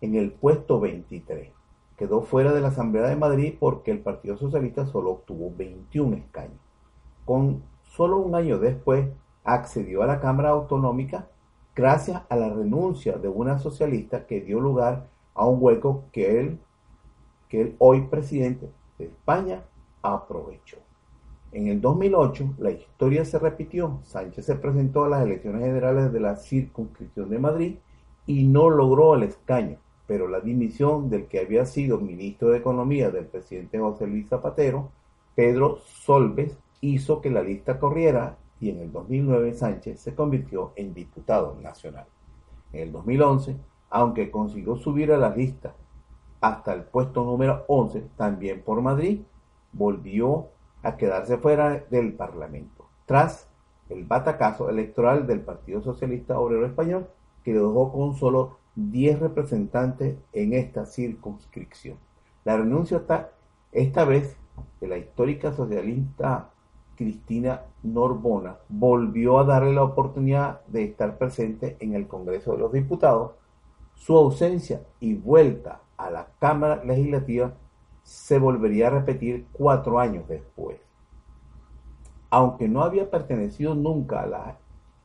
en 0.00 0.14
el 0.14 0.32
puesto 0.32 0.80
23. 0.80 1.50
Quedó 1.98 2.22
fuera 2.22 2.54
de 2.54 2.62
la 2.62 2.68
Asamblea 2.68 3.06
de 3.08 3.16
Madrid 3.16 3.56
porque 3.60 3.90
el 3.90 3.98
Partido 3.98 4.38
Socialista 4.38 4.86
solo 4.86 5.10
obtuvo 5.10 5.52
21 5.54 6.16
escaños. 6.16 6.62
Con 7.26 7.62
solo 7.82 8.16
un 8.16 8.36
año 8.36 8.58
después 8.58 9.06
accedió 9.44 10.02
a 10.02 10.06
la 10.06 10.22
Cámara 10.22 10.48
Autonómica 10.48 11.28
gracias 11.74 12.22
a 12.28 12.36
la 12.36 12.48
renuncia 12.48 13.14
de 13.14 13.28
una 13.28 13.58
socialista 13.58 14.26
que 14.26 14.40
dio 14.40 14.60
lugar 14.60 15.08
a 15.34 15.46
un 15.46 15.58
hueco 15.60 16.04
que 16.12 16.40
él, 16.40 16.58
que 17.48 17.60
el 17.60 17.76
hoy 17.78 18.02
presidente 18.02 18.70
de 18.98 19.06
España 19.06 19.62
aprovechó. 20.02 20.78
En 21.52 21.68
el 21.68 21.80
2008 21.80 22.54
la 22.58 22.70
historia 22.70 23.24
se 23.24 23.38
repitió. 23.38 24.00
Sánchez 24.02 24.46
se 24.46 24.56
presentó 24.56 25.04
a 25.04 25.08
las 25.08 25.22
elecciones 25.22 25.62
generales 25.62 26.12
de 26.12 26.20
la 26.20 26.36
circunscripción 26.36 27.30
de 27.30 27.38
Madrid 27.38 27.76
y 28.26 28.44
no 28.44 28.70
logró 28.70 29.14
el 29.14 29.24
escaño, 29.24 29.78
pero 30.06 30.28
la 30.28 30.40
dimisión 30.40 31.10
del 31.10 31.26
que 31.26 31.40
había 31.40 31.64
sido 31.66 31.98
ministro 31.98 32.50
de 32.50 32.58
Economía 32.58 33.10
del 33.10 33.26
presidente 33.26 33.78
José 33.78 34.06
Luis 34.06 34.28
Zapatero, 34.28 34.90
Pedro 35.34 35.78
Solves, 35.84 36.56
hizo 36.80 37.20
que 37.20 37.30
la 37.30 37.42
lista 37.42 37.78
corriera 37.78 38.36
y 38.64 38.70
en 38.70 38.80
el 38.80 38.90
2009 38.92 39.52
Sánchez 39.52 40.00
se 40.00 40.14
convirtió 40.14 40.72
en 40.76 40.94
diputado 40.94 41.54
nacional. 41.60 42.06
En 42.72 42.80
el 42.80 42.92
2011, 42.92 43.56
aunque 43.90 44.30
consiguió 44.30 44.76
subir 44.76 45.12
a 45.12 45.18
la 45.18 45.28
lista 45.28 45.74
hasta 46.40 46.72
el 46.72 46.84
puesto 46.84 47.24
número 47.24 47.66
11, 47.68 48.06
también 48.16 48.62
por 48.62 48.80
Madrid, 48.80 49.20
volvió 49.70 50.48
a 50.82 50.96
quedarse 50.96 51.36
fuera 51.36 51.84
del 51.90 52.14
Parlamento, 52.14 52.88
tras 53.04 53.50
el 53.90 54.04
batacazo 54.04 54.70
electoral 54.70 55.26
del 55.26 55.40
Partido 55.40 55.82
Socialista 55.82 56.38
Obrero 56.38 56.64
Español, 56.64 57.06
que 57.42 57.52
dejó 57.52 57.92
con 57.92 58.14
solo 58.14 58.56
10 58.76 59.20
representantes 59.20 60.16
en 60.32 60.54
esta 60.54 60.86
circunscripción. 60.86 61.98
La 62.44 62.56
renuncia 62.56 62.96
está 62.96 63.32
esta 63.72 64.06
vez 64.06 64.38
de 64.80 64.88
la 64.88 64.96
histórica 64.96 65.52
socialista 65.52 66.53
Cristina 66.96 67.62
Norbona 67.82 68.56
volvió 68.68 69.38
a 69.38 69.44
darle 69.44 69.74
la 69.74 69.82
oportunidad 69.82 70.64
de 70.66 70.84
estar 70.84 71.18
presente 71.18 71.76
en 71.80 71.94
el 71.94 72.06
Congreso 72.06 72.52
de 72.52 72.58
los 72.58 72.72
Diputados. 72.72 73.32
Su 73.94 74.16
ausencia 74.16 74.82
y 75.00 75.14
vuelta 75.14 75.82
a 75.96 76.10
la 76.10 76.28
Cámara 76.38 76.84
Legislativa 76.84 77.54
se 78.02 78.38
volvería 78.38 78.88
a 78.88 78.90
repetir 78.90 79.46
cuatro 79.52 79.98
años 79.98 80.28
después. 80.28 80.78
Aunque 82.30 82.68
no 82.68 82.82
había 82.82 83.10
pertenecido 83.10 83.74
nunca 83.74 84.22
a 84.22 84.26
la, 84.26 84.58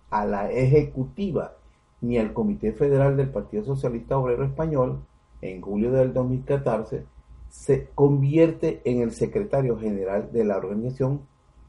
a 0.10 0.26
la 0.26 0.52
ejecutiva 0.52 1.54
ni 2.02 2.18
al 2.18 2.34
Comité 2.34 2.72
Federal 2.74 3.18
del 3.18 3.30
Partido 3.30 3.64
Socialista 3.64 4.18
Obrero 4.18 4.44
Español, 4.44 5.04
en 5.42 5.62
julio 5.62 5.92
del 5.92 6.14
2014 6.14 7.06
se 7.50 7.90
convierte 7.96 8.82
en 8.86 9.02
el 9.02 9.12
secretario 9.12 9.78
general 9.78 10.32
de 10.32 10.46
la 10.46 10.58
organización, 10.58 11.22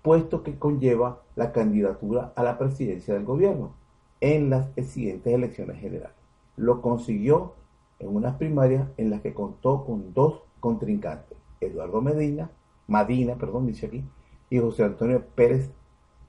puesto 0.02 0.42
que 0.42 0.58
conlleva 0.58 1.22
la 1.36 1.52
candidatura 1.52 2.32
a 2.36 2.42
la 2.42 2.58
presidencia 2.58 3.14
del 3.14 3.24
gobierno 3.24 3.74
en 4.20 4.50
las 4.50 4.68
siguientes 4.86 5.32
elecciones 5.32 5.80
generales. 5.80 6.16
Lo 6.56 6.82
consiguió 6.82 7.54
en 7.98 8.14
unas 8.14 8.36
primarias 8.36 8.88
en 8.96 9.10
las 9.10 9.20
que 9.20 9.34
contó 9.34 9.84
con 9.84 10.12
dos 10.14 10.42
contrincantes, 10.60 11.38
Eduardo 11.60 12.00
Medina, 12.00 12.50
Madina, 12.86 13.36
perdón, 13.36 13.66
dice 13.66 13.86
aquí, 13.86 14.04
y 14.48 14.58
José 14.58 14.84
Antonio 14.84 15.24
Pérez 15.34 15.70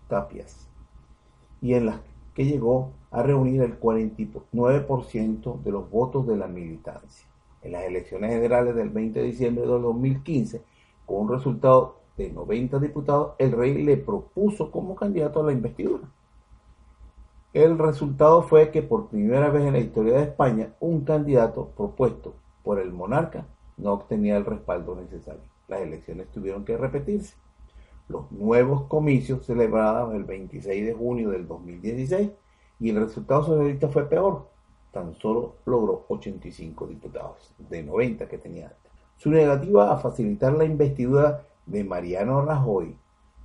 Tapias, 0.08 0.68
y 1.62 1.74
en 1.74 1.88
las 1.88 2.02
que 2.34 2.46
llegó 2.46 2.92
a 3.10 3.24
reunir 3.24 3.62
el 3.62 3.80
49% 3.80 5.62
de 5.62 5.72
los 5.72 5.90
votos 5.90 6.28
de 6.28 6.38
la 6.38 6.48
militancia. 6.48 7.28
En 7.62 7.74
las 7.74 7.84
elecciones 7.84 8.32
generales 8.32 8.76
del 8.76 8.90
20 8.90 9.20
de 9.20 9.26
diciembre 9.26 9.64
de 9.64 9.70
2015, 9.70 10.64
con 11.06 11.22
un 11.22 11.30
resultado 11.30 12.01
de 12.18 12.32
90 12.32 12.80
diputados, 12.80 13.34
el 13.38 13.52
rey 13.52 13.82
le 13.84 13.98
propuso 13.98 14.72
como 14.72 14.96
candidato 14.96 15.40
a 15.40 15.44
la 15.44 15.52
investidura. 15.52 16.04
El 17.54 17.78
resultado 17.78 18.44
fue 18.44 18.72
que 18.72 18.82
por 18.82 19.08
primera 19.08 19.50
vez 19.50 19.64
en 19.64 19.74
la 19.74 19.80
historia 19.80 20.14
de 20.14 20.24
España, 20.24 20.74
un 20.80 21.02
candidato 21.02 21.70
propuesto 21.76 22.34
por 22.64 22.80
el 22.80 22.94
monarca 22.94 23.46
no 23.78 23.94
obtenía 23.94 24.38
el 24.38 24.46
respaldo 24.46 24.96
necesario. 24.96 25.42
Las 25.68 25.82
elecciones 25.82 26.30
tuvieron 26.30 26.64
que 26.64 26.78
repetirse. 26.78 27.36
Los 28.08 28.32
nuevos 28.32 28.84
comicios 28.84 29.46
celebrados 29.46 30.14
el 30.14 30.24
26 30.24 30.86
de 30.86 30.94
junio 30.94 31.30
del 31.30 31.48
2016 31.48 32.30
y 32.80 32.90
el 32.90 32.96
resultado 32.98 33.44
socialista 33.44 33.90
fue 33.90 34.08
peor. 34.08 34.48
Tan 34.92 35.16
solo 35.16 35.56
logró 35.66 36.06
85 36.10 36.88
diputados 36.88 37.54
de 37.58 37.84
90 37.84 38.28
que 38.28 38.38
tenía 38.38 38.68
antes. 38.68 38.92
Su 39.18 39.30
negativa 39.30 39.92
a 39.94 39.98
facilitar 39.98 40.54
la 40.54 40.66
investidura 40.66 41.46
de 41.72 41.84
Mariano 41.84 42.42
Rajoy 42.44 42.96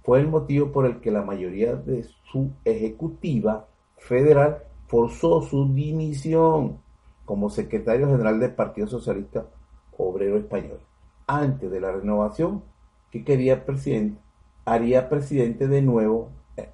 fue 0.03 0.21
el 0.21 0.29
motivo 0.29 0.71
por 0.73 0.87
el 0.87 1.01
que 1.01 1.11
la 1.11 1.23
mayoría 1.23 1.75
de 1.75 2.05
su 2.31 2.53
ejecutiva 2.65 3.67
federal 3.97 4.63
forzó 4.87 5.43
su 5.43 5.73
dimisión 5.73 6.79
como 7.25 7.51
secretario 7.51 8.07
general 8.07 8.39
del 8.39 8.55
Partido 8.55 8.87
Socialista 8.87 9.47
Obrero 9.97 10.37
Español. 10.37 10.79
Antes 11.27 11.71
de 11.71 11.81
la 11.81 11.91
renovación 11.91 12.63
que 13.11 13.25
quería 13.25 13.65
haría 14.65 15.09
presidente 15.09 15.67
de 15.67 15.83
nuevo 15.83 16.31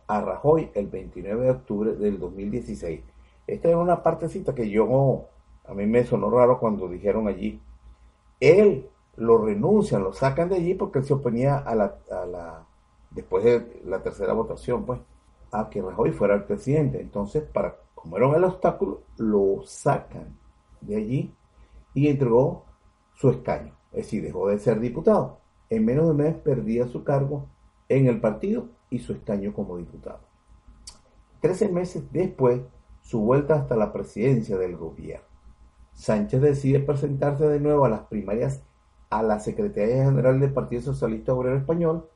a 0.07 0.21
Rajoy 0.21 0.71
el 0.75 0.89
29 0.89 1.45
de 1.45 1.51
octubre 1.51 1.95
del 1.95 2.19
2016. 2.19 3.01
Esta 3.47 3.69
es 3.69 3.75
una 3.75 4.03
partecita 4.03 4.55
que 4.55 4.69
yo, 4.69 5.29
a 5.67 5.75
mí 5.75 5.87
me 5.87 6.05
sonó 6.05 6.31
raro 6.31 6.59
cuando 6.59 6.89
dijeron 6.89 7.29
allí, 7.29 7.61
él 8.41 8.89
lo 9.17 9.39
renuncian, 9.39 10.03
lo 10.03 10.13
sacan 10.13 10.49
de 10.49 10.57
allí 10.57 10.75
porque 10.75 11.01
él 11.01 11.05
se 11.05 11.15
oponía 11.15 11.59
a 11.59 11.75
la, 11.75 11.97
a 12.11 12.27
la, 12.27 12.67
después 13.11 13.45
de 13.45 13.83
la 13.85 14.03
tercera 14.03 14.33
votación, 14.33 14.85
pues, 14.85 15.01
a 15.51 15.69
que 15.69 15.83
Rajoy 15.83 16.13
fuera 16.13 16.35
el 16.35 16.45
presidente. 16.45 17.01
Entonces, 17.01 17.43
para, 17.43 17.77
como 17.95 18.17
era 18.17 18.35
el 18.37 18.45
obstáculo, 18.45 19.03
lo 19.19 19.63
sacan 19.65 20.37
de 20.81 20.97
allí 20.97 21.35
y 21.95 22.09
entregó 22.09 22.65
su 23.15 23.31
escaño. 23.31 23.75
Es 23.93 24.05
decir, 24.05 24.23
dejó 24.23 24.49
de 24.49 24.59
ser 24.59 24.81
diputado. 24.81 25.39
En 25.69 25.85
menos 25.85 26.07
de 26.07 26.11
un 26.13 26.17
mes 26.17 26.35
perdía 26.37 26.89
su 26.89 27.05
cargo 27.05 27.47
en 27.89 28.07
el 28.07 28.21
partido 28.21 28.69
y 28.89 28.99
su 28.99 29.13
escaño 29.13 29.53
como 29.53 29.77
diputado. 29.77 30.21
Trece 31.41 31.69
meses 31.69 32.05
después, 32.13 32.61
su 33.01 33.21
vuelta 33.21 33.57
hasta 33.57 33.77
la 33.77 33.93
presidencia 33.93 34.57
del 34.57 34.77
gobierno. 34.77 35.27
Sánchez 35.93 36.41
decide 36.41 36.81
presentarse 36.81 37.47
de 37.47 37.61
nuevo 37.61 37.85
a 37.85 37.91
las 37.91 38.01
primarias 38.03 38.63
a 39.13 39.23
la 39.23 39.41
Secretaría 39.41 40.07
General 40.07 40.41
del 40.41 40.55
Partido 40.55 40.81
Socialista 40.81 41.35
Obrero 41.35 41.59
Español, 41.59 42.09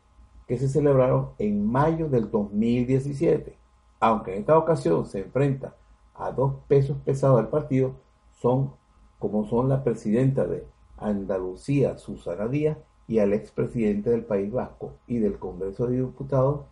que 0.49 0.57
se 0.57 0.67
celebraron 0.67 1.33
en 1.39 1.63
mayo 1.63 2.09
del 2.09 2.31
2017. 2.31 3.55
Aunque 4.01 4.33
en 4.33 4.41
esta 4.41 4.57
ocasión 4.57 5.05
se 5.05 5.21
enfrenta 5.21 5.77
a 6.15 6.33
dos 6.33 6.55
pesos 6.69 6.97
pesados 7.05 7.37
del 7.37 7.49
partido, 7.49 7.97
son 8.41 8.73
como 9.19 9.47
son 9.47 9.69
la 9.69 9.85
presidenta 9.85 10.47
de 10.47 10.67
Andalucía, 10.97 11.99
Susana 11.99 12.49
Díaz, 12.49 12.79
y 13.07 13.19
al 13.19 13.35
expresidente 13.35 14.09
del 14.09 14.25
País 14.25 14.51
Vasco 14.51 14.95
y 15.07 15.19
del 15.19 15.39
Congreso 15.39 15.87
de 15.87 15.99
Diputados, 15.99 16.63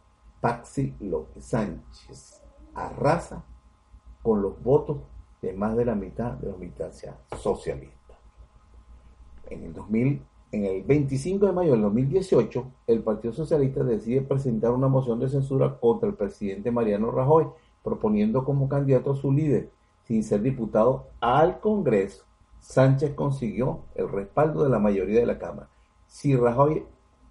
Paxi 0.40 0.94
López 1.00 1.44
Sánchez. 1.44 2.42
Arrasa 2.74 3.44
con 4.22 4.40
los 4.40 4.62
votos 4.62 5.00
de 5.42 5.52
más 5.52 5.76
de 5.76 5.84
la 5.84 5.94
mitad 5.94 6.32
de 6.32 6.50
la 6.50 6.56
militancia 6.56 7.14
socialista. 7.36 8.03
En 9.50 9.62
el, 9.64 9.72
2000, 9.72 10.22
en 10.52 10.64
el 10.64 10.82
25 10.82 11.46
de 11.46 11.52
mayo 11.52 11.72
del 11.72 11.82
2018, 11.82 12.64
el 12.86 13.02
Partido 13.02 13.32
Socialista 13.32 13.84
decide 13.84 14.22
presentar 14.22 14.72
una 14.72 14.88
moción 14.88 15.20
de 15.20 15.28
censura 15.28 15.78
contra 15.78 16.08
el 16.08 16.14
presidente 16.14 16.70
Mariano 16.70 17.10
Rajoy, 17.10 17.46
proponiendo 17.82 18.44
como 18.44 18.68
candidato 18.68 19.12
a 19.12 19.16
su 19.16 19.32
líder, 19.32 19.70
sin 20.04 20.22
ser 20.24 20.42
diputado, 20.42 21.08
al 21.20 21.60
Congreso. 21.60 22.24
Sánchez 22.60 23.14
consiguió 23.14 23.80
el 23.94 24.08
respaldo 24.08 24.62
de 24.62 24.70
la 24.70 24.78
mayoría 24.78 25.20
de 25.20 25.26
la 25.26 25.38
Cámara. 25.38 25.68
Si 26.06 26.34
Rajoy 26.34 26.84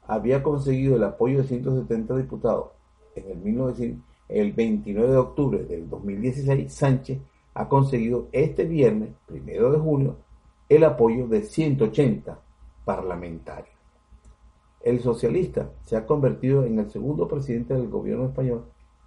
había 0.05 0.43
conseguido 0.43 0.95
el 0.95 1.03
apoyo 1.03 1.39
de 1.39 1.47
170 1.47 2.17
diputados 2.17 2.67
en 3.15 3.31
el, 3.31 3.37
1900, 3.37 4.03
el 4.29 4.53
29 4.53 5.09
de 5.09 5.17
octubre 5.17 5.63
del 5.63 5.89
2016, 5.89 6.73
Sánchez 6.73 7.19
ha 7.53 7.67
conseguido 7.67 8.27
este 8.31 8.65
viernes, 8.65 9.09
primero 9.25 9.71
de 9.71 9.79
junio, 9.79 10.17
el 10.69 10.83
apoyo 10.83 11.27
de 11.27 11.43
180 11.43 12.39
parlamentarios. 12.85 13.75
El 14.81 14.99
socialista 14.99 15.71
se 15.83 15.95
ha 15.95 16.05
convertido 16.05 16.65
en 16.65 16.79
el 16.79 16.89
segundo 16.89 17.27
presidente 17.27 17.73
del 17.73 17.89
gobierno 17.89 18.25
español 18.25 18.65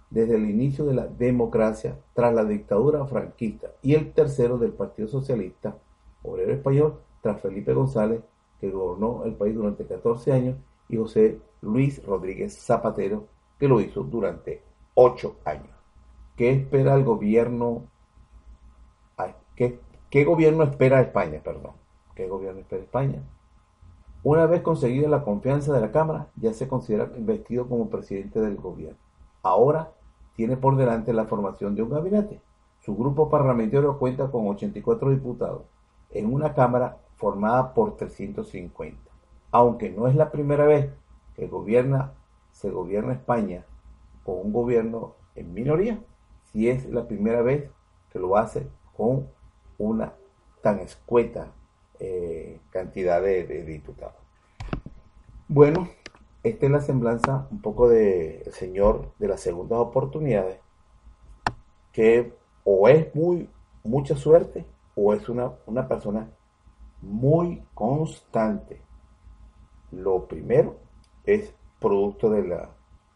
desde 0.09 0.35
el 0.35 0.49
inicio 0.49 0.85
de 0.85 0.93
la 0.93 1.07
democracia 1.07 1.99
tras 2.13 2.33
la 2.33 2.45
dictadura 2.45 3.05
franquista 3.05 3.71
y 3.81 3.93
el 3.93 4.13
tercero 4.13 4.57
del 4.57 4.71
Partido 4.71 5.07
Socialista 5.07 5.77
Obrero 6.23 6.53
Español 6.53 6.99
tras 7.21 7.41
Felipe 7.41 7.73
González, 7.73 8.21
que 8.59 8.71
gobernó 8.71 9.23
el 9.25 9.35
país 9.35 9.55
durante 9.55 9.85
14 9.85 10.31
años, 10.31 10.55
y 10.89 10.97
José 10.97 11.39
Luis 11.61 12.03
Rodríguez 12.05 12.57
Zapatero, 12.57 13.27
que 13.59 13.67
lo 13.67 13.81
hizo 13.81 14.03
durante 14.03 14.61
8 14.93 15.37
años. 15.45 15.75
¿Qué 16.35 16.51
espera 16.51 16.95
el 16.95 17.03
gobierno? 17.03 17.83
¿Qué, 19.55 19.79
qué 20.09 20.23
gobierno 20.23 20.63
espera 20.63 21.01
España? 21.01 21.41
Perdón. 21.43 21.73
¿Qué 22.15 22.27
gobierno 22.27 22.61
espera 22.61 22.83
España? 22.83 23.21
Una 24.23 24.45
vez 24.45 24.61
conseguida 24.61 25.07
la 25.07 25.23
confianza 25.23 25.71
de 25.73 25.81
la 25.81 25.91
Cámara, 25.91 26.27
ya 26.35 26.53
se 26.53 26.67
considera 26.67 27.11
investido 27.15 27.69
como 27.69 27.89
presidente 27.89 28.41
del 28.41 28.57
gobierno. 28.57 28.97
Ahora 29.43 29.91
tiene 30.35 30.57
por 30.57 30.75
delante 30.75 31.13
la 31.13 31.25
formación 31.25 31.75
de 31.75 31.83
un 31.83 31.89
gabinete. 31.89 32.41
Su 32.79 32.95
grupo 32.95 33.29
parlamentario 33.29 33.97
cuenta 33.97 34.29
con 34.29 34.47
84 34.47 35.11
diputados 35.11 35.63
en 36.11 36.33
una 36.33 36.53
Cámara 36.53 36.97
formada 37.15 37.73
por 37.73 37.95
350. 37.95 38.97
Aunque 39.51 39.89
no 39.89 40.07
es 40.07 40.15
la 40.15 40.31
primera 40.31 40.65
vez 40.65 40.91
que 41.35 41.47
gobierna, 41.47 42.13
se 42.51 42.71
gobierna 42.71 43.13
España 43.13 43.65
con 44.23 44.37
un 44.39 44.53
gobierno 44.53 45.15
en 45.35 45.53
minoría, 45.53 45.99
si 46.43 46.69
es 46.69 46.89
la 46.89 47.07
primera 47.07 47.41
vez 47.41 47.69
que 48.11 48.19
lo 48.19 48.37
hace 48.37 48.67
con 48.95 49.27
una 49.77 50.13
tan 50.61 50.79
escueta 50.79 51.51
eh, 51.99 52.59
cantidad 52.69 53.21
de, 53.21 53.45
de 53.45 53.63
diputados. 53.63 54.15
Bueno, 55.47 55.89
esta 56.43 56.65
es 56.65 56.71
la 56.71 56.81
semblanza 56.81 57.47
un 57.51 57.61
poco 57.61 57.89
del 57.89 58.51
señor 58.53 59.13
de 59.19 59.27
las 59.27 59.41
segundas 59.41 59.79
oportunidades, 59.79 60.59
que 61.91 62.33
o 62.63 62.87
es 62.89 63.13
muy 63.15 63.49
mucha 63.83 64.15
suerte 64.15 64.65
o 64.95 65.13
es 65.13 65.29
una, 65.29 65.51
una 65.65 65.87
persona 65.87 66.29
muy 67.01 67.63
constante. 67.73 68.81
Lo 69.91 70.27
primero 70.27 70.79
es 71.25 71.53
producto 71.79 72.29
de 72.29 72.43
la, 72.43 72.69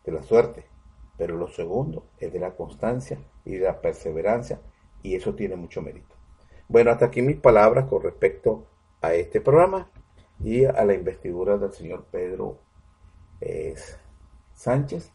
de 0.06 0.12
la 0.12 0.24
suerte, 0.24 0.66
pero 1.18 1.36
lo 1.36 1.48
segundo 1.48 2.06
es 2.18 2.32
de 2.32 2.40
la 2.40 2.56
constancia 2.56 3.20
y 3.44 3.56
de 3.56 3.66
la 3.66 3.82
perseverancia, 3.82 4.62
y 5.04 5.16
eso 5.16 5.36
tiene 5.36 5.56
mucho 5.56 5.82
mérito. 5.82 6.16
Bueno, 6.72 6.92
hasta 6.92 7.08
aquí 7.08 7.22
mis 7.22 7.36
palabras 7.36 7.90
con 7.90 8.02
respecto 8.02 8.64
a 9.02 9.14
este 9.14 9.42
programa 9.42 9.90
y 10.42 10.64
a 10.64 10.86
la 10.86 10.94
investidura 10.94 11.58
del 11.58 11.74
señor 11.74 12.06
Pedro 12.10 12.60
eh, 13.42 13.76
Sánchez, 14.54 15.12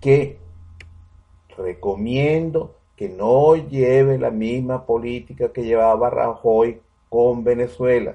que 0.00 0.38
recomiendo 1.56 2.76
que 2.94 3.08
no 3.08 3.56
lleve 3.56 4.16
la 4.16 4.30
misma 4.30 4.86
política 4.86 5.52
que 5.52 5.64
llevaba 5.64 6.08
Rajoy 6.08 6.80
con 7.08 7.42
Venezuela, 7.42 8.14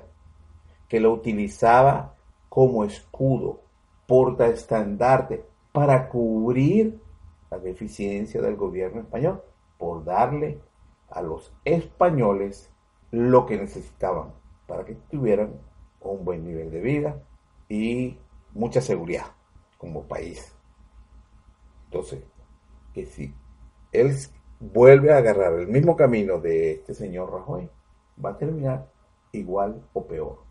que 0.87 1.01
lo 1.01 1.11
utilizaba 1.11 2.15
como 2.47 2.85
escudo, 2.85 3.59
portaestandarte 4.05 5.43
para 5.73 6.07
cubrir 6.07 7.01
la 7.51 7.59
deficiencia 7.59 8.41
del 8.41 8.55
gobierno 8.55 9.01
español, 9.01 9.43
por 9.77 10.05
darle 10.05 10.61
a 11.09 11.21
los 11.21 11.51
españoles 11.65 12.71
lo 13.11 13.45
que 13.45 13.57
necesitaban 13.57 14.33
para 14.67 14.85
que 14.85 14.95
tuvieran 15.09 15.53
un 16.01 16.25
buen 16.25 16.45
nivel 16.45 16.71
de 16.71 16.81
vida 16.81 17.21
y 17.69 18.17
mucha 18.53 18.81
seguridad 18.81 19.25
como 19.77 20.03
país. 20.03 20.53
Entonces, 21.85 22.23
que 22.93 23.05
si 23.05 23.33
él 23.91 24.15
vuelve 24.59 25.13
a 25.13 25.17
agarrar 25.17 25.53
el 25.53 25.67
mismo 25.67 25.95
camino 25.95 26.39
de 26.39 26.71
este 26.73 26.93
señor 26.93 27.31
Rajoy, 27.31 27.69
va 28.23 28.31
a 28.31 28.37
terminar 28.37 28.89
igual 29.31 29.81
o 29.93 30.05
peor 30.05 30.43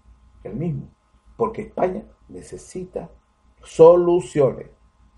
que 0.43 0.49
el 0.49 0.57
mismo. 0.57 0.89
Porque 1.37 1.63
España 1.63 2.05
necesita 2.29 3.11
soluciones 3.63 4.69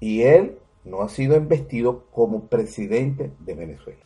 y 0.01 0.22
él 0.22 0.59
no 0.84 1.03
ha 1.03 1.09
sido 1.09 1.36
investido 1.36 2.07
como 2.11 2.49
presidente 2.49 3.32
de 3.41 3.55
Venezuela. 3.55 4.01